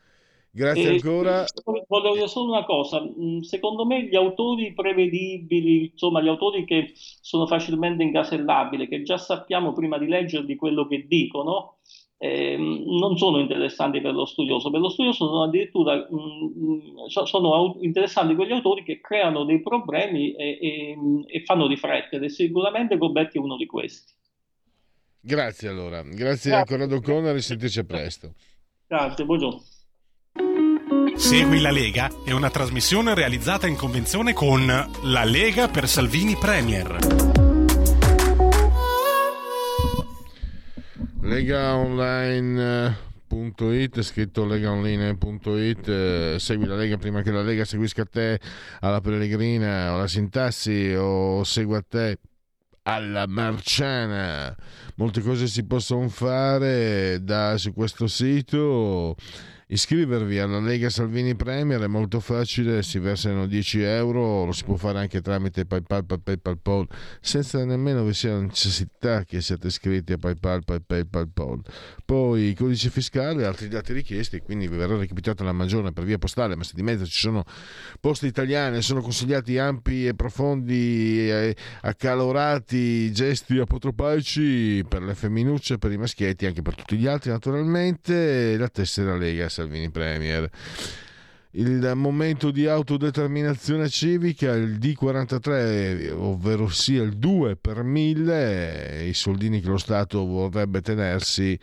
Grazie 0.55 0.91
e, 0.91 0.93
ancora. 0.95 1.45
Volevo 1.87 2.15
dire 2.15 2.29
solo 2.29 2.51
una 2.53 2.65
cosa, 2.65 3.03
secondo 3.41 3.87
me 3.87 4.05
gli 4.05 4.17
autori 4.17 4.75
prevedibili, 4.75 5.91
insomma 5.93 6.21
gli 6.21 6.29
autori 6.29 6.65
che 6.65 6.93
sono 6.95 7.47
facilmente 7.47 8.03
incasellabili, 8.03 8.87
che 8.87 9.03
già 9.03 9.17
sappiamo 9.17 9.73
prima 9.73 9.97
di 9.97 10.07
leggerli 10.07 10.55
quello 10.57 10.87
che 10.87 11.07
dicono, 11.07 11.77
eh, 12.19 12.57
non 12.59 13.17
sono 13.17 13.39
interessanti 13.41 14.03
per 14.03 14.13
lo 14.13 14.27
studioso. 14.27 14.71
Per 14.71 14.81
lo 14.81 14.91
studioso 14.91 15.27
sono 15.27 15.45
addirittura 15.45 15.97
mh, 15.97 17.07
sono 17.25 17.79
interessanti 17.81 18.35
quegli 18.35 18.53
autori 18.53 18.83
che 18.83 19.01
creano 19.01 19.45
dei 19.45 19.63
problemi 19.63 20.35
e, 20.35 20.59
e, 20.61 20.97
e 21.27 21.45
fanno 21.45 21.67
riflettere. 21.67 22.29
Sicuramente 22.29 22.99
Gobetti 22.99 23.39
è 23.39 23.41
uno 23.41 23.57
di 23.57 23.67
questi. 23.67 24.13
Grazie 25.25 25.69
allora, 25.69 26.03
grazie, 26.03 26.17
grazie. 26.17 26.53
a 26.57 26.65
Corrado 26.65 27.01
Conner 27.01 27.37
e 27.37 27.41
sentirci 27.41 27.85
presto. 27.85 28.35
Grazie, 28.89 29.25
buongiorno. 29.25 29.63
Segui 31.15 31.61
la 31.61 31.71
Lega 31.71 32.11
è 32.25 32.33
una 32.33 32.51
trasmissione 32.51 33.15
realizzata 33.15 33.69
in 33.69 33.77
convenzione 33.77 34.33
con 34.33 34.67
La 34.67 35.23
Lega 35.23 35.69
per 35.69 35.87
Salvini 35.87 36.35
Premier. 36.35 36.97
Legaonline.it 41.21 44.01
scritto 44.01 44.45
legaonline.it 44.45 46.37
segui 46.37 46.67
la 46.67 46.75
Lega 46.75 46.97
prima 46.97 47.23
che 47.23 47.31
la 47.31 47.43
Lega 47.43 47.65
seguisca 47.65 48.05
te 48.05 48.41
alla 48.81 49.01
Pellegrina 49.01 49.93
o 49.93 49.95
alla 49.95 50.09
Sintassi 50.09 50.93
o 50.99 51.45
segua 51.45 51.81
te 51.81 52.19
alla 52.83 53.27
Marciana. 53.27 54.57
Molte 54.97 55.21
cose 55.21 55.47
si 55.47 55.65
possono 55.65 56.09
fare 56.09 57.23
da, 57.23 57.57
su 57.57 57.73
questo 57.73 58.07
sito 58.07 59.17
Iscrivervi 59.73 60.39
alla 60.39 60.61
Lega 60.61 60.91
Salvini 60.91 61.35
Premier 61.35 61.81
è 61.81 61.87
molto 61.87 62.21
facile, 62.21 62.83
si 62.83 62.99
versano 62.99 63.47
10 63.47 63.81
euro, 63.81 64.45
lo 64.45 64.53
si 64.53 64.65
può 64.65 64.77
fare 64.77 64.99
anche 64.99 65.23
tramite 65.23 65.65
PayPal, 65.65 66.05
PayPal, 66.05 66.39
PayPal, 66.39 66.87
senza 67.23 67.65
nemmeno 67.65 68.05
vi 68.05 68.13
sia 68.13 68.39
necessità 68.39 69.25
che 69.25 69.41
siate 69.41 69.69
iscritti 69.69 70.13
a 70.13 70.19
PayPal, 70.19 70.63
PayPal, 70.63 71.07
PayPal. 71.07 71.63
Poi 72.05 72.51
i 72.51 72.55
codici 72.55 72.91
fiscali 72.91 73.41
e 73.41 73.45
altri 73.47 73.69
dati 73.69 73.95
richiesti, 73.95 74.41
quindi 74.41 74.69
vi 74.69 74.77
verrà 74.77 74.95
recapitata 74.95 75.43
la 75.43 75.53
maggiore 75.53 75.91
per 75.91 76.05
via 76.05 76.19
postale, 76.19 76.55
ma 76.55 76.65
se 76.65 76.73
di 76.75 76.83
mezzo 76.83 77.07
ci 77.07 77.21
sono 77.21 77.43
poste 77.99 78.27
italiane, 78.27 78.83
sono 78.83 79.01
consigliati 79.01 79.57
ampi 79.57 80.07
e 80.07 80.15
profondi, 80.15 81.55
accalorati 81.81 83.11
gesti 83.11 83.57
apotropaici 83.57 84.85
per 84.87 85.01
le 85.01 85.15
femminucce, 85.15 85.79
per 85.79 85.93
i 85.93 85.97
maschietti, 85.97 86.45
anche 86.45 86.61
per 86.61 86.75
tutti 86.75 86.99
gli 86.99 87.07
altri 87.07 87.31
naturalmente, 87.31 88.59
la 88.59 88.69
tessera 88.69 89.17
Lega 89.17 89.49
Salvini 89.49 89.61
Premier. 89.91 90.51
Il 91.55 91.93
momento 91.97 92.51
di 92.51 92.67
autodeterminazione 92.67 93.91
civica, 93.91 94.53
il 94.55 94.79
D43, 94.79 96.11
ovvero 96.11 96.69
sia 96.69 97.03
il 97.03 97.19
2 97.19 97.57
per 97.57 97.83
1000, 97.83 99.05
i 99.05 99.13
soldini 99.13 99.61
che 99.61 99.69
lo 99.69 99.77
Stato 99.77 100.25
vorrebbe 100.25 100.81
tenersi, 100.81 101.59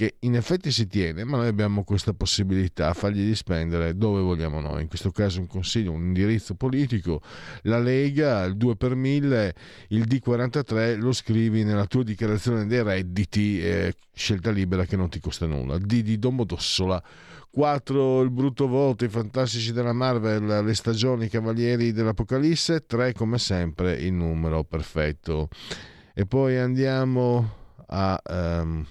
che 0.00 0.14
in 0.20 0.34
effetti 0.34 0.70
si 0.70 0.86
tiene, 0.86 1.24
ma 1.24 1.36
noi 1.36 1.48
abbiamo 1.48 1.84
questa 1.84 2.14
possibilità, 2.14 2.94
fargli 2.94 3.34
spendere 3.34 3.94
dove 3.98 4.22
vogliamo 4.22 4.58
noi. 4.58 4.80
In 4.80 4.88
questo 4.88 5.10
caso 5.10 5.40
un 5.40 5.46
consiglio, 5.46 5.92
un 5.92 6.00
indirizzo 6.00 6.54
politico, 6.54 7.20
la 7.64 7.78
Lega, 7.78 8.44
il 8.44 8.56
2 8.56 8.76
per 8.76 8.94
1000, 8.94 9.54
il 9.88 10.06
D43 10.08 10.98
lo 10.98 11.12
scrivi 11.12 11.64
nella 11.64 11.84
tua 11.84 12.02
dichiarazione 12.02 12.66
dei 12.66 12.82
redditi, 12.82 13.60
eh, 13.60 13.92
scelta 14.14 14.50
libera 14.50 14.86
che 14.86 14.96
non 14.96 15.10
ti 15.10 15.20
costa 15.20 15.44
nulla. 15.44 15.76
D 15.76 16.00
di 16.00 16.18
Domodossola 16.18 17.02
4 17.50 18.22
il 18.22 18.30
brutto 18.30 18.68
voto, 18.68 19.04
i 19.04 19.10
fantastici 19.10 19.70
della 19.70 19.92
Marvel, 19.92 20.64
le 20.64 20.74
stagioni 20.74 21.28
cavalieri 21.28 21.92
dell'Apocalisse, 21.92 22.86
3 22.86 23.12
come 23.12 23.36
sempre 23.36 23.96
il 23.96 24.14
numero 24.14 24.64
perfetto. 24.64 25.50
E 26.14 26.24
poi 26.24 26.56
andiamo 26.56 27.52
a 27.88 28.18
um, 28.30 28.86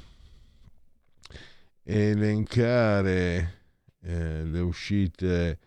elencare 1.90 3.54
eh, 4.02 4.44
le 4.44 4.60
uscite 4.60 5.58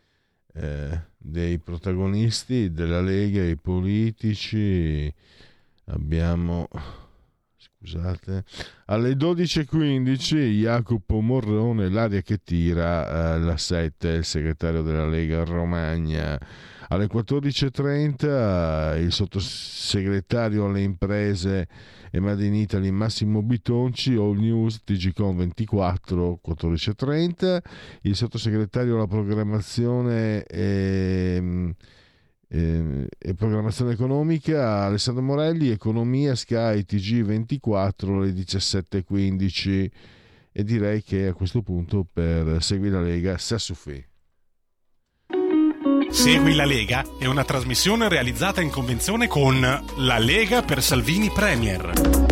eh, 0.54 1.00
dei 1.18 1.58
protagonisti 1.58 2.72
della 2.72 3.00
Lega, 3.00 3.42
i 3.42 3.56
politici. 3.56 5.12
Abbiamo 5.86 6.68
scusate, 7.62 8.44
alle 8.86 9.12
12.15 9.12 10.34
Jacopo 10.50 11.20
Morrone, 11.20 11.88
l'aria 11.88 12.20
che 12.20 12.38
tira 12.42 13.34
eh, 13.34 13.38
la 13.38 13.56
7, 13.56 14.08
il 14.08 14.24
segretario 14.24 14.82
della 14.82 15.06
Lega 15.06 15.44
Romagna. 15.44 16.36
Alle 16.88 17.06
14.30 17.06 19.00
il 19.00 19.12
sottosegretario 19.12 20.66
alle 20.66 20.82
imprese 20.82 21.68
e 22.10 22.20
Made 22.20 22.44
in 22.44 22.54
Italy 22.54 22.90
Massimo 22.90 23.42
Bitonci, 23.42 24.14
All 24.14 24.36
News 24.36 24.82
TGCOM 24.84 25.36
24, 25.36 26.40
14.30, 26.46 27.58
il 28.02 28.16
sottosegretario 28.16 28.96
alla 28.96 29.06
programmazione 29.06 30.44
e 30.44 31.74
eh, 32.54 33.06
e 33.18 33.34
programmazione 33.34 33.92
economica 33.92 34.84
Alessandro 34.84 35.22
Morelli, 35.22 35.70
economia 35.70 36.34
Sky 36.34 36.84
TG24 36.86 38.14
alle 38.14 38.32
17.15 38.32 39.90
e 40.52 40.64
direi 40.64 41.02
che 41.02 41.28
a 41.28 41.32
questo 41.32 41.62
punto 41.62 42.06
per 42.10 42.62
Segui 42.62 42.90
la 42.90 43.00
Lega 43.00 43.38
Sassufè. 43.38 44.04
Segui 46.10 46.54
la 46.54 46.66
Lega 46.66 47.02
è 47.18 47.24
una 47.24 47.42
trasmissione 47.42 48.10
realizzata 48.10 48.60
in 48.60 48.68
convenzione 48.68 49.28
con 49.28 49.60
La 49.60 50.18
Lega 50.18 50.60
per 50.60 50.82
Salvini 50.82 51.30
Premier. 51.30 52.31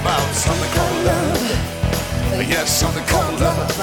about 0.00 0.34
something 0.34 0.70
called 0.72 1.04
love. 1.04 1.40
Yes, 2.48 2.70
something 2.70 3.04
called 3.04 3.40
love. 3.40 3.78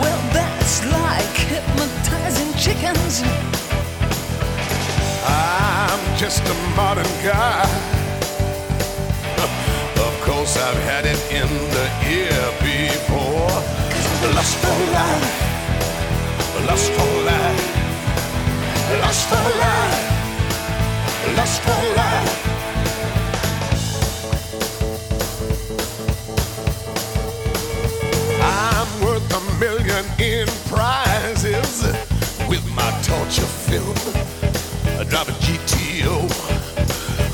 Well, 0.00 0.20
that's 0.32 0.84
like 0.84 1.36
hypnotizing 1.50 2.52
chickens. 2.54 3.22
I'm 5.24 6.00
just 6.18 6.42
a 6.44 6.54
modern 6.76 7.12
guy. 7.24 7.64
Of 10.06 10.14
course, 10.22 10.56
I've 10.56 10.82
had 10.90 11.04
it 11.06 11.20
in 11.30 11.48
the 11.76 11.86
ear 12.18 12.40
before. 12.60 13.50
Lust 14.34 14.56
for 14.58 14.78
life, 14.98 15.36
lust 16.66 16.90
for 16.96 17.12
life, 17.30 17.64
lust 19.02 19.28
for 19.28 19.46
life, 19.64 21.36
lust 21.36 21.60
for 21.62 21.80
life. 21.96 22.45
million 29.58 30.04
in 30.18 30.46
prizes 30.68 31.82
with 32.48 32.64
my 32.74 32.90
torture 33.02 33.50
film. 33.66 33.96
I 34.98 35.04
drive 35.04 35.28
a 35.28 35.32
GTO. 35.44 36.16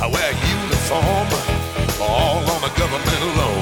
I 0.00 0.06
wear 0.06 0.30
a 0.30 0.36
uniform, 0.58 1.28
all 2.00 2.38
on 2.38 2.62
a 2.64 2.78
government 2.78 3.36
loan. 3.36 3.61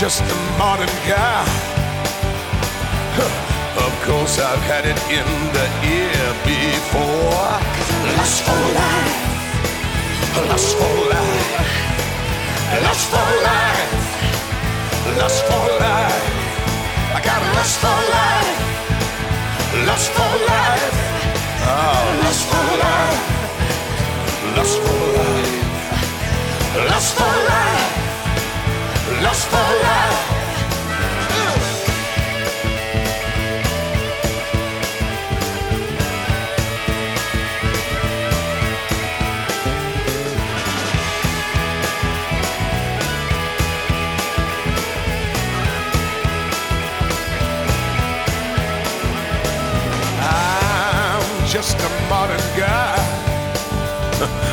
Just 0.00 0.22
a 0.22 0.34
modern 0.56 0.88
guy. 1.06 1.44
Of 3.76 3.92
course, 4.06 4.38
I've 4.40 4.64
had 4.64 4.86
it 4.86 4.96
in 5.12 5.28
the 5.52 5.66
ear 5.84 6.24
before. 6.40 7.60
Lust 8.16 8.40
for 8.46 8.62
life, 8.80 9.16
lust 10.48 10.72
for 10.80 10.96
life, 11.12 11.68
lust 12.80 13.06
for 13.12 13.28
life, 13.44 13.92
lust 15.20 15.44
for 15.44 15.68
life. 15.84 16.24
I 17.12 17.20
got 17.22 17.40
lust 17.56 17.76
for 17.84 18.00
life, 18.16 18.56
lust 19.84 20.10
for 20.16 20.32
life, 20.48 20.96
ah. 21.68 21.76
oh, 21.76 22.24
lust 22.24 22.44
for 22.48 22.68
life, 22.86 23.20
lust 24.56 24.76
for 24.80 25.02
life, 25.20 25.60
lust 26.88 27.12
for 27.18 27.34
life, 27.52 27.99
lust 29.22 29.48
for 29.48 29.56
life. 29.56 30.40
I'm 50.22 51.46
just 51.46 51.78
a 51.78 51.90
modern 52.08 52.40
guy. 52.56 54.46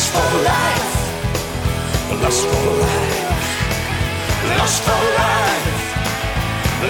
Lust 0.00 0.12
for 0.14 0.32
life, 0.42 0.92
lust 2.22 2.46
for 2.48 2.70
life, 2.80 3.48
lust 4.58 4.82
for 4.82 5.02
life, 5.20 5.66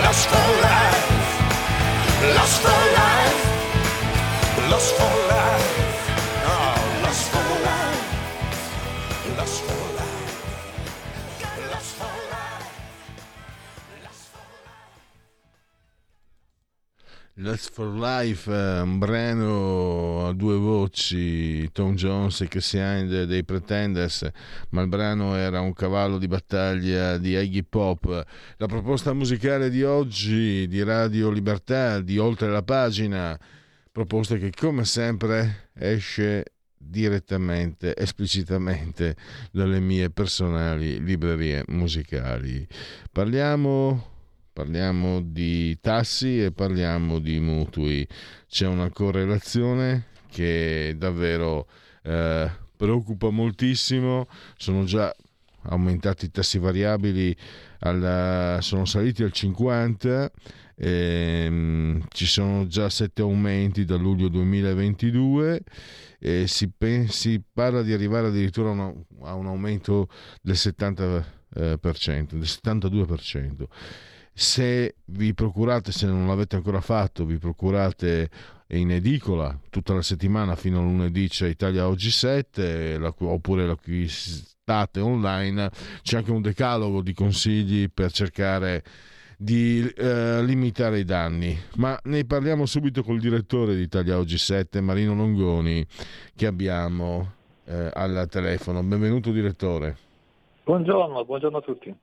lust 0.05 0.29
for 0.31 0.49
life, 0.63 1.07
lust 2.37 2.63
for 2.63 2.81
life, 3.01 3.41
lust 4.71 4.95
for 4.95 5.15
life, 5.27 5.90
Lust 17.35 17.71
for 17.73 17.95
Life, 17.95 18.51
eh, 18.51 18.81
un 18.81 18.99
brano 18.99 20.27
a 20.27 20.33
due 20.33 20.57
voci, 20.57 21.71
Tom 21.71 21.95
Jones 21.95 22.41
e 22.41 22.49
Cassian 22.49 23.07
dei 23.07 23.45
Pretenders, 23.45 24.29
ma 24.71 24.83
il 24.83 24.89
brano 24.89 25.37
era 25.37 25.61
un 25.61 25.73
cavallo 25.73 26.19
di 26.19 26.27
battaglia 26.27 27.17
di 27.19 27.39
Iggy 27.39 27.63
Pop. 27.63 28.27
La 28.57 28.67
proposta 28.67 29.13
musicale 29.13 29.71
di 29.71 29.83
oggi 29.85 30.67
di 30.67 30.83
Radio 30.83 31.31
Libertà, 31.31 32.01
di 32.01 32.19
Oltre 32.19 32.51
la 32.51 32.63
Pagina, 32.63 33.39
proposta 33.93 34.37
che 34.37 34.51
come 34.51 34.85
sempre 34.85 35.71
esce 35.75 36.45
direttamente, 36.77 37.97
esplicitamente 37.97 39.17
dalle 39.53 39.79
mie 39.81 40.11
personali 40.11 41.03
librerie 41.03 41.63
musicali. 41.69 42.67
Parliamo 43.13 44.10
parliamo 44.61 45.23
di 45.23 45.79
tassi 45.81 46.43
e 46.45 46.53
parliamo 46.53 47.19
di 47.19 47.41
mutui. 47.41 48.07
C'è 48.47 48.67
una 48.67 48.91
correlazione 48.91 50.09
che 50.31 50.95
davvero 50.99 51.67
eh, 52.03 52.51
preoccupa 52.77 53.31
moltissimo. 53.31 54.27
Sono 54.59 54.85
già 54.85 55.15
aumentati 55.63 56.27
i 56.27 56.31
tassi 56.31 56.59
variabili, 56.59 57.35
alla, 57.79 58.59
sono 58.61 58.85
saliti 58.85 59.23
al 59.23 59.33
50. 59.33 60.31
ehm, 60.77 62.05
ci 62.11 62.27
sono 62.27 62.67
già 62.67 62.91
sette 62.91 63.23
aumenti 63.23 63.87
da 63.87 63.97
luglio 63.97 64.29
2022 64.29 65.63
e 66.19 66.47
si, 66.47 66.71
si 67.09 67.43
parla 67.51 67.81
di 67.81 67.95
arrivare 67.95 68.27
addirittura 68.27 68.69
a, 68.69 68.73
una- 68.73 68.95
a 69.23 69.35
un 69.35 69.47
aumento 69.47 70.09
del 70.43 70.57
70%, 70.57 71.25
eh, 71.55 71.79
per 71.81 71.97
cento, 71.97 72.37
del 72.37 72.45
72% 72.47 73.67
se 74.33 74.97
vi 75.07 75.35
procurate, 75.35 75.93
se 75.93 76.07
non 76.07 76.27
l'avete 76.27 76.57
ancora 76.57 76.81
fatto, 76.81 77.25
vi 77.25 77.39
procurate 77.39 78.31
in 78.69 78.91
edicola 78.91 79.59
tutta 79.69 79.95
la 79.95 80.03
settimana 80.03 80.55
fino 80.55 80.79
a 80.79 80.83
lunedì 80.83 81.29
c'è 81.29 81.49
Italia 81.49 81.89
Oggi 81.89 82.11
7 82.11 82.99
la- 82.99 83.15
oppure 83.19 83.67
l'acquistate 83.67 85.01
online, 85.01 85.71
c'è 86.03 86.19
anche 86.19 86.31
un 86.31 86.41
decalogo 86.41 87.03
di 87.03 87.13
consigli 87.13 87.91
per 87.91 88.13
cercare 88.13 88.83
di 89.37 89.91
eh, 89.97 90.43
limitare 90.45 90.99
i 90.99 91.05
danni. 91.05 91.57
Ma 91.77 91.99
ne 92.05 92.25
parliamo 92.25 92.67
subito 92.67 93.03
col 93.03 93.19
direttore 93.19 93.75
di 93.75 93.83
Italia 93.83 94.19
Oggi 94.19 94.37
7, 94.37 94.81
Marino 94.83 95.15
Longoni, 95.15 95.85
che 96.37 96.47
abbiamo 96.47 97.33
eh, 97.65 97.91
al 97.93 98.27
telefono. 98.31 98.83
Benvenuto 98.83 99.33
direttore. 99.33 99.97
Buongiorno, 100.65 101.25
buongiorno 101.25 101.57
a 101.57 101.63
tutti. 101.63 101.95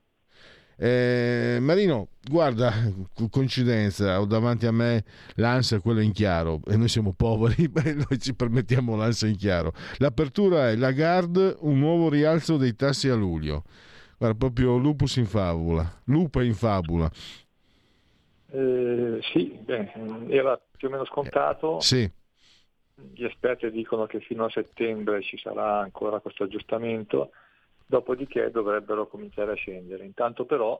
Eh, 0.80 1.58
Marino, 1.60 2.10
guarda, 2.30 2.72
co- 3.14 3.30
coincidenza, 3.30 4.20
ho 4.22 4.26
davanti 4.26 4.68
a 4.68 4.72
me 4.72 5.04
l'ANSA, 5.36 5.80
quello 5.80 6.02
in 6.02 6.12
chiaro, 6.12 6.60
e 6.68 6.78
noi 6.78 6.88
siamo 6.88 7.14
poveri, 7.14 7.68
beh, 7.68 7.94
noi 8.08 8.20
ci 8.20 8.36
permettiamo 8.36 8.96
l'ANSA 8.96 9.28
in 9.28 9.38
chiaro. 9.38 9.74
L'apertura 9.98 10.70
è 10.70 10.76
la 10.76 10.92
GARD, 10.92 11.58
un 11.62 11.80
nuovo 11.80 12.10
rialzo 12.10 12.58
dei 12.58 12.76
tassi 12.76 13.10
a 13.10 13.16
luglio. 13.16 13.64
Guarda, 14.18 14.38
proprio 14.38 14.78
lupus 14.78 15.16
in 15.18 15.26
fabula, 15.26 16.02
lupa 16.06 16.44
in 16.44 16.54
fabula. 16.54 17.10
Eh, 18.50 19.20
sì, 19.34 19.58
beh, 19.60 19.92
era 20.30 20.60
più 20.78 20.88
o 20.88 20.92
meno 20.92 21.06
scontato. 21.06 21.80
Sì, 21.80 22.10
Gli 23.14 23.24
esperti 23.24 23.70
dicono 23.72 24.06
che 24.06 24.20
fino 24.20 24.46
a 24.46 24.50
settembre 24.50 25.22
ci 25.22 25.38
sarà 25.38 25.80
ancora 25.80 26.20
questo 26.20 26.44
aggiustamento, 26.44 27.32
dopodiché 27.88 28.52
dovrebbero 28.52 29.08
cominciare 29.08 29.54
a 29.54 29.56
scendere. 29.56 30.06
Intanto 30.06 30.46
però 30.46 30.80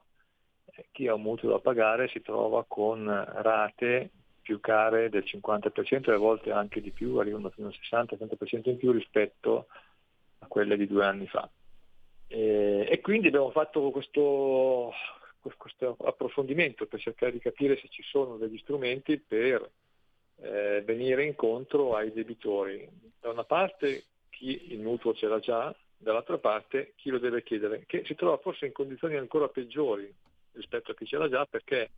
eh, 0.66 0.86
chi 0.92 1.08
ha 1.08 1.16
un 1.16 1.22
mutuo 1.22 1.50
da 1.50 1.60
pagare 1.60 2.10
si 2.10 2.22
trova 2.22 2.66
con 2.68 3.06
rate 3.06 4.12
più 4.42 4.60
care 4.60 5.10
del 5.10 5.24
50% 5.26 6.10
e 6.10 6.14
a 6.14 6.18
volte 6.18 6.52
anche 6.52 6.80
di 6.80 6.92
più, 6.92 7.16
arrivano 7.18 7.50
fino 7.50 7.68
al 7.68 7.76
60-70% 7.82 8.70
in 8.70 8.78
più 8.78 8.92
rispetto 8.92 9.68
a 10.40 10.48
quelle 10.48 10.78
di 10.78 10.88
due 10.88 11.06
anni 11.06 11.28
fa. 11.28 11.50
E, 12.28 12.88
e 12.90 13.02
quindi 13.02 13.28
abbiamo 13.28 13.52
fatto 13.52 13.90
questo, 13.90 14.92
questo 15.58 15.98
approfondimento 16.02 16.86
per 16.86 17.00
cercare 17.00 17.32
di 17.32 17.40
capire 17.40 17.78
se 17.78 17.88
ci 17.90 18.04
sono 18.04 18.38
degli 18.38 18.58
strumenti 18.60 19.18
per 19.18 19.70
eh, 20.42 20.82
venire 20.86 21.26
incontro 21.26 21.96
ai 21.96 22.12
debitori. 22.14 22.88
Da 23.20 23.30
una 23.30 23.44
parte 23.44 24.04
chi 24.30 24.72
il 24.72 24.80
mutuo 24.80 25.14
ce 25.14 25.28
l'ha 25.28 25.40
già, 25.40 25.76
dall'altra 25.98 26.38
parte 26.38 26.94
chi 26.96 27.10
lo 27.10 27.20
deve 27.20 27.44
chiedere, 27.44 27.84
che 27.86 28.04
si 28.06 28.16
trova 28.16 28.38
forse 28.38 28.66
in 28.66 28.72
condizioni 28.72 29.16
ancora 29.16 29.48
peggiori 29.48 30.12
rispetto 30.54 30.92
a 30.92 30.96
chi 30.96 31.06
ce 31.06 31.18
l'ha 31.18 31.30
già 31.30 31.46
perché 31.46 31.92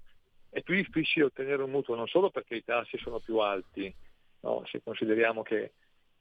è 0.50 0.62
più 0.62 0.76
difficile 0.76 1.26
ottenere 1.26 1.62
un 1.62 1.72
mutuo 1.72 1.95
non 1.95 2.08
solo 2.08 2.30
perché 2.30 2.56
i 2.56 2.64
tassi 2.64 2.97
sono 2.97 3.20
più 3.20 3.38
alti, 3.38 3.93
no? 4.41 4.64
se 4.66 4.82
consideriamo 4.84 5.43
che 5.43 5.74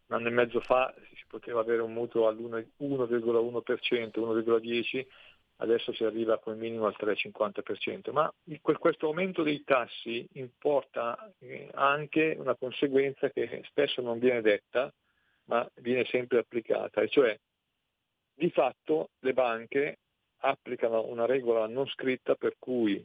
un 0.06 0.16
anno 0.16 0.28
e 0.28 0.32
mezzo 0.32 0.60
fa 0.60 0.94
si 1.14 1.24
poteva 1.26 1.60
avere 1.60 1.82
un 1.82 1.92
mutuo 1.92 2.28
all'1,1%, 2.28 2.66
1,10%, 2.78 5.06
adesso 5.60 5.92
si 5.92 6.04
arriva 6.04 6.38
come 6.38 6.56
minimo 6.56 6.86
al 6.86 6.96
3,50%, 6.98 8.12
ma 8.12 8.32
questo 8.78 9.06
aumento 9.06 9.42
dei 9.42 9.64
tassi 9.64 10.26
importa 10.34 11.32
eh, 11.40 11.68
anche 11.74 12.36
una 12.38 12.54
conseguenza 12.54 13.28
che 13.30 13.62
spesso 13.66 14.00
non 14.00 14.18
viene 14.18 14.40
detta, 14.40 14.92
ma 15.44 15.68
viene 15.76 16.04
sempre 16.04 16.38
applicata, 16.38 17.00
e 17.00 17.08
cioè 17.08 17.38
di 18.38 18.50
fatto 18.50 19.10
le 19.20 19.32
banche 19.32 19.98
applicano 20.42 21.04
una 21.06 21.26
regola 21.26 21.66
non 21.66 21.86
scritta 21.88 22.36
per 22.36 22.54
cui 22.58 23.04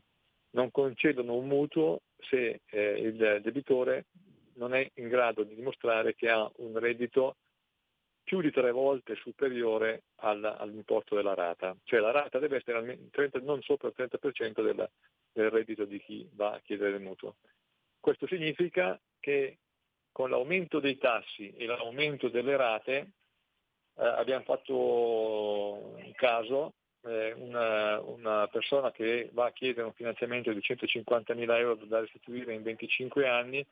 non 0.52 0.70
concedono 0.70 1.34
un 1.34 1.48
mutuo 1.48 2.02
se 2.18 2.62
eh, 2.64 2.92
il 3.00 3.40
debitore 3.42 4.06
non 4.56 4.76
è 4.76 4.88
in 4.96 5.08
grado 5.08 5.42
di 5.44 5.56
dimostrare 5.56 6.14
che 6.14 6.30
ha 6.30 6.50
un 6.58 6.78
reddito 6.78 7.38
più 8.24 8.42
di 8.42 8.52
tre 8.52 8.72
volte 8.72 9.16
superiore 9.16 10.04
al- 10.18 10.56
all'importo 10.60 11.16
della 11.16 11.34
rata, 11.34 11.76
cioè 11.84 12.00
la 12.00 12.12
rata 12.12 12.38
deve 12.38 12.58
essere 12.58 12.78
almeno 12.78 13.08
30 13.10 13.40
non 13.40 13.62
sopra 13.64 13.88
il 13.88 13.96
30% 13.98 14.62
del, 14.62 14.90
del 15.32 15.50
reddito 15.50 15.86
di 15.86 16.00
chi 16.00 16.30
va 16.34 16.54
a 16.54 16.60
chiedere 16.60 16.96
il 16.96 17.02
mutuo. 17.02 17.38
Questo 18.00 18.28
significa 18.28 19.00
che 19.20 19.58
con 20.12 20.30
l'aumento 20.30 20.80
dei 20.80 20.98
tassi 21.00 21.52
e 21.58 21.66
l'aumento 21.66 22.30
delle 22.30 22.56
rate 22.56 23.14
eh, 23.96 24.06
abbiamo 24.06 24.44
fatto 24.44 24.76
un 24.76 26.12
caso, 26.16 26.74
eh, 27.04 27.34
una, 27.34 28.00
una 28.02 28.48
persona 28.48 28.92
che 28.92 29.30
va 29.34 29.46
a 29.46 29.52
chiedere 29.52 29.86
un 29.86 29.94
finanziamento 29.94 30.52
di 30.52 30.62
150 30.62 31.34
mila 31.34 31.58
euro 31.58 31.76
da 31.86 32.00
restituire 32.00 32.54
in 32.54 32.64
25 32.64 33.28
anni, 33.28 33.66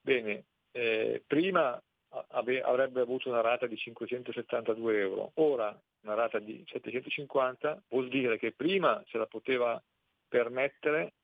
bene, 0.00 0.44
eh, 0.72 1.22
prima 1.26 1.80
ave- 2.28 2.62
avrebbe 2.62 3.00
avuto 3.00 3.28
una 3.28 3.40
rata 3.40 3.66
di 3.66 3.76
572 3.76 4.98
euro, 4.98 5.32
ora 5.34 5.78
una 6.02 6.14
rata 6.14 6.38
di 6.38 6.64
750, 6.66 7.82
vuol 7.88 8.08
dire 8.08 8.38
che 8.38 8.52
prima 8.52 9.02
se 9.08 9.18
la 9.18 9.26
poteva 9.26 9.82
permettere 10.28 11.14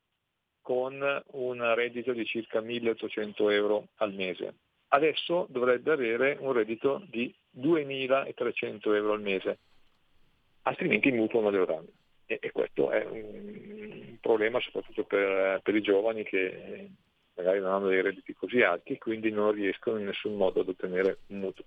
con 0.61 1.23
un 1.33 1.75
reddito 1.75 2.13
di 2.13 2.25
circa 2.25 2.61
1800 2.61 3.51
euro 3.51 3.89
al 3.97 4.15
mese. 4.15 4.55
Adesso 4.95 5.47
dovrebbe 5.51 5.91
avere 5.91 6.37
un 6.39 6.53
reddito 6.53 7.03
di 7.11 7.35
2300 7.51 8.95
euro 8.95 9.15
al 9.15 9.21
mese, 9.21 9.59
altrimenti 10.63 11.09
il 11.09 11.15
mutuo 11.15 11.41
non 11.41 11.51
le 11.51 11.59
avranno. 11.59 11.89
E, 12.27 12.39
e, 12.41 12.53
questo 12.53 12.93
è 12.93 13.05
un 13.05 14.17
problema 14.21 14.61
soprattutto 14.61 15.03
per, 15.03 15.61
per, 15.65 15.75
i 15.75 15.81
giovani 15.81 16.23
che 16.23 16.91
magari 17.35 17.59
non 17.59 17.73
hanno 17.73 17.89
dei 17.89 18.03
redditi 18.03 18.35
così 18.35 18.63
alti 18.63 18.93
e 18.93 18.99
quindi 18.99 19.33
non 19.33 19.51
riescono 19.51 19.99
in 19.99 20.05
nessun 20.05 20.37
modo 20.37 20.61
ad 20.61 20.69
ottenere 20.69 21.19
un 21.27 21.39
mutuo. 21.41 21.65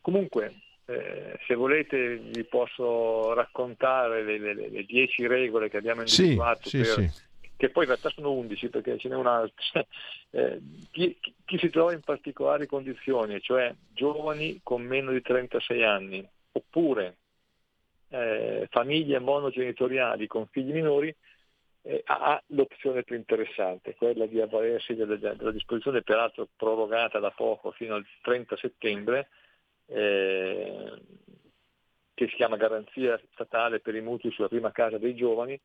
Comunque, 0.00 0.54
eh, 0.86 1.38
se 1.46 1.54
volete 1.54 2.16
vi 2.16 2.44
posso 2.44 3.34
raccontare 3.34 4.24
le, 4.24 4.38
le, 4.38 4.54
le 4.54 4.82
10 4.82 5.26
regole 5.26 5.68
che 5.68 5.76
abbiamo 5.76 6.00
individuato 6.00 6.70
sì, 6.70 6.78
per, 6.78 6.86
sì, 6.86 7.08
sì. 7.08 7.22
Che 7.56 7.70
poi 7.70 7.84
in 7.84 7.90
realtà 7.90 8.10
sono 8.10 8.32
11 8.32 8.68
perché 8.68 8.98
ce 8.98 9.08
n'è 9.08 9.16
un'altra. 9.16 9.86
Eh, 10.36 10.60
chi, 10.90 11.16
chi 11.46 11.56
si 11.56 11.70
trova 11.70 11.94
in 11.94 12.00
particolari 12.00 12.66
condizioni, 12.66 13.40
cioè 13.40 13.74
giovani 13.94 14.60
con 14.62 14.82
meno 14.82 15.12
di 15.12 15.22
36 15.22 15.82
anni, 15.82 16.28
oppure 16.52 17.16
eh, 18.08 18.66
famiglie 18.70 19.18
monogenitoriali 19.18 20.26
con 20.26 20.46
figli 20.48 20.72
minori, 20.72 21.14
eh, 21.82 22.02
ha 22.04 22.42
l'opzione 22.48 23.04
più 23.04 23.16
interessante, 23.16 23.94
quella 23.94 24.26
di 24.26 24.40
avvalersi 24.40 24.94
della, 24.94 25.16
della, 25.16 25.52
disposizione 25.52 26.02
peraltro 26.02 26.48
prorogata 26.56 27.18
da 27.18 27.30
poco 27.30 27.70
fino 27.70 27.94
al 27.94 28.04
30 28.22 28.56
settembre, 28.56 29.28
eh, 29.86 30.92
che 32.12 32.28
si 32.28 32.34
chiama 32.34 32.56
garanzia 32.56 33.20
statale 33.32 33.80
per 33.80 33.94
i 33.94 34.00
mutui 34.00 34.32
sulla 34.32 34.48
prima 34.48 34.72
casa 34.72 34.98
dei 34.98 35.14
giovani, 35.14 35.58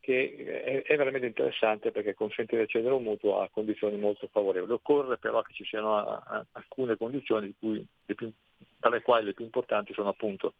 che 0.00 0.62
è, 0.64 0.82
è 0.82 0.96
veramente 0.96 1.26
interessante 1.26 1.92
perché 1.92 2.14
consente 2.14 2.56
di 2.56 2.62
accedere 2.62 2.92
a 2.92 2.96
un 2.96 3.04
mutuo 3.04 3.40
a 3.40 3.48
condizioni 3.50 3.96
molto 3.98 4.28
favorevoli. 4.32 4.72
Occorre 4.72 5.18
però 5.18 5.42
che 5.42 5.52
ci 5.52 5.64
siano 5.64 6.22
alcune 6.52 6.96
condizioni 6.96 7.54
cui, 7.58 7.84
più, 8.04 8.32
tra 8.78 8.90
le 8.90 9.02
quali 9.02 9.26
le 9.26 9.34
più 9.34 9.44
importanti 9.44 9.92
sono 9.92 10.08
appunto 10.08 10.54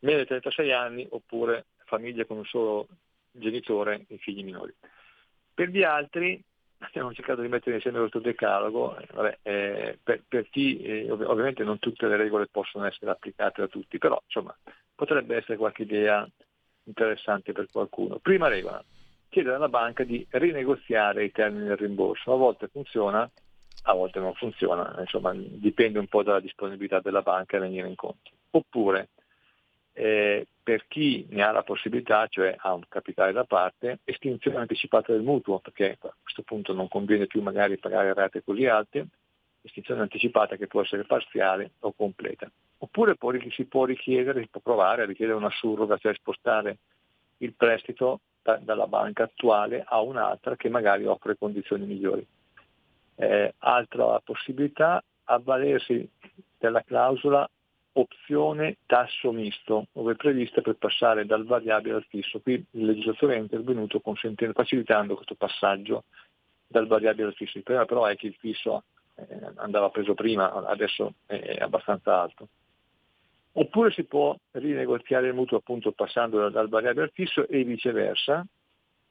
meno 0.00 0.18
di 0.18 0.26
36 0.26 0.72
anni 0.72 1.06
oppure 1.10 1.66
famiglie 1.84 2.26
con 2.26 2.38
un 2.38 2.44
solo 2.44 2.88
genitore 3.30 4.04
e 4.08 4.16
figli 4.18 4.44
minori. 4.44 4.74
Per 5.52 5.68
gli 5.68 5.82
altri 5.82 6.42
abbiamo 6.78 7.12
cercato 7.12 7.40
di 7.40 7.48
mettere 7.48 7.76
insieme 7.76 7.98
questo 7.98 8.18
decalogo, 8.18 8.96
eh, 8.98 9.06
vabbè, 9.12 9.38
eh, 9.42 9.98
per, 10.02 10.22
per, 10.26 10.48
chi 10.50 10.82
eh, 10.82 11.10
ov- 11.10 11.26
ovviamente 11.26 11.64
non 11.64 11.78
tutte 11.78 12.06
le 12.06 12.16
regole 12.16 12.46
possono 12.46 12.84
essere 12.84 13.10
applicate 13.10 13.62
da 13.62 13.68
tutti, 13.68 13.98
però 13.98 14.20
insomma 14.24 14.54
potrebbe 14.94 15.36
essere 15.36 15.56
qualche 15.56 15.82
idea 15.82 16.28
interessante 16.84 17.52
per 17.52 17.68
qualcuno. 17.70 18.18
Prima 18.18 18.48
regola, 18.48 18.82
chiedere 19.28 19.56
alla 19.56 19.68
banca 19.68 20.04
di 20.04 20.26
rinegoziare 20.30 21.24
i 21.24 21.32
termini 21.32 21.66
del 21.66 21.76
rimborso, 21.76 22.32
a 22.32 22.36
volte 22.36 22.68
funziona, 22.68 23.28
a 23.86 23.92
volte 23.92 24.20
non 24.20 24.34
funziona, 24.34 24.94
insomma 25.00 25.32
dipende 25.34 25.98
un 25.98 26.06
po' 26.06 26.22
dalla 26.22 26.40
disponibilità 26.40 27.00
della 27.00 27.22
banca 27.22 27.56
a 27.56 27.60
venire 27.60 27.88
incontro. 27.88 28.32
Oppure 28.50 29.08
eh, 29.92 30.46
per 30.62 30.86
chi 30.88 31.26
ne 31.30 31.42
ha 31.42 31.52
la 31.52 31.62
possibilità, 31.62 32.26
cioè 32.28 32.54
ha 32.58 32.72
un 32.72 32.82
capitale 32.88 33.32
da 33.32 33.44
parte, 33.44 34.00
estinzione 34.04 34.58
anticipata 34.58 35.12
del 35.12 35.22
mutuo, 35.22 35.58
perché 35.58 35.98
a 36.00 36.14
questo 36.22 36.42
punto 36.42 36.72
non 36.72 36.88
conviene 36.88 37.26
più 37.26 37.42
magari 37.42 37.78
pagare 37.78 38.14
rate 38.14 38.42
così 38.42 38.66
alte, 38.66 39.06
estinzione 39.66 40.02
anticipata 40.02 40.56
che 40.56 40.66
può 40.66 40.82
essere 40.82 41.04
parziale 41.04 41.72
o 41.80 41.92
completa. 41.92 42.50
Oppure 42.78 43.16
poi 43.16 43.50
si 43.50 43.64
può 43.64 43.84
richiedere, 43.84 44.42
si 44.42 44.48
può 44.48 44.60
provare 44.60 45.02
a 45.02 45.06
richiedere 45.06 45.36
una 45.36 45.50
surroga, 45.50 45.96
cioè 45.96 46.14
spostare 46.14 46.78
il 47.38 47.54
prestito 47.54 48.20
da, 48.42 48.56
dalla 48.56 48.86
banca 48.86 49.24
attuale 49.24 49.82
a 49.86 50.00
un'altra 50.00 50.56
che 50.56 50.68
magari 50.68 51.06
offre 51.06 51.36
condizioni 51.38 51.86
migliori. 51.86 52.26
Eh, 53.16 53.54
altra 53.58 54.20
possibilità, 54.20 55.02
avvalersi 55.24 56.08
della 56.58 56.82
clausola 56.82 57.48
opzione 57.96 58.78
tasso 58.86 59.32
misto, 59.32 59.86
dove 59.92 60.12
è 60.12 60.16
prevista 60.16 60.60
per 60.60 60.76
passare 60.76 61.24
dal 61.24 61.44
variabile 61.46 61.94
al 61.94 62.06
fisso. 62.08 62.40
Qui 62.40 62.52
il 62.54 62.84
legislatore 62.84 63.36
è 63.36 63.38
intervenuto 63.38 64.00
facilitando 64.02 65.14
questo 65.14 65.36
passaggio 65.36 66.04
dal 66.66 66.86
variabile 66.86 67.28
al 67.28 67.34
fisso. 67.34 67.56
Il 67.56 67.62
problema 67.62 67.86
però 67.86 68.04
è 68.06 68.16
che 68.16 68.26
il 68.26 68.36
fisso 68.38 68.84
eh, 69.14 69.52
andava 69.56 69.90
preso 69.90 70.14
prima, 70.14 70.52
adesso 70.66 71.14
è 71.26 71.58
abbastanza 71.60 72.20
alto. 72.20 72.48
Oppure 73.56 73.92
si 73.92 74.04
può 74.04 74.36
rinegoziare 74.52 75.28
il 75.28 75.34
mutuo 75.34 75.58
appunto 75.58 75.92
passando 75.92 76.38
dal, 76.38 76.50
dal 76.50 76.68
variabile 76.68 77.04
al 77.04 77.12
fisso 77.12 77.46
e 77.46 77.62
viceversa. 77.62 78.44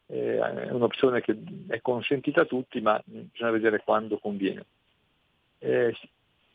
Eh, 0.08 0.38
è 0.38 0.72
un'opzione 0.72 1.22
che 1.22 1.38
è 1.68 1.80
consentita 1.80 2.42
a 2.42 2.46
tutti, 2.46 2.82
ma 2.82 3.02
bisogna 3.06 3.52
vedere 3.52 3.82
quando 3.84 4.18
conviene. 4.18 4.66
Eh, 5.60 5.96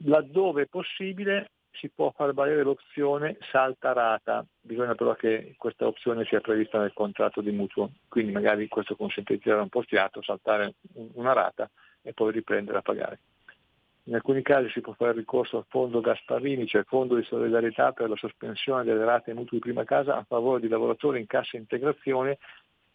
laddove 0.04 0.66
possibile 0.66 1.50
si 1.72 1.88
può 1.88 2.10
far 2.10 2.34
valere 2.34 2.62
l'opzione 2.62 3.38
salta 3.50 3.92
rata, 3.92 4.44
bisogna 4.60 4.94
però 4.94 5.14
che 5.14 5.54
questa 5.56 5.86
opzione 5.86 6.24
sia 6.24 6.40
prevista 6.40 6.78
nel 6.78 6.92
contratto 6.92 7.40
di 7.40 7.52
mutuo, 7.52 7.92
quindi 8.08 8.32
magari 8.32 8.68
questo 8.68 8.96
consente 8.96 9.34
di 9.34 9.40
tirare 9.40 9.62
un 9.62 9.68
po' 9.68 9.82
fiato, 9.82 10.20
saltare 10.22 10.74
una 11.14 11.32
rata 11.32 11.70
e 12.02 12.12
poi 12.12 12.32
riprendere 12.32 12.78
a 12.78 12.82
pagare. 12.82 13.18
In 14.08 14.14
alcuni 14.14 14.40
casi 14.40 14.70
si 14.70 14.80
può 14.80 14.94
fare 14.94 15.12
ricorso 15.12 15.58
al 15.58 15.66
fondo 15.68 16.00
Gasparini, 16.00 16.66
cioè 16.66 16.82
fondo 16.84 17.14
di 17.14 17.24
solidarietà 17.24 17.92
per 17.92 18.08
la 18.08 18.16
sospensione 18.16 18.82
delle 18.82 19.04
rate 19.04 19.34
mutui 19.34 19.58
prima 19.58 19.84
casa 19.84 20.16
a 20.16 20.24
favore 20.26 20.60
di 20.60 20.68
lavoratori 20.68 21.20
in 21.20 21.26
cassa 21.26 21.58
integrazione 21.58 22.38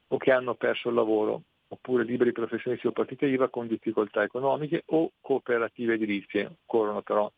o 0.07 0.17
che 0.17 0.31
hanno 0.31 0.55
perso 0.55 0.89
il 0.89 0.95
lavoro, 0.95 1.43
oppure 1.67 2.03
liberi 2.03 2.31
professionisti 2.31 2.87
o 2.87 2.91
partite 2.91 3.27
IVA 3.27 3.47
con 3.49 3.67
difficoltà 3.67 4.23
economiche 4.23 4.85
o 4.87 5.11
cooperative 5.21 5.93
edilizie. 5.93 6.49
Occorrono 6.65 7.03
però 7.03 7.31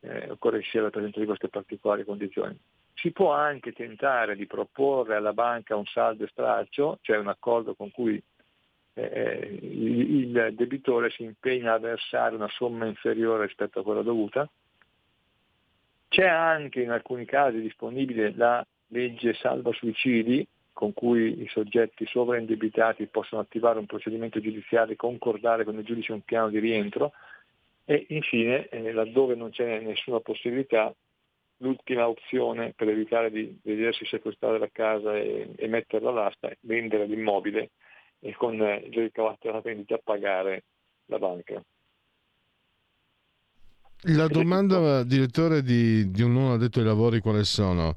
eh, 0.00 0.30
occorre 0.30 0.62
sia 0.62 0.80
la 0.80 0.88
presenza 0.88 1.20
di 1.20 1.26
queste 1.26 1.50
particolari 1.50 2.02
condizioni. 2.02 2.58
Si 2.94 3.12
può 3.12 3.32
anche 3.32 3.72
tentare 3.72 4.36
di 4.36 4.46
proporre 4.46 5.16
alla 5.16 5.34
banca 5.34 5.76
un 5.76 5.84
saldo 5.84 6.24
e 6.24 6.28
stralcio, 6.28 6.96
cioè 7.02 7.18
un 7.18 7.28
accordo 7.28 7.74
con 7.74 7.90
cui 7.90 8.22
eh, 8.98 9.58
il, 9.60 10.00
il 10.00 10.54
debitore 10.54 11.10
si 11.10 11.22
impegna 11.22 11.74
a 11.74 11.78
versare 11.78 12.34
una 12.34 12.48
somma 12.48 12.86
inferiore 12.86 13.44
rispetto 13.44 13.80
a 13.80 13.82
quella 13.82 14.02
dovuta. 14.02 14.48
C'è 16.08 16.26
anche 16.26 16.80
in 16.80 16.90
alcuni 16.90 17.26
casi 17.26 17.60
disponibile 17.60 18.32
la 18.34 18.66
legge 18.88 19.34
salva 19.34 19.72
suicidi 19.72 20.46
con 20.72 20.92
cui 20.92 21.42
i 21.42 21.48
soggetti 21.48 22.06
sovraindebitati 22.06 23.06
possono 23.06 23.40
attivare 23.40 23.78
un 23.78 23.86
procedimento 23.86 24.40
giudiziario 24.40 24.92
e 24.92 24.96
concordare 24.96 25.64
con 25.64 25.78
il 25.78 25.84
giudice 25.84 26.12
un 26.12 26.22
piano 26.22 26.48
di 26.48 26.58
rientro 26.58 27.12
e 27.84 28.06
infine, 28.08 28.68
eh, 28.68 28.92
laddove 28.92 29.34
non 29.34 29.50
c'è 29.50 29.80
nessuna 29.80 30.20
possibilità, 30.20 30.94
l'ultima 31.58 32.08
opzione 32.08 32.72
per 32.74 32.88
evitare 32.88 33.30
di 33.30 33.58
vedersi 33.62 34.04
sequestrare 34.04 34.58
la 34.58 34.68
casa 34.70 35.16
e, 35.16 35.50
e 35.56 35.68
metterla 35.68 36.10
all'asta 36.10 36.48
è 36.48 36.56
vendere 36.60 37.06
l'immobile 37.06 37.70
e 38.26 38.34
con 38.36 38.54
il 38.54 38.92
ricavato 38.92 39.38
della 39.42 39.60
vendita 39.60 39.98
pagare 40.02 40.64
la 41.06 41.18
banca. 41.18 41.62
La 44.08 44.26
domanda, 44.26 45.04
direttore, 45.04 45.62
di, 45.62 46.10
di 46.10 46.22
un 46.22 46.32
non 46.32 46.50
addetto 46.52 46.80
ai 46.80 46.84
lavori 46.84 47.20
quali 47.20 47.44
sono? 47.44 47.94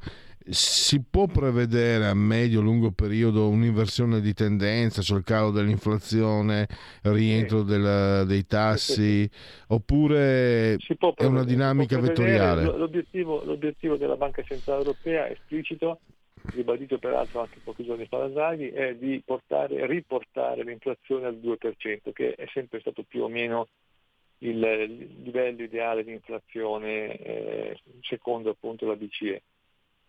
si 0.52 1.04
può 1.04 1.28
prevedere 1.28 2.08
a 2.08 2.16
medio-lungo 2.16 2.92
periodo 2.92 3.50
un'inversione 3.50 4.20
di 4.20 4.34
tendenza, 4.34 5.04
cioè 5.04 5.20
il 5.20 5.24
calo 5.24 5.52
dell'inflazione, 5.52 6.68
il 7.04 7.12
rientro 7.12 7.62
del, 7.62 8.26
dei 8.26 8.46
tassi, 8.48 9.30
oppure 9.68 10.78
è 11.16 11.26
una 11.26 11.44
dinamica 11.44 12.00
vettoriale? 12.00 12.64
L'obiettivo, 12.64 13.44
l'obiettivo, 13.44 13.96
della 13.96 14.16
Banca 14.16 14.42
Centrale 14.42 14.80
Europea 14.80 15.28
è 15.28 15.32
esplicito, 15.32 16.00
ribadito 16.52 16.98
peraltro 16.98 17.42
anche 17.42 17.60
pochi 17.64 17.84
giorni 17.84 18.06
fa 18.06 18.18
da 18.18 18.28
Draghi, 18.28 18.70
è 18.70 18.96
di 18.96 19.22
portare, 19.26 19.86
riportare 19.86 20.64
l'inflazione 20.64 21.26
al 21.26 21.36
2%, 21.36 22.12
che 22.12 22.34
è 22.36 22.48
sempre 22.54 22.80
stato 22.80 23.04
più 23.04 23.24
o 23.24 23.28
meno 23.28 23.68
il 24.40 24.60
livello 25.24 25.64
ideale 25.64 26.04
di 26.04 26.14
inflazione 26.14 27.18
eh, 27.18 27.80
secondo 28.02 28.52
appunto 28.52 28.86
la 28.86 28.96
BCE. 28.96 29.42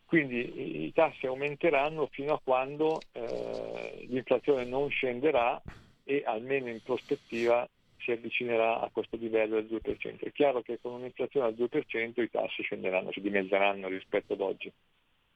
Quindi 0.04 0.84
i 0.86 0.92
tassi 0.92 1.26
aumenteranno 1.26 2.08
fino 2.10 2.34
a 2.34 2.40
quando 2.42 3.00
eh, 3.12 4.06
l'inflazione 4.08 4.64
non 4.64 4.88
scenderà 4.88 5.60
e 6.04 6.22
almeno 6.24 6.68
in 6.68 6.82
prospettiva 6.82 7.68
si 7.98 8.10
avvicinerà 8.10 8.80
a 8.80 8.90
questo 8.92 9.16
livello 9.16 9.60
del 9.60 9.66
2%. 9.66 10.18
È 10.18 10.32
chiaro 10.32 10.62
che 10.62 10.78
con 10.80 10.94
un'inflazione 10.94 11.46
al 11.46 11.54
2% 11.54 12.22
i 12.22 12.30
tassi 12.30 12.62
scenderanno, 12.62 13.12
si 13.12 13.20
dimezzeranno 13.20 13.88
rispetto 13.88 14.32
ad 14.32 14.40
oggi 14.40 14.72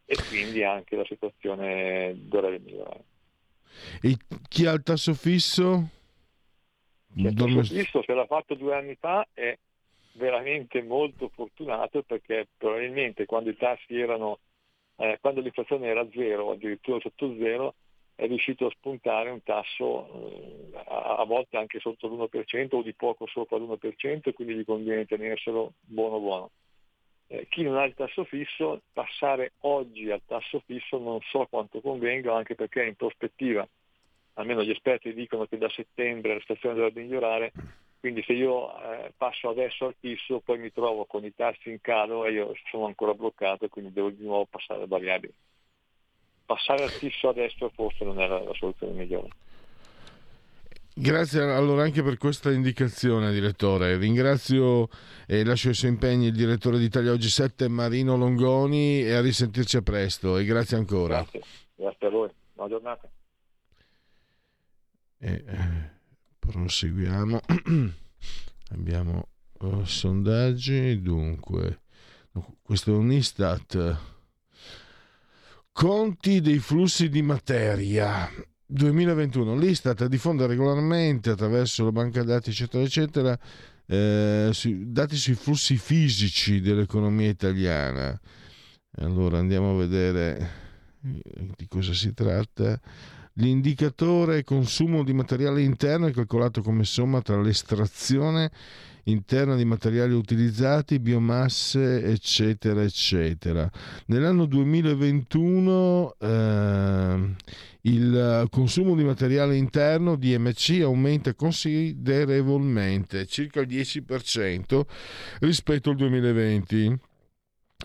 e 0.05 0.17
quindi 0.29 0.63
anche 0.63 0.97
la 0.97 1.05
situazione 1.05 2.15
dovrebbe 2.17 2.59
migliorare. 2.59 3.05
E 4.01 4.17
chi 4.49 4.67
ha 4.67 4.73
il 4.73 4.83
tasso 4.83 5.15
fisso? 5.15 5.89
Il 7.17 7.35
tasso 7.35 7.63
fisso 7.63 8.03
se 8.03 8.13
l'ha 8.13 8.27
fatto 8.27 8.55
due 8.55 8.75
anni 8.75 8.97
fa 8.97 9.27
è 9.33 9.57
veramente 10.15 10.83
molto 10.83 11.29
fortunato 11.29 12.03
perché 12.03 12.49
probabilmente 12.57 13.25
quando 13.25 13.51
i 13.51 13.57
tassi 13.57 13.99
erano, 13.99 14.39
eh, 14.97 15.19
quando 15.21 15.41
l'inflazione 15.41 15.89
era 15.89 16.07
zero, 16.13 16.53
addirittura 16.53 17.01
sotto 17.01 17.35
zero, 17.39 17.75
è 18.17 18.27
riuscito 18.27 18.67
a 18.67 18.71
spuntare 18.71 19.31
un 19.31 19.43
tasso 19.43 20.31
eh, 20.31 20.83
a 20.87 21.25
volte 21.25 21.57
anche 21.57 21.81
sotto 21.81 22.07
l'1% 22.07 22.69
o 22.77 22.83
di 22.83 22.95
poco 22.95 23.27
sopra 23.27 23.57
l'1% 23.57 24.21
e 24.23 24.33
quindi 24.33 24.55
gli 24.55 24.65
conviene 24.65 25.07
tenerselo 25.07 25.73
buono 25.81 26.21
buono. 26.21 26.51
Eh, 27.35 27.47
chi 27.49 27.63
non 27.63 27.77
ha 27.77 27.85
il 27.85 27.95
tasso 27.95 28.25
fisso, 28.25 28.83
passare 28.93 29.53
oggi 29.61 30.11
al 30.11 30.23
tasso 30.27 30.63
fisso 30.67 30.99
non 30.99 31.19
so 31.23 31.47
quanto 31.51 31.81
convenga, 31.81 32.35
anche 32.35 32.55
perché 32.55 32.85
in 32.85 32.95
prospettiva, 32.95 33.67
almeno 34.35 34.63
gli 34.63 34.71
esperti 34.71 35.13
dicono 35.13 35.47
che 35.47 35.59
da 35.59 35.69
settembre 35.71 36.35
la 36.35 36.41
situazione 36.41 36.77
dovrebbe 36.77 37.03
migliorare, 37.03 37.53
quindi 37.99 38.23
se 38.23 38.35
io 38.35 38.77
eh, 38.81 39.13
passo 39.17 39.49
adesso 39.49 39.87
al 39.87 39.97
fisso 39.99 40.41
poi 40.41 40.59
mi 40.59 40.71
trovo 40.73 41.07
con 41.07 41.25
i 41.25 41.35
tassi 41.35 41.71
in 41.71 41.81
calo 41.81 42.27
e 42.27 42.33
io 42.33 42.53
sono 42.71 42.87
ancora 42.87 43.15
bloccato 43.15 43.65
e 43.65 43.69
quindi 43.69 43.93
devo 43.93 44.11
di 44.11 44.25
nuovo 44.25 44.47
passare 44.47 44.83
al 44.83 44.89
variabile 44.89 45.33
passare 46.45 46.83
al 46.83 46.91
fisso 46.91 47.29
adesso 47.29 47.71
forse 47.71 48.05
non 48.05 48.21
era 48.21 48.39
la 48.43 48.53
soluzione 48.55 48.93
migliore. 48.93 49.29
Grazie 50.97 51.43
allora 51.43 51.83
anche 51.83 52.05
per 52.05 52.19
questa 52.19 52.53
indicazione, 52.53 53.33
direttore. 53.33 53.97
Ringrazio 53.97 54.89
e 55.27 55.45
lascio 55.45 55.71
i 55.71 55.75
suoi 55.75 55.91
impegni 55.91 56.27
il 56.27 56.33
direttore 56.33 56.79
di 56.79 56.85
Italia 56.85 57.11
Oggi 57.11 57.29
7, 57.29 57.67
Marino 57.67 58.17
Longoni, 58.17 59.03
e 59.03 59.13
a 59.13 59.21
risentirci 59.21 59.77
a 59.77 59.83
presto. 59.83 60.39
E 60.39 60.45
grazie 60.45 60.77
ancora. 60.77 61.17
Grazie, 61.17 61.43
grazie 61.75 62.07
a 62.07 62.11
voi. 62.11 62.31
Buona 62.53 62.71
giornata. 62.71 63.11
E, 65.19 65.45
eh, 65.45 65.91
proseguiamo. 66.39 67.41
Abbiamo 68.71 69.29
uh, 69.63 69.85
sondaggi. 69.85 71.03
Dunque, 71.03 71.81
questo 72.63 72.93
è 72.93 72.97
un 72.97 73.11
Istat 73.11 74.13
Conti 75.73 76.41
dei 76.41 76.61
flussi 76.61 77.09
di 77.09 77.21
materia. 77.21 78.31
2021 78.67 79.57
l'Istat 79.57 80.07
diffonde 80.07 80.47
regolarmente 80.47 81.31
attraverso 81.31 81.85
la 81.85 81.93
banca 81.93 82.23
dati 82.23 82.51
eccetera 82.51 82.83
eccetera 82.83 83.39
eh, 83.87 84.51
dati 84.87 85.17
sui 85.17 85.35
flussi 85.35 85.77
fisici 85.77 86.61
dell'economia 86.61 87.29
italiana. 87.29 88.19
Allora 88.99 89.39
andiamo 89.39 89.75
a 89.75 89.79
vedere 89.79 90.51
eh, 91.03 91.49
di 91.57 91.67
cosa 91.69 91.93
si 91.93 92.15
tratta. 92.15 92.81
L'indicatore 93.39 94.45
consumo 94.45 95.03
di 95.03 95.13
materiale 95.13 95.63
interno 95.63 96.07
è 96.07 96.13
calcolato 96.13 96.63
come 96.63 96.85
somma 96.85 97.21
tra 97.21 97.41
l'estrazione 97.41 98.51
interna 99.05 99.57
di 99.57 99.65
materiali 99.65 100.15
utilizzati, 100.15 100.99
biomasse, 101.01 102.05
eccetera, 102.05 102.83
eccetera. 102.83 103.69
Nell'anno 104.07 104.47
2021 104.47 106.17
eh, 106.19 107.35
il 107.87 108.47
consumo 108.51 108.95
di 108.95 109.05
materiale 109.05 109.57
interno 109.57 110.17
DMC 110.17 110.81
aumenta 110.83 111.35
considerevolmente, 111.35 113.27
circa 113.27 113.61
il 113.61 113.69
10% 113.69 114.83
rispetto 115.41 115.91
al 115.91 115.97
2020 115.97 116.99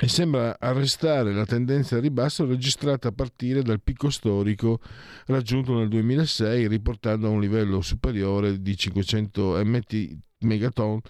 e 0.02 0.08
sembra 0.08 0.58
arrestare 0.60 1.34
la 1.34 1.46
tendenza 1.46 1.96
al 1.96 2.02
ribasso 2.02 2.46
registrata 2.46 3.10
a 3.10 3.12
partire 3.12 3.62
dal 3.62 3.82
picco 3.82 4.10
storico 4.10 4.80
raggiunto 5.26 5.78
nel 5.78 5.90
2006 5.90 6.68
riportando 6.68 7.28
a 7.28 7.32
un 7.32 7.42
livello 7.42 7.82
superiore 7.82 8.62
di 8.62 8.78
500 8.78 9.62
MT 9.66 10.18
megaton 10.40 11.02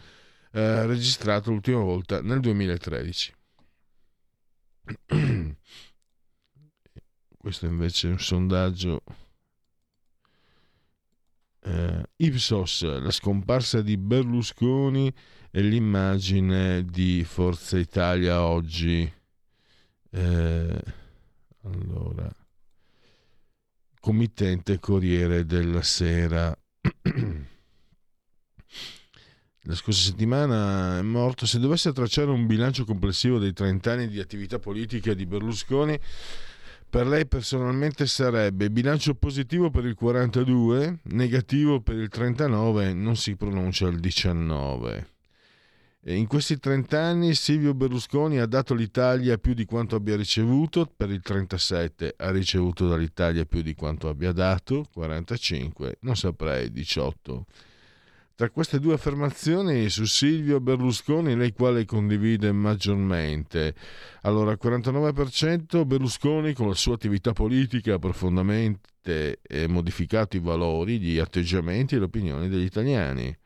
eh, 0.51 0.85
registrato 0.87 1.51
l'ultima 1.51 1.81
volta 1.81 2.21
nel 2.23 2.39
2013. 2.39 3.33
Questo 7.41 7.67
invece 7.67 8.09
è 8.09 8.11
un 8.11 8.19
sondaggio 8.19 9.01
eh, 11.61 12.03
Ipsos, 12.17 12.83
la 12.83 13.11
scomparsa 13.11 13.81
di 13.81 13.95
Berlusconi 13.95 15.09
e 15.49 15.61
l'immagine 15.61 16.83
di 16.83 17.23
Forza 17.23 17.77
Italia 17.77 18.43
oggi. 18.43 19.09
Eh, 20.11 20.83
allora, 21.63 22.29
committente 24.01 24.77
Corriere 24.79 25.45
della 25.45 25.81
Sera. 25.81 26.53
la 29.61 29.75
scorsa 29.75 30.09
settimana 30.09 30.97
è 30.97 31.01
morto. 31.03 31.45
Se 31.45 31.57
dovesse 31.57 31.93
tracciare 31.93 32.31
un 32.31 32.47
bilancio 32.47 32.83
complessivo 32.83 33.39
dei 33.39 33.53
30 33.53 33.91
anni 33.93 34.09
di 34.09 34.19
attività 34.19 34.59
politica 34.59 35.13
di 35.13 35.25
Berlusconi, 35.25 35.97
per 36.89 37.05
lei 37.05 37.27
personalmente 37.27 38.07
sarebbe 38.07 38.71
bilancio 38.71 39.13
positivo 39.13 39.69
per 39.69 39.85
il 39.85 39.93
42, 39.93 41.01
negativo 41.03 41.81
per 41.81 41.95
il 41.95 42.09
39, 42.09 42.93
non 42.93 43.15
si 43.15 43.35
pronuncia 43.35 43.87
il 43.87 43.99
19. 43.99 45.07
In 46.05 46.25
questi 46.25 46.57
30 46.57 46.99
anni 46.99 47.35
Silvio 47.35 47.75
Berlusconi 47.75 48.39
ha 48.39 48.47
dato 48.47 48.73
all'Italia 48.73 49.37
più 49.37 49.53
di 49.53 49.65
quanto 49.65 49.97
abbia 49.97 50.15
ricevuto, 50.15 50.91
per 50.95 51.11
il 51.11 51.21
37 51.21 52.15
ha 52.17 52.31
ricevuto 52.31 52.87
dall'Italia 52.87 53.45
più 53.45 53.61
di 53.61 53.75
quanto 53.75 54.07
abbia 54.07 54.31
dato, 54.31 54.85
45, 54.91 55.97
non 56.01 56.15
saprei, 56.15 56.71
18. 56.71 57.45
Tra 58.39 58.49
queste 58.51 58.79
due 58.79 58.93
affermazioni 58.93 59.89
su 59.89 60.05
Silvio 60.05 60.61
Berlusconi, 60.61 61.35
lei 61.35 61.51
quale 61.51 61.83
condivide 61.83 62.53
maggiormente? 62.53 63.75
Allora, 64.21 64.53
49% 64.53 65.85
Berlusconi 65.85 66.53
con 66.53 66.69
la 66.69 66.73
sua 66.73 66.93
attività 66.93 67.33
politica 67.33 67.95
ha 67.95 67.99
profondamente 67.99 69.41
modificato 69.67 70.37
i 70.37 70.39
valori, 70.39 70.99
gli 70.99 71.17
atteggiamenti 71.17 71.95
e 71.95 71.97
le 71.97 72.05
opinioni 72.05 72.47
degli 72.47 72.63
italiani. 72.63 73.37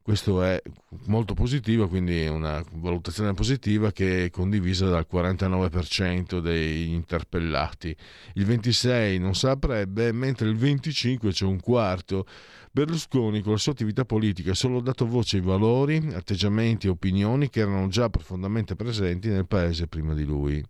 Questo 0.00 0.42
è 0.42 0.60
molto 1.04 1.34
positivo, 1.34 1.86
quindi 1.86 2.22
è 2.22 2.28
una 2.28 2.60
valutazione 2.72 3.34
positiva 3.34 3.92
che 3.92 4.24
è 4.24 4.30
condivisa 4.30 4.88
dal 4.88 5.06
49% 5.08 6.40
degli 6.40 6.90
interpellati. 6.92 7.94
Il 8.34 8.46
26% 8.46 9.20
non 9.20 9.34
saprebbe, 9.36 10.10
mentre 10.10 10.48
il 10.48 10.56
25% 10.56 11.30
c'è 11.30 11.44
un 11.44 11.60
quarto 11.60 12.26
Berlusconi 12.74 13.42
con 13.42 13.52
la 13.52 13.58
sua 13.58 13.72
attività 13.72 14.06
politica 14.06 14.52
ha 14.52 14.54
solo 14.54 14.80
dato 14.80 15.06
voce 15.06 15.36
ai 15.36 15.42
valori, 15.42 16.08
atteggiamenti 16.14 16.86
e 16.86 16.90
opinioni 16.90 17.50
che 17.50 17.60
erano 17.60 17.88
già 17.88 18.08
profondamente 18.08 18.74
presenti 18.76 19.28
nel 19.28 19.46
paese 19.46 19.88
prima 19.88 20.14
di 20.14 20.24
lui. 20.24 20.64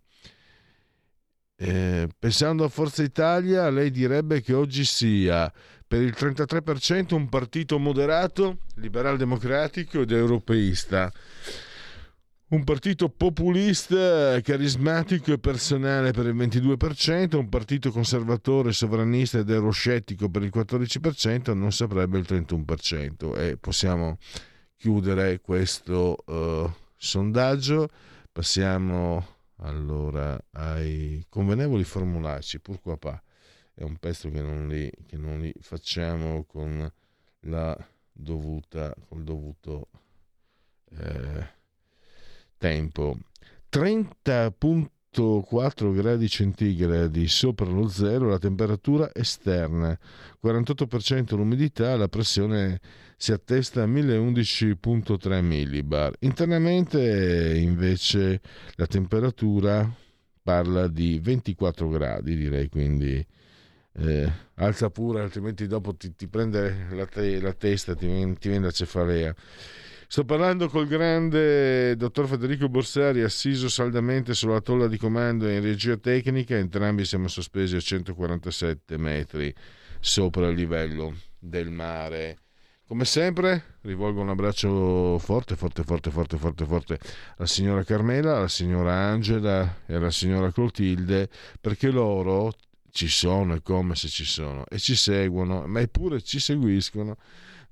Eh, 1.55 2.09
pensando 2.19 2.65
a 2.65 2.67
Forza 2.67 3.03
Italia, 3.03 3.69
lei 3.69 3.89
direbbe 3.89 4.41
che 4.41 4.53
oggi 4.53 4.83
sia 4.83 5.49
per 5.87 6.01
il 6.01 6.13
33% 6.13 7.13
un 7.13 7.29
partito 7.29 7.79
moderato, 7.79 8.57
liberal 8.75 9.15
democratico 9.15 10.01
ed 10.01 10.11
europeista 10.11 11.09
un 12.53 12.63
partito 12.63 13.09
populista, 13.09 14.39
carismatico 14.41 15.33
e 15.33 15.39
personale 15.39 16.11
per 16.11 16.27
il 16.27 16.35
22%, 16.35 17.35
un 17.35 17.49
partito 17.49 17.89
conservatore, 17.91 18.71
sovranista 18.71 19.39
ed 19.39 19.49
euroscettico 19.49 20.29
per 20.29 20.43
il 20.43 20.51
14%, 20.53 21.53
non 21.55 21.71
saprebbe 21.71 22.19
il 22.19 22.25
31%. 22.29 23.35
E 23.39 23.57
possiamo 23.57 24.17
chiudere 24.77 25.41
questo 25.41 26.23
uh, 26.27 26.71
sondaggio. 26.95 27.89
Passiamo 28.31 29.25
allora 29.57 30.39
ai 30.51 31.25
convenevoli 31.29 31.83
formulaici, 31.83 32.59
pourquoi 32.59 32.97
pas. 32.99 33.19
È 33.73 33.81
un 33.81 33.97
pezzo 33.97 34.29
che 34.29 34.41
non 34.43 34.67
li, 34.67 34.91
che 35.07 35.17
non 35.17 35.39
li 35.39 35.51
facciamo 35.59 36.43
con 36.43 36.87
la 37.41 37.75
dovuta, 38.11 38.93
col 39.07 39.23
dovuto... 39.23 39.87
Eh, 40.95 41.61
tempo 42.63 43.17
30.4 43.69 45.93
gradi 45.93 46.29
centigradi 46.29 47.27
sopra 47.27 47.69
lo 47.69 47.89
zero 47.89 48.29
la 48.29 48.37
temperatura 48.37 49.11
esterna, 49.13 49.99
48% 50.41 51.35
l'umidità, 51.35 51.97
la 51.97 52.07
pressione 52.07 52.79
si 53.17 53.33
attesta 53.33 53.83
a 53.83 53.87
1011.3 53.87 55.41
millibar. 55.41 56.13
Internamente 56.19 57.57
invece 57.57 58.39
la 58.75 58.87
temperatura 58.87 59.93
parla 60.41 60.87
di 60.87 61.19
24 61.19 61.89
gradi, 61.89 62.37
direi 62.37 62.69
quindi 62.69 63.27
eh, 63.95 64.31
alza 64.55 64.89
pure, 64.89 65.19
altrimenti 65.19 65.67
dopo 65.67 65.93
ti, 65.95 66.15
ti 66.15 66.29
prende 66.29 66.87
la, 66.91 67.05
te, 67.07 67.41
la 67.41 67.53
testa, 67.53 67.93
ti, 67.93 68.07
ti 68.39 68.47
viene 68.47 68.65
la 68.65 68.71
cefalea. 68.71 69.35
Sto 70.13 70.25
parlando 70.25 70.69
col 70.69 70.85
grande 70.85 71.95
dottor 71.95 72.27
Federico 72.27 72.69
Borsari, 72.69 73.23
assiso 73.23 73.67
saldamente 73.67 74.35
sulla 74.35 74.61
tolla 74.61 74.87
di 74.87 74.99
comando 74.99 75.49
in 75.49 75.59
regia 75.59 75.97
tecnica, 75.97 76.55
entrambi 76.55 77.03
siamo 77.03 77.27
sospesi 77.27 77.75
a 77.75 77.79
147 77.79 78.95
metri 78.97 79.51
sopra 79.99 80.49
il 80.49 80.55
livello 80.55 81.15
del 81.39 81.71
mare. 81.71 82.37
Come 82.85 83.05
sempre 83.05 83.77
rivolgo 83.81 84.21
un 84.21 84.29
abbraccio 84.29 85.17
forte, 85.17 85.55
forte, 85.55 85.81
forte, 85.81 86.11
forte, 86.11 86.37
forte, 86.37 86.65
forte 86.67 86.99
alla 87.37 87.47
signora 87.47 87.83
Carmela, 87.83 88.37
alla 88.37 88.47
signora 88.47 88.93
Angela 88.93 89.79
e 89.87 89.95
alla 89.95 90.11
signora 90.11 90.51
Clotilde, 90.51 91.27
perché 91.59 91.89
loro 91.89 92.53
ci 92.91 93.07
sono 93.07 93.55
e 93.55 93.63
come 93.63 93.95
se 93.95 94.09
ci 94.09 94.25
sono 94.25 94.63
e 94.67 94.77
ci 94.77 94.95
seguono, 94.95 95.65
ma 95.65 95.79
eppure 95.79 96.21
ci 96.21 96.39
seguiscono 96.39 97.17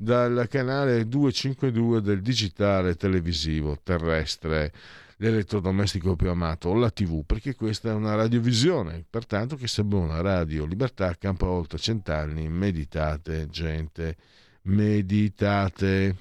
dal 0.02 0.48
canale 0.49 1.07
252 1.07 2.02
del 2.02 2.22
digitale 2.23 2.95
televisivo 2.95 3.78
terrestre 3.84 4.73
l'elettrodomestico 5.18 6.15
più 6.15 6.32
amato 6.32 6.69
o 6.69 6.73
la 6.73 6.90
tv 6.90 7.23
perché 7.23 7.53
questa 7.53 7.91
è 7.91 7.94
una 7.94 8.15
radiovisione 8.15 9.06
pertanto 9.07 9.56
che 9.56 9.68
sia 9.68 9.84
buona 9.84 10.19
radio 10.19 10.65
libertà 10.65 11.15
campa 11.19 11.45
oltre 11.45 11.78
cent'anni 11.78 12.49
meditate 12.49 13.48
gente 13.52 14.15
meditate 14.64 16.15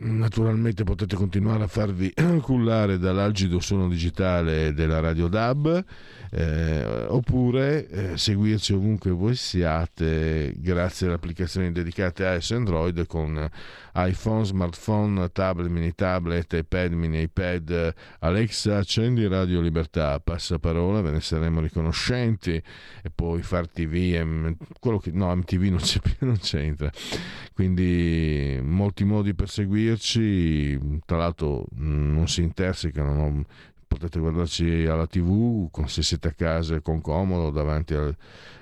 Naturalmente 0.00 0.84
potete 0.84 1.16
continuare 1.16 1.64
a 1.64 1.66
farvi 1.66 2.14
cullare 2.40 2.98
dall'algido 2.98 3.58
suono 3.58 3.88
digitale 3.88 4.72
della 4.72 5.00
Radio 5.00 5.26
DAB 5.26 5.84
eh, 6.30 7.06
oppure 7.08 7.88
eh, 7.88 8.16
seguirci 8.16 8.74
ovunque 8.74 9.10
voi 9.10 9.34
siate 9.34 10.52
grazie 10.56 11.06
alle 11.06 11.16
applicazioni 11.16 11.72
dedicate 11.72 12.26
a 12.26 12.34
iOS 12.34 12.50
Android 12.52 13.06
con 13.06 13.50
iPhone, 13.94 14.44
smartphone, 14.44 15.32
tablet, 15.32 15.68
mini 15.68 15.92
tablet, 15.94 16.52
iPad, 16.52 16.92
mini 16.92 17.22
iPad, 17.22 17.92
Alexa, 18.20 18.76
accendi 18.76 19.26
Radio 19.26 19.60
Libertà, 19.60 20.20
passaparola, 20.20 21.00
ve 21.00 21.10
ne 21.10 21.20
saremo 21.20 21.60
riconoscenti 21.60 22.52
e 22.52 23.10
poi 23.12 23.42
far 23.42 23.68
TV, 23.68 24.54
quello 24.78 24.98
che, 24.98 25.10
no, 25.10 25.34
MTV 25.34 25.62
non, 25.62 25.78
c'è, 25.80 26.00
non 26.20 26.38
c'entra, 26.38 26.90
quindi 27.54 28.60
molti 28.62 29.02
modi 29.02 29.34
per 29.34 29.48
seguirci, 29.96 31.00
tra 31.06 31.16
l'altro 31.16 31.66
non 31.76 32.28
si 32.28 32.42
intersecano, 32.42 33.14
no? 33.14 33.44
potete 33.86 34.18
guardarci 34.18 34.84
alla 34.86 35.06
tv 35.06 35.70
se 35.86 36.02
siete 36.02 36.28
a 36.28 36.32
casa 36.32 36.80
con 36.80 37.00
comodo 37.00 37.50
davanti 37.50 37.94
al, 37.94 38.14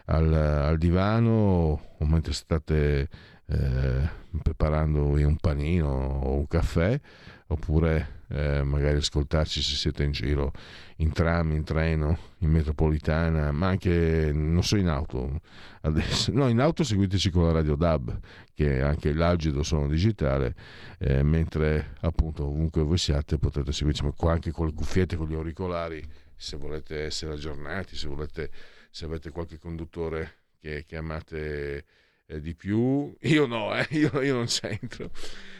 al, 0.04 0.32
al 0.32 0.78
divano 0.78 1.80
o 1.98 2.06
mentre 2.06 2.32
state 2.32 3.08
eh, 3.46 4.08
preparando 4.42 5.04
un 5.04 5.36
panino 5.36 5.88
o 5.88 6.36
un 6.36 6.46
caffè 6.46 7.00
oppure 7.48 8.24
eh, 8.28 8.62
magari 8.64 8.96
ascoltarci 8.96 9.62
se 9.62 9.76
siete 9.76 10.02
in 10.02 10.10
giro 10.10 10.52
in 10.96 11.12
tram, 11.12 11.52
in 11.52 11.62
treno, 11.62 12.18
in 12.38 12.50
metropolitana, 12.50 13.52
ma 13.52 13.68
anche 13.68 14.32
non 14.32 14.64
so 14.64 14.76
in 14.76 14.88
auto. 14.88 15.40
Adesso, 15.82 16.32
no, 16.32 16.48
in 16.48 16.60
auto 16.60 16.82
seguiteci 16.82 17.30
con 17.30 17.44
la 17.44 17.52
radio 17.52 17.76
DAB, 17.76 18.18
che 18.52 18.78
è 18.78 18.80
anche 18.80 19.12
l'algido 19.12 19.62
suono 19.62 19.88
digitale, 19.88 20.54
eh, 20.98 21.22
mentre 21.22 21.94
appunto 22.00 22.46
ovunque 22.46 22.82
voi 22.82 22.98
siate 22.98 23.38
potete 23.38 23.72
seguirci 23.72 24.02
anche 24.20 24.50
con 24.50 24.66
le 24.66 24.72
cuffiette, 24.72 25.16
con 25.16 25.28
gli 25.28 25.34
auricolari, 25.34 26.04
se 26.34 26.56
volete 26.56 27.04
essere 27.04 27.34
aggiornati, 27.34 27.96
se 27.96 28.08
volete, 28.08 28.50
se 28.90 29.04
avete 29.04 29.30
qualche 29.30 29.58
conduttore 29.58 30.38
che, 30.58 30.84
che 30.84 30.96
amate 30.96 31.84
eh, 32.26 32.40
di 32.40 32.54
più. 32.54 33.14
Io 33.22 33.46
no, 33.46 33.76
eh, 33.76 33.86
io, 33.90 34.20
io, 34.22 34.34
non 34.34 34.46
c'entro. 34.46 35.10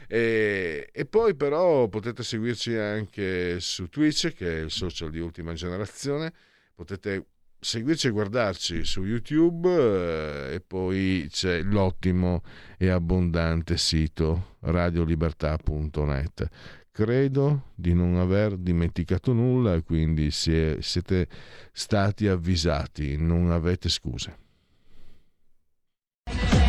E, 0.09 0.89
e, 0.93 1.07
poi 1.07 1.35
però 1.35 1.89
potete 1.89 2.23
seguirci 2.23 2.75
anche 2.77 3.59
su 3.61 3.89
Twitch, 3.89 4.33
che 4.33 4.59
è 4.59 4.63
il 4.63 4.71
social 4.71 5.11
di 5.11 5.19
ultima 5.19 5.53
generazione. 5.53 6.33
Potete 6.75 7.27
seguirci 7.59 8.09
e 8.09 8.11
guardarci 8.11 8.85
su 8.85 9.05
YouTube 9.05 9.69
eh, 9.69 10.55
e 10.55 10.61
poi 10.61 11.27
c'è 11.31 11.63
l'ottimo 11.63 12.43
e 12.77 12.89
abbondante 12.89 13.77
sito 13.77 14.57
radiolibertà.net. 14.61 16.49
Credo 16.93 17.73
di 17.75 17.93
non 17.93 18.17
aver 18.17 18.57
dimenticato 18.57 19.33
nulla 19.33 19.83
quindi 19.83 20.31
siete 20.31 21.29
stati 21.73 22.27
avvisati, 22.27 23.17
non 23.17 23.51
avete 23.51 23.89
scuse. 23.89 24.45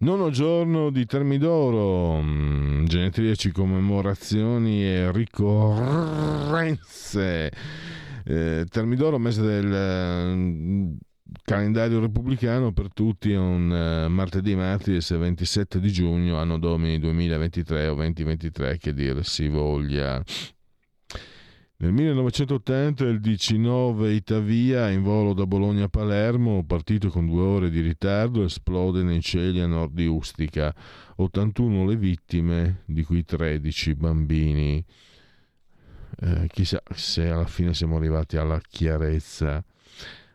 Nono 0.00 0.30
giorno 0.30 0.90
di 0.90 1.06
Termidoro, 1.06 2.22
mm, 2.22 2.84
genetriaci, 2.84 3.50
commemorazioni 3.50 4.84
e 4.84 5.10
ricorrenze. 5.10 6.70
Eh, 8.24 8.64
Termidoro, 8.70 9.18
mese 9.18 9.42
del 9.42 9.72
eh, 9.74 10.94
calendario 11.42 11.98
repubblicano, 11.98 12.70
per 12.72 12.92
tutti 12.92 13.32
è 13.32 13.38
un 13.38 13.72
eh, 13.72 14.06
martedì 14.06 14.54
martiris 14.54 15.18
27 15.18 15.80
di 15.80 15.90
giugno, 15.90 16.36
anno 16.38 16.58
domini 16.58 17.00
2023 17.00 17.88
o 17.88 17.96
2023, 17.96 18.78
che 18.78 18.94
dire 18.94 19.24
si 19.24 19.48
voglia. 19.48 20.22
Nel 21.80 21.92
1980 21.92 23.04
il 23.04 23.20
19 23.20 24.12
Itavia 24.12 24.90
in 24.90 25.04
volo 25.04 25.32
da 25.32 25.46
Bologna 25.46 25.84
a 25.84 25.88
Palermo, 25.88 26.64
partito 26.64 27.08
con 27.08 27.26
due 27.26 27.40
ore 27.40 27.70
di 27.70 27.80
ritardo, 27.80 28.42
esplode 28.42 29.04
nei 29.04 29.20
cieli 29.20 29.60
a 29.60 29.68
nord 29.68 29.94
di 29.94 30.06
Ustica. 30.06 30.74
81 31.14 31.86
le 31.86 31.94
vittime, 31.94 32.82
di 32.84 33.04
cui 33.04 33.24
13 33.24 33.94
bambini. 33.94 34.84
Eh, 36.20 36.48
chissà 36.48 36.82
se 36.96 37.28
alla 37.28 37.46
fine 37.46 37.72
siamo 37.74 37.96
arrivati 37.96 38.36
alla 38.36 38.60
chiarezza, 38.60 39.64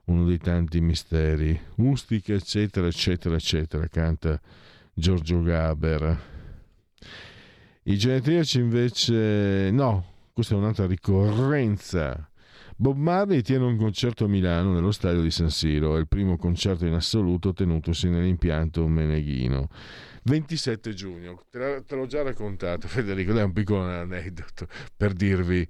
uno 0.05 0.23
dei 0.23 0.37
tanti 0.37 0.79
misteri. 0.79 1.59
Ustica, 1.75 2.31
eccetera, 2.31 2.87
eccetera, 2.87 3.35
eccetera, 3.35 3.85
canta 3.89 4.39
Giorgio 4.93 5.41
Gaber. 5.41 6.21
I 7.83 7.97
genetriaci 7.97 8.59
invece 8.59 9.71
no, 9.71 10.12
questa 10.33 10.55
è 10.55 10.57
un'altra 10.57 10.87
ricorrenza. 10.87 12.27
Bob 12.75 12.97
Marley 12.97 13.41
tiene 13.41 13.65
un 13.65 13.77
concerto 13.77 14.25
a 14.25 14.27
Milano 14.27 14.73
nello 14.73 14.91
stadio 14.91 15.21
di 15.21 15.29
San 15.29 15.51
Siro, 15.51 15.95
è 15.95 15.99
il 15.99 16.07
primo 16.07 16.37
concerto 16.37 16.87
in 16.87 16.93
assoluto 16.93 17.53
tenutosi 17.53 18.09
nell'impianto 18.09 18.87
Meneghino. 18.87 19.69
27 20.23 20.93
giugno, 20.93 21.39
te, 21.49 21.83
l'ho 21.87 22.05
già 22.07 22.23
raccontato 22.23 22.87
Federico, 22.89 23.37
è 23.37 23.43
un 23.43 23.53
piccolo 23.53 23.83
aneddoto 23.83 24.67
per 24.97 25.13
dirvi, 25.13 25.67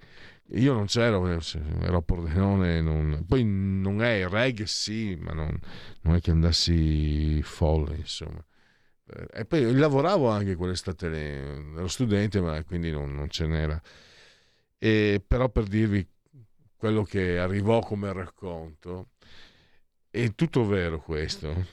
io 0.51 0.73
non 0.73 0.85
c'ero, 0.85 1.27
ero 1.27 1.97
a 1.97 2.01
Pordenone, 2.01 2.81
non, 2.81 3.25
poi 3.27 3.43
non 3.43 4.01
è 4.01 4.13
il 4.13 4.29
reggae 4.29 4.65
sì, 4.65 5.17
ma 5.19 5.33
non, 5.33 5.57
non 6.01 6.15
è 6.15 6.21
che 6.21 6.31
andassi 6.31 7.41
folle 7.41 7.95
insomma. 7.97 8.43
E 9.31 9.45
poi 9.45 9.73
lavoravo 9.75 10.29
anche 10.29 10.55
quell'estate 10.55 11.07
ero 11.07 11.87
studente 11.87 12.39
ma 12.39 12.63
quindi 12.63 12.91
non, 12.91 13.13
non 13.13 13.29
ce 13.29 13.45
n'era. 13.45 13.81
E, 14.83 15.23
però 15.25 15.47
per 15.47 15.63
dirvi 15.63 16.05
quello 16.75 17.03
che 17.03 17.39
arrivò 17.39 17.79
come 17.79 18.11
racconto, 18.11 19.11
è 20.09 20.35
tutto 20.35 20.65
vero 20.65 20.99
questo. 20.99 21.67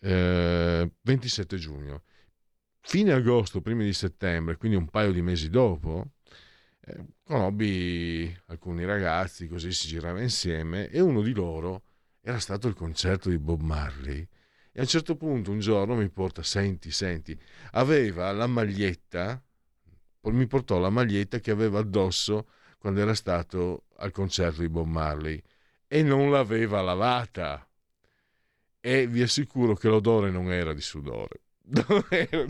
Eh, 0.00 0.90
27 1.00 1.58
giugno. 1.58 2.02
Fine 2.80 3.12
agosto, 3.12 3.60
primi 3.60 3.84
di 3.84 3.92
settembre, 3.92 4.56
quindi 4.56 4.76
un 4.76 4.88
paio 4.88 5.12
di 5.12 5.22
mesi 5.22 5.48
dopo, 5.48 6.14
eh, 6.80 7.04
conobbi 7.22 8.36
alcuni 8.46 8.84
ragazzi, 8.84 9.46
così 9.46 9.70
si 9.72 9.86
girava 9.86 10.20
insieme, 10.20 10.88
e 10.88 10.98
uno 11.00 11.22
di 11.22 11.32
loro 11.32 11.84
era 12.20 12.40
stato 12.40 12.66
il 12.66 12.74
concerto 12.74 13.28
di 13.28 13.38
Bob 13.38 13.60
Marley. 13.60 14.26
E 14.72 14.78
a 14.80 14.82
un 14.82 14.88
certo 14.88 15.14
punto 15.14 15.52
un 15.52 15.60
giorno 15.60 15.94
mi 15.94 16.08
porta, 16.10 16.42
senti, 16.42 16.90
senti, 16.90 17.38
aveva 17.72 18.32
la 18.32 18.48
maglietta, 18.48 19.40
mi 20.34 20.46
portò 20.46 20.78
la 20.78 20.90
maglietta 20.90 21.38
che 21.38 21.50
aveva 21.50 21.80
addosso 21.80 22.48
quando 22.78 23.00
era 23.00 23.14
stato 23.14 23.84
al 23.96 24.12
concerto 24.12 24.60
di 24.60 24.68
Bob 24.68 24.86
Marley 24.86 25.40
e 25.88 26.02
non 26.02 26.30
l'aveva 26.30 26.80
lavata. 26.82 27.66
E 28.80 29.06
vi 29.06 29.22
assicuro 29.22 29.74
che 29.74 29.88
l'odore 29.88 30.30
non 30.30 30.52
era 30.52 30.72
di 30.72 30.80
sudore. 30.80 31.40
non 31.88 32.04
ero 32.10 32.46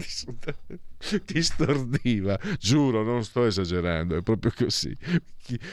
ti 1.25 1.43
stordiva 1.43 2.39
giuro 2.59 3.03
non 3.03 3.25
sto 3.25 3.47
esagerando 3.47 4.17
è 4.17 4.23
proprio 4.23 4.53
così 4.55 4.95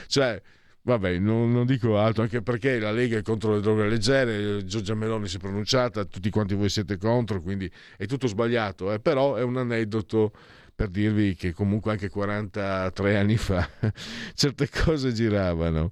cioè 0.07 0.41
vabbè 0.83 1.17
non, 1.17 1.51
non, 1.51 1.65
dico 1.65 1.97
altro 1.97 2.23
anche 2.23 2.41
perché 2.41 2.79
la 2.79 2.91
Lega 2.91 3.17
è 3.17 3.21
contro 3.21 3.55
le 3.55 3.59
droghe 3.59 3.87
leggere 3.87 4.63
Giorgia 4.63 4.93
Meloni 4.93 5.27
si 5.27 5.37
è 5.37 5.39
pronunciata 5.39 6.05
tutti 6.05 6.29
quanti 6.29 6.55
voi 6.55 6.69
siete 6.69 6.97
contro 6.97 7.41
quindi 7.41 7.69
è 7.97 8.05
tutto 8.05 8.27
sbagliato 8.27 8.93
eh? 8.93 8.99
però 8.99 9.35
è 9.35 9.43
un 9.43 9.57
aneddoto 9.57 10.31
per 10.75 10.89
dirvi 10.89 11.35
che 11.35 11.53
comunque 11.53 11.91
anche 11.91 12.09
43 12.09 13.17
anni 13.17 13.37
fa 13.37 13.69
certe 14.33 14.69
cose 14.69 15.13
giravano 15.13 15.89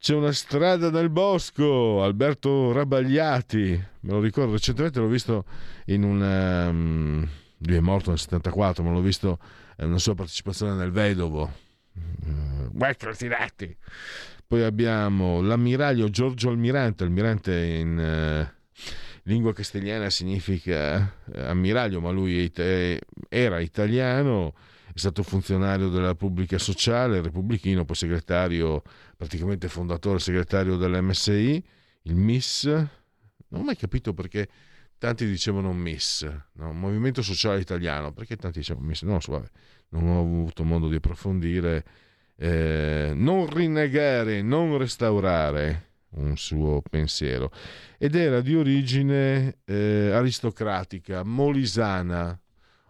c'è 0.00 0.14
una 0.14 0.32
strada 0.32 0.90
nel 0.90 1.10
bosco, 1.10 2.02
Alberto 2.02 2.72
Rabagliati, 2.72 3.68
me 4.00 4.10
lo 4.10 4.18
ricordo 4.18 4.52
recentemente, 4.52 4.98
l'ho 4.98 5.08
visto 5.08 5.44
in 5.86 6.04
una... 6.04 6.68
Um, 6.68 7.28
lui 7.58 7.76
è 7.76 7.80
morto 7.80 8.08
nel 8.08 8.18
74, 8.18 8.82
ma 8.82 8.92
l'ho 8.92 9.02
visto 9.02 9.38
in 9.78 9.88
una 9.88 9.98
sua 9.98 10.14
partecipazione 10.14 10.72
nel 10.72 10.90
Vedovo. 10.90 11.52
Uh, 11.92 13.14
tirati. 13.14 13.76
Poi 14.46 14.62
abbiamo 14.62 15.42
l'ammiraglio 15.42 16.08
Giorgio 16.08 16.48
Almirante, 16.48 17.04
almirante 17.04 17.54
in 17.54 17.98
uh, 17.98 18.80
lingua 19.24 19.52
castigliana 19.52 20.10
significa 20.10 21.14
uh, 21.26 21.38
ammiraglio, 21.38 22.00
ma 22.00 22.10
lui 22.10 22.50
era 23.28 23.60
italiano 23.60 24.54
è 24.92 24.98
stato 24.98 25.22
funzionario 25.22 25.88
della 25.88 26.08
Repubblica 26.08 26.58
Sociale, 26.58 27.22
repubblichino, 27.22 27.84
poi 27.84 27.94
segretario, 27.94 28.82
praticamente 29.16 29.68
fondatore 29.68 30.18
segretario 30.18 30.76
dell'MSI, 30.76 31.64
il 32.02 32.14
MIS. 32.16 32.64
Non 32.64 33.60
ho 33.60 33.62
mai 33.62 33.76
capito 33.76 34.14
perché 34.14 34.48
tanti 34.98 35.26
dicevano 35.26 35.72
MIS, 35.72 36.28
no? 36.54 36.72
Movimento 36.72 37.22
Sociale 37.22 37.60
Italiano, 37.60 38.12
perché 38.12 38.36
tanti 38.36 38.58
dicevano 38.58 38.86
MIS? 38.86 39.02
No, 39.02 39.18
vabbè, 39.24 39.48
non 39.90 40.08
ho 40.08 40.20
avuto 40.20 40.64
modo 40.64 40.88
di 40.88 40.96
approfondire. 40.96 41.84
Eh, 42.36 43.12
non 43.14 43.48
rinnegare, 43.48 44.42
non 44.42 44.76
restaurare 44.76 45.89
un 46.12 46.36
suo 46.36 46.82
pensiero 46.82 47.52
ed 47.98 48.14
era 48.14 48.40
di 48.40 48.54
origine 48.54 49.58
eh, 49.64 50.10
aristocratica, 50.12 51.22
molisana. 51.22 52.38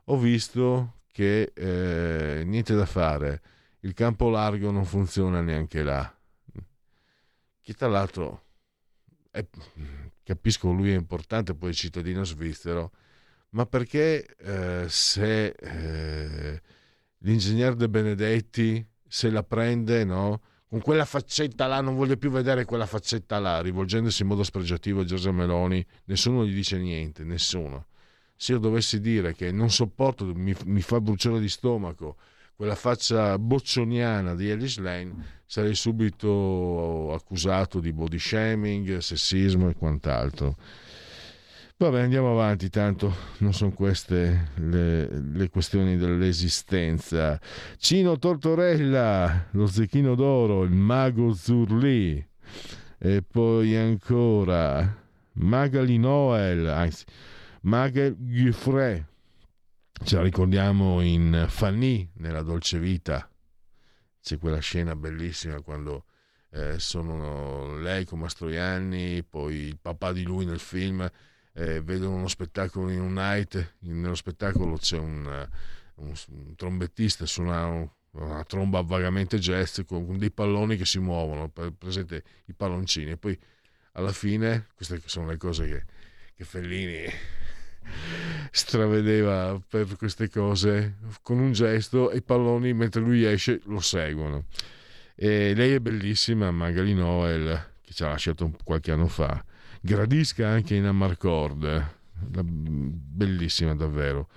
Ho 0.05 0.19
visto 0.19 1.01
che 1.13 1.53
eh, 1.55 2.43
niente 2.45 2.75
da 2.75 2.87
fare, 2.87 3.43
il 3.81 3.95
campo 3.95 4.31
largo 4.31 4.71
non 4.71 4.85
funziona 4.85 5.41
neanche 5.41 5.83
là. 5.83 6.15
Che 7.61 7.75
tra 7.75 7.89
l'altro 7.89 8.45
è, 9.31 9.45
capisco 10.23 10.73
lui 10.73 10.93
è 10.93 10.97
importante, 10.97 11.55
poi 11.55 11.71
è 11.71 11.75
cittadino 11.75 12.25
svizzero, 12.25 12.93
ma 13.51 13.67
perché 13.67 14.25
eh, 14.37 14.87
se 14.89 15.47
eh, 15.47 16.63
l'ingegner 17.19 17.75
De 17.75 17.89
Benedetti 17.89 18.87
se 19.07 19.31
la 19.31 19.43
prende 19.43 20.05
no, 20.05 20.41
con 20.71 20.81
quella 20.81 21.05
faccetta 21.05 21.67
là, 21.67 21.83
non 21.83 21.97
vuole 21.97 22.17
più 22.17 22.31
vedere 22.31 22.65
quella 22.65 22.87
faccetta 22.87 23.39
là, 23.39 23.61
rivolgendosi 23.61 24.23
in 24.23 24.29
modo 24.29 24.45
spregiativo 24.45 25.03
a 25.03 25.05
Giorgia 25.05 25.33
Meloni, 25.33 25.85
nessuno 26.05 26.47
gli 26.47 26.55
dice 26.55 26.79
niente, 26.79 27.25
nessuno 27.25 27.89
se 28.41 28.53
io 28.53 28.59
dovessi 28.59 29.03
dire 29.03 29.35
che 29.35 29.53
non 29.53 29.69
sopporto, 29.69 30.25
mi, 30.35 30.55
mi 30.65 30.81
fa 30.81 30.99
bruciare 30.99 31.41
di 31.41 31.49
stomaco 31.51 32.17
quella 32.57 32.75
faccia 32.75 33.39
boccioniana 33.39 34.35
di 34.35 34.49
Ellis 34.49 34.79
Lane, 34.79 35.43
sarei 35.45 35.75
subito 35.75 37.13
accusato 37.13 37.81
di 37.81 37.93
body 37.93 38.19
shaming, 38.19 38.97
sessismo 38.97 39.69
e 39.69 39.75
quant'altro. 39.75 40.57
Vabbè, 41.81 42.02
andiamo 42.02 42.32
avanti, 42.32 42.69
tanto 42.69 43.11
non 43.39 43.55
sono 43.55 43.73
queste 43.73 44.51
le, 44.57 45.09
le, 45.09 45.48
questioni 45.48 45.97
dell'esistenza. 45.97 47.40
Cino 47.78 48.19
Tortorella, 48.19 49.47
lo 49.52 49.66
zecchino 49.66 50.15
d'oro, 50.15 50.65
il 50.65 50.73
mago 50.73 51.32
Zurli, 51.32 52.23
e 52.98 53.23
poi 53.23 53.77
ancora 53.77 54.94
Magali 55.36 55.97
Noel, 55.97 56.69
anzi, 56.69 57.02
Magel 57.62 58.15
Guffret, 58.19 59.02
ce 60.05 60.16
la 60.16 60.23
ricordiamo 60.23 61.01
in 61.01 61.47
Fanny, 61.48 62.11
nella 62.16 62.43
Dolce 62.43 62.78
Vita. 62.78 63.27
C'è 64.20 64.36
quella 64.36 64.61
scena 64.61 64.94
bellissima 64.94 65.62
quando 65.62 66.05
eh, 66.51 66.78
sono 66.78 67.78
lei 67.78 68.05
con 68.05 68.19
Mastroianni, 68.19 69.24
poi 69.24 69.55
il 69.55 69.78
papà 69.81 70.12
di 70.12 70.24
lui 70.24 70.44
nel 70.44 70.61
film, 70.61 71.11
eh, 71.61 71.82
vedono 71.82 72.15
uno 72.15 72.28
spettacolo 72.28 72.89
in 72.89 73.01
un 73.01 73.12
night, 73.12 73.74
nello 73.81 74.15
spettacolo 74.15 74.78
c'è 74.78 74.97
un, 74.97 75.49
un, 75.97 76.15
un 76.28 76.55
trombettista, 76.57 77.27
suona 77.27 77.66
un, 77.66 77.89
una 78.12 78.43
tromba 78.45 78.81
vagamente 78.81 79.39
jazz 79.39 79.81
con 79.87 80.16
dei 80.16 80.31
palloni 80.31 80.77
che 80.78 80.87
si 80.87 80.99
muovono, 80.99 81.53
presente 81.77 82.24
i 82.47 82.55
palloncini, 82.55 83.11
e 83.11 83.16
poi 83.19 83.39
alla 83.93 84.12
fine, 84.12 84.69
queste 84.74 85.03
sono 85.05 85.27
le 85.27 85.37
cose 85.37 85.66
che, 85.66 85.85
che 86.35 86.45
Fellini 86.45 87.05
stravedeva 88.51 89.61
per 89.69 89.97
queste 89.97 90.31
cose 90.31 90.97
con 91.20 91.39
un 91.39 91.53
gesto 91.53 92.11
e 92.11 92.19
i 92.19 92.23
palloni 92.23 92.73
mentre 92.73 93.03
lui 93.03 93.24
esce 93.24 93.61
lo 93.65 93.81
seguono. 93.81 94.47
E 95.15 95.53
lei 95.55 95.74
è 95.74 95.81
bellissima 95.81 96.51
Magali 96.51 96.95
Noel 96.95 97.73
che 97.82 97.93
ci 97.93 98.03
ha 98.03 98.09
lasciato 98.09 98.51
qualche 98.65 98.93
anno 98.93 99.09
fa 99.09 99.45
gradisca 99.81 100.48
anche 100.48 100.74
in 100.74 100.85
Amarcord 100.85 101.98
bellissima 102.12 103.74
davvero. 103.74 104.28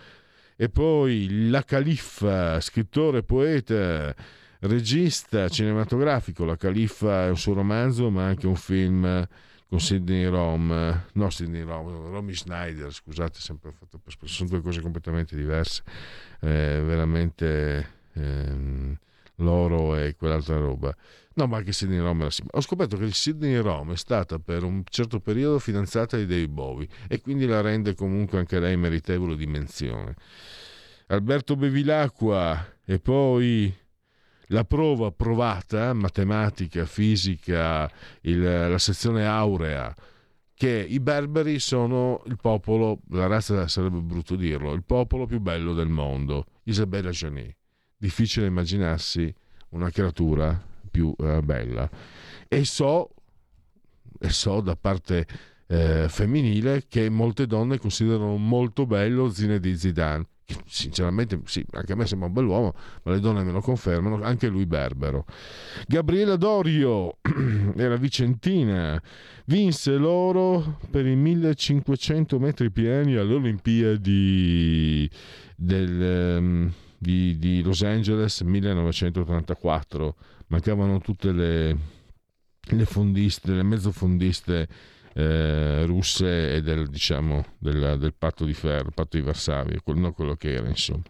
E 0.56 0.70
poi 0.70 1.50
la 1.50 1.64
Califfa 1.64 2.60
scrittore 2.62 3.24
poeta 3.24 4.16
regista 4.60 5.50
cinematografico. 5.50 6.46
La 6.46 6.56
Califfa 6.56 7.26
è 7.26 7.30
un 7.30 7.38
suo 7.38 7.54
romanzo 7.54 8.10
ma 8.10 8.26
anche 8.26 8.48
un 8.48 8.56
film 8.56 9.28
con 9.74 9.82
Sidney 9.82 10.26
Rom, 10.26 11.04
no 11.14 11.30
Sidney 11.32 11.64
Rom, 11.64 12.12
Romy 12.12 12.36
Schneider, 12.36 12.94
scusate, 12.94 13.40
sempre 13.40 13.72
fatto 13.72 13.98
per 13.98 14.14
sono 14.26 14.50
due 14.50 14.62
cose 14.62 14.82
completamente 14.82 15.36
diverse, 15.36 15.82
eh, 16.42 16.80
veramente 16.86 17.88
ehm, 18.14 18.96
l'oro 19.44 19.96
e 19.96 20.16
quell'altra 20.16 20.58
roba. 20.58 20.96
No, 21.36 21.48
ma 21.48 21.58
anche 21.58 21.72
Sidney 21.72 22.00
Rom 22.00 22.22
era. 22.22 22.32
Ho 22.52 22.62
scoperto 22.62 22.96
che 22.98 23.06
il 23.06 23.14
Sidney 23.14 23.58
Rom 23.58 23.92
è 23.94 23.96
stata 23.96 24.38
per 24.40 24.64
un 24.64 24.84
certo 24.88 25.20
periodo 25.20 25.58
fidanzata 25.58 26.16
di 26.18 26.28
Dave 26.28 26.48
Bowie 26.48 26.88
e 27.08 27.22
quindi 27.22 27.46
la 27.46 27.62
rende 27.62 27.96
comunque 27.96 28.38
anche 28.38 28.60
lei 28.60 28.78
meritevole 28.78 29.36
di 29.36 29.48
menzione. 29.48 30.16
Alberto 31.08 31.56
Bevilacqua 31.56 32.76
e 32.86 33.00
poi 33.00 33.74
la 34.48 34.64
prova 34.64 35.12
provata, 35.12 35.94
matematica, 35.94 36.86
fisica, 36.86 37.90
il, 38.22 38.42
la 38.42 38.78
sezione 38.78 39.26
aurea, 39.26 39.94
che 40.54 40.86
i 40.88 41.00
berberi 41.00 41.60
sono 41.60 42.22
il 42.28 42.38
popolo, 42.40 43.00
la 43.10 43.26
razza 43.26 43.68
sarebbe 43.68 44.00
brutto 44.00 44.36
dirlo, 44.36 44.74
il 44.74 44.84
popolo 44.84 45.26
più 45.26 45.40
bello 45.40 45.74
del 45.74 45.90
mondo, 45.90 46.46
Isabella 46.64 47.10
Janet. 47.10 47.63
Difficile 48.04 48.48
immaginarsi 48.48 49.34
una 49.70 49.90
creatura 49.90 50.62
più 50.92 51.16
eh, 51.18 51.42
bella. 51.42 51.90
E 52.50 52.66
so, 52.66 53.12
e 54.20 54.30
so 54.30 54.60
da 54.60 54.76
parte 54.76 55.26
eh, 55.68 56.10
femminile 56.10 56.84
che 56.90 57.10
molte 57.10 57.48
donne 57.48 57.78
considerano 57.78 58.36
molto 58.36 58.86
bello 58.86 59.30
Zinedine 59.30 59.78
Zidane 59.78 60.28
sinceramente 60.66 61.40
sì, 61.46 61.66
anche 61.72 61.94
a 61.94 61.96
me 61.96 62.06
sembra 62.06 62.28
un 62.28 62.34
bell'uomo, 62.34 62.74
ma 63.04 63.14
le 63.14 63.22
donne 63.22 63.44
me 63.44 63.54
lo 63.54 63.62
confermano, 63.62 64.22
anche 64.22 64.50
lui 64.50 64.66
berbero. 64.66 65.26
Gabriela 65.88 66.36
Dorio 66.36 67.20
era 67.78 67.96
vicentina, 67.96 69.02
vinse 69.46 69.96
l'oro 69.96 70.78
per 70.92 71.08
i 71.08 71.16
1500 71.16 72.38
metri 72.38 72.70
pieni 72.70 73.16
alle 73.16 73.34
Olimpiadi 73.34 75.10
del, 75.56 76.38
um, 76.38 76.74
di, 77.04 77.38
di, 77.38 77.62
Los 77.62 77.84
Angeles 77.84 78.40
1984. 78.42 80.16
Mancavano 80.48 81.00
tutte 81.00 81.32
le, 81.32 81.78
le 82.60 82.86
fondiste, 82.86 83.52
le 83.52 83.64
mezzofondiste 83.64 84.68
eh, 85.14 85.86
russe 85.86 86.56
e 86.56 86.62
del, 86.62 86.88
diciamo, 86.88 87.46
del, 87.60 87.98
del, 88.00 88.14
patto 88.14 88.46
di 88.46 88.54
ferro, 88.54 88.92
patto 88.92 89.18
di 89.18 89.24
Varsavia, 89.24 89.80
non 89.86 90.14
quello 90.14 90.36
che 90.36 90.54
era 90.54 90.68
insomma. 90.68 91.04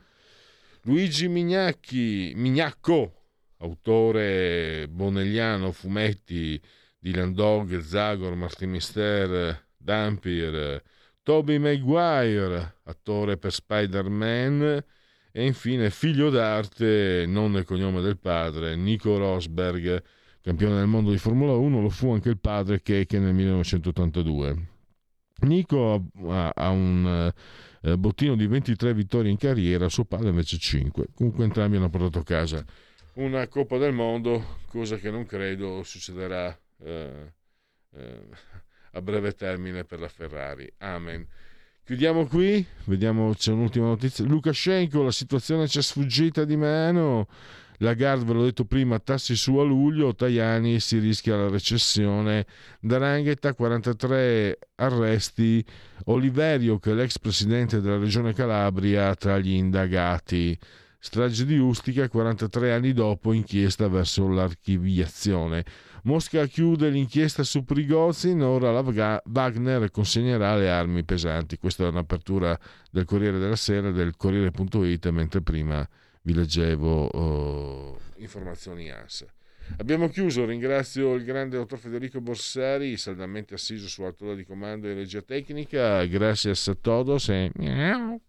Luigi 0.81 1.27
Mignacchi, 1.27 2.33
Mignacco, 2.35 3.27
autore 3.59 4.87
bonelliano, 4.89 5.71
fumetti 5.71 6.59
di 6.97 7.13
Landog, 7.13 7.79
Zagor, 7.79 8.35
Martin 8.35 8.71
Mister, 8.71 9.67
Dampier, 9.77 10.81
Toby 11.21 11.57
Maguire, 11.57 12.79
attore 12.83 13.37
per 13.37 13.53
Spider-Man, 13.53 14.83
e 15.33 15.45
infine 15.45 15.89
figlio 15.89 16.29
d'arte, 16.29 17.25
non 17.27 17.51
nel 17.51 17.65
cognome 17.65 17.99
del 17.99 18.17
padre, 18.17 18.77
Nico 18.77 19.17
Rosberg, 19.17 20.01
campione 20.41 20.75
del 20.75 20.87
mondo 20.87 21.11
di 21.11 21.17
Formula 21.17 21.53
1, 21.53 21.81
lo 21.81 21.89
fu 21.89 22.13
anche 22.13 22.29
il 22.29 22.39
padre 22.39 22.81
Keke 22.81 23.19
nel 23.19 23.33
1982. 23.33 24.67
Nico 25.41 26.05
ha, 26.29 26.69
un 26.69 27.33
eh, 27.81 27.97
bottino 27.97 28.35
di 28.35 28.47
23 28.47 28.93
vittorie 28.93 29.31
in 29.31 29.37
carriera, 29.37 29.89
suo 29.89 30.05
padre 30.05 30.29
invece 30.29 30.57
5. 30.57 31.07
Comunque 31.13 31.43
entrambi 31.43 31.75
hanno 31.75 31.89
portato 31.89 32.19
a 32.19 32.23
casa 32.23 32.65
una 33.13 33.47
Coppa 33.47 33.77
del 33.77 33.93
Mondo, 33.93 34.59
cosa 34.67 34.97
che 34.97 35.11
non 35.11 35.25
credo 35.25 35.83
succederà 35.83 36.57
eh, 36.79 37.33
eh, 37.91 38.27
a 38.91 39.01
breve 39.01 39.33
termine 39.33 39.83
per 39.83 39.99
la 39.99 40.07
Ferrari. 40.07 40.71
Amen. 40.77 41.27
Chiudiamo 41.85 42.27
qui, 42.27 42.65
vediamo 42.85 43.33
c'è 43.33 43.51
un'ultima 43.51 43.87
notizia. 43.87 44.23
Lukashenko, 44.23 45.03
la 45.03 45.11
situazione 45.11 45.67
ci 45.67 45.79
è 45.79 45.81
sfuggita 45.81 46.45
di 46.45 46.55
mano. 46.55 47.27
Lagarde, 47.79 48.23
ve 48.23 48.31
l'ho 48.31 48.43
detto 48.45 48.63
prima, 48.63 48.99
tassi 48.99 49.35
su 49.35 49.57
a 49.57 49.63
luglio, 49.65 50.15
Tajani 50.15 50.79
si 50.79 50.99
rischia 50.99 51.35
la 51.35 51.49
recessione, 51.49 52.45
Darangheta 52.79 53.53
43 53.53 54.59
arresti, 54.75 55.65
Oliverio 56.05 56.79
che 56.79 56.91
è 56.91 56.93
l'ex 56.93 57.19
presidente 57.19 57.81
della 57.81 57.97
regione 57.97 58.31
Calabria 58.31 59.13
tra 59.15 59.37
gli 59.37 59.51
indagati. 59.51 60.57
Strage 60.99 61.43
di 61.43 61.57
Ustica 61.57 62.07
43 62.07 62.71
anni 62.71 62.93
dopo 62.93 63.33
inchiesta 63.33 63.89
verso 63.89 64.29
l'archiviazione. 64.29 65.65
Mosca 66.05 66.45
chiude 66.47 66.89
l'inchiesta 66.89 67.43
su 67.43 67.63
Prigozhin, 67.63 68.41
ora 68.41 68.71
Wagner 69.25 69.89
consegnerà 69.89 70.55
le 70.57 70.69
armi 70.69 71.03
pesanti. 71.05 71.57
Questa 71.57 71.85
è 71.85 71.87
un'apertura 71.87 72.59
del 72.91 73.05
Corriere 73.05 73.39
della 73.39 73.55
Sera, 73.55 73.89
del 73.91 74.17
Corriere.it, 74.17 75.09
mentre 75.09 75.41
prima 75.41 75.87
vi 76.23 76.33
leggevo 76.33 77.09
uh, 77.09 77.97
informazioni 78.17 78.89
ANSA. 78.91 79.27
Abbiamo 79.77 80.09
chiuso, 80.09 80.45
ringrazio 80.45 81.13
il 81.13 81.23
grande 81.23 81.55
dottor 81.55 81.79
Federico 81.79 82.19
Borsari, 82.19 82.97
saldamente 82.97 83.53
assiso 83.53 83.87
sulla 83.87 84.11
tolla 84.11 84.35
di 84.35 84.43
comando 84.43 84.87
e 84.87 84.93
regia 84.93 85.21
tecnica, 85.21 86.03
grazie 86.05 86.51
a 86.51 86.75
todos 86.81 87.29
e 87.29 87.49
miau. 87.55 88.19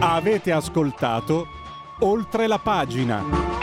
Avete 0.00 0.50
ascoltato 0.50 1.60
oltre 2.02 2.46
la 2.46 2.58
pagina. 2.58 3.61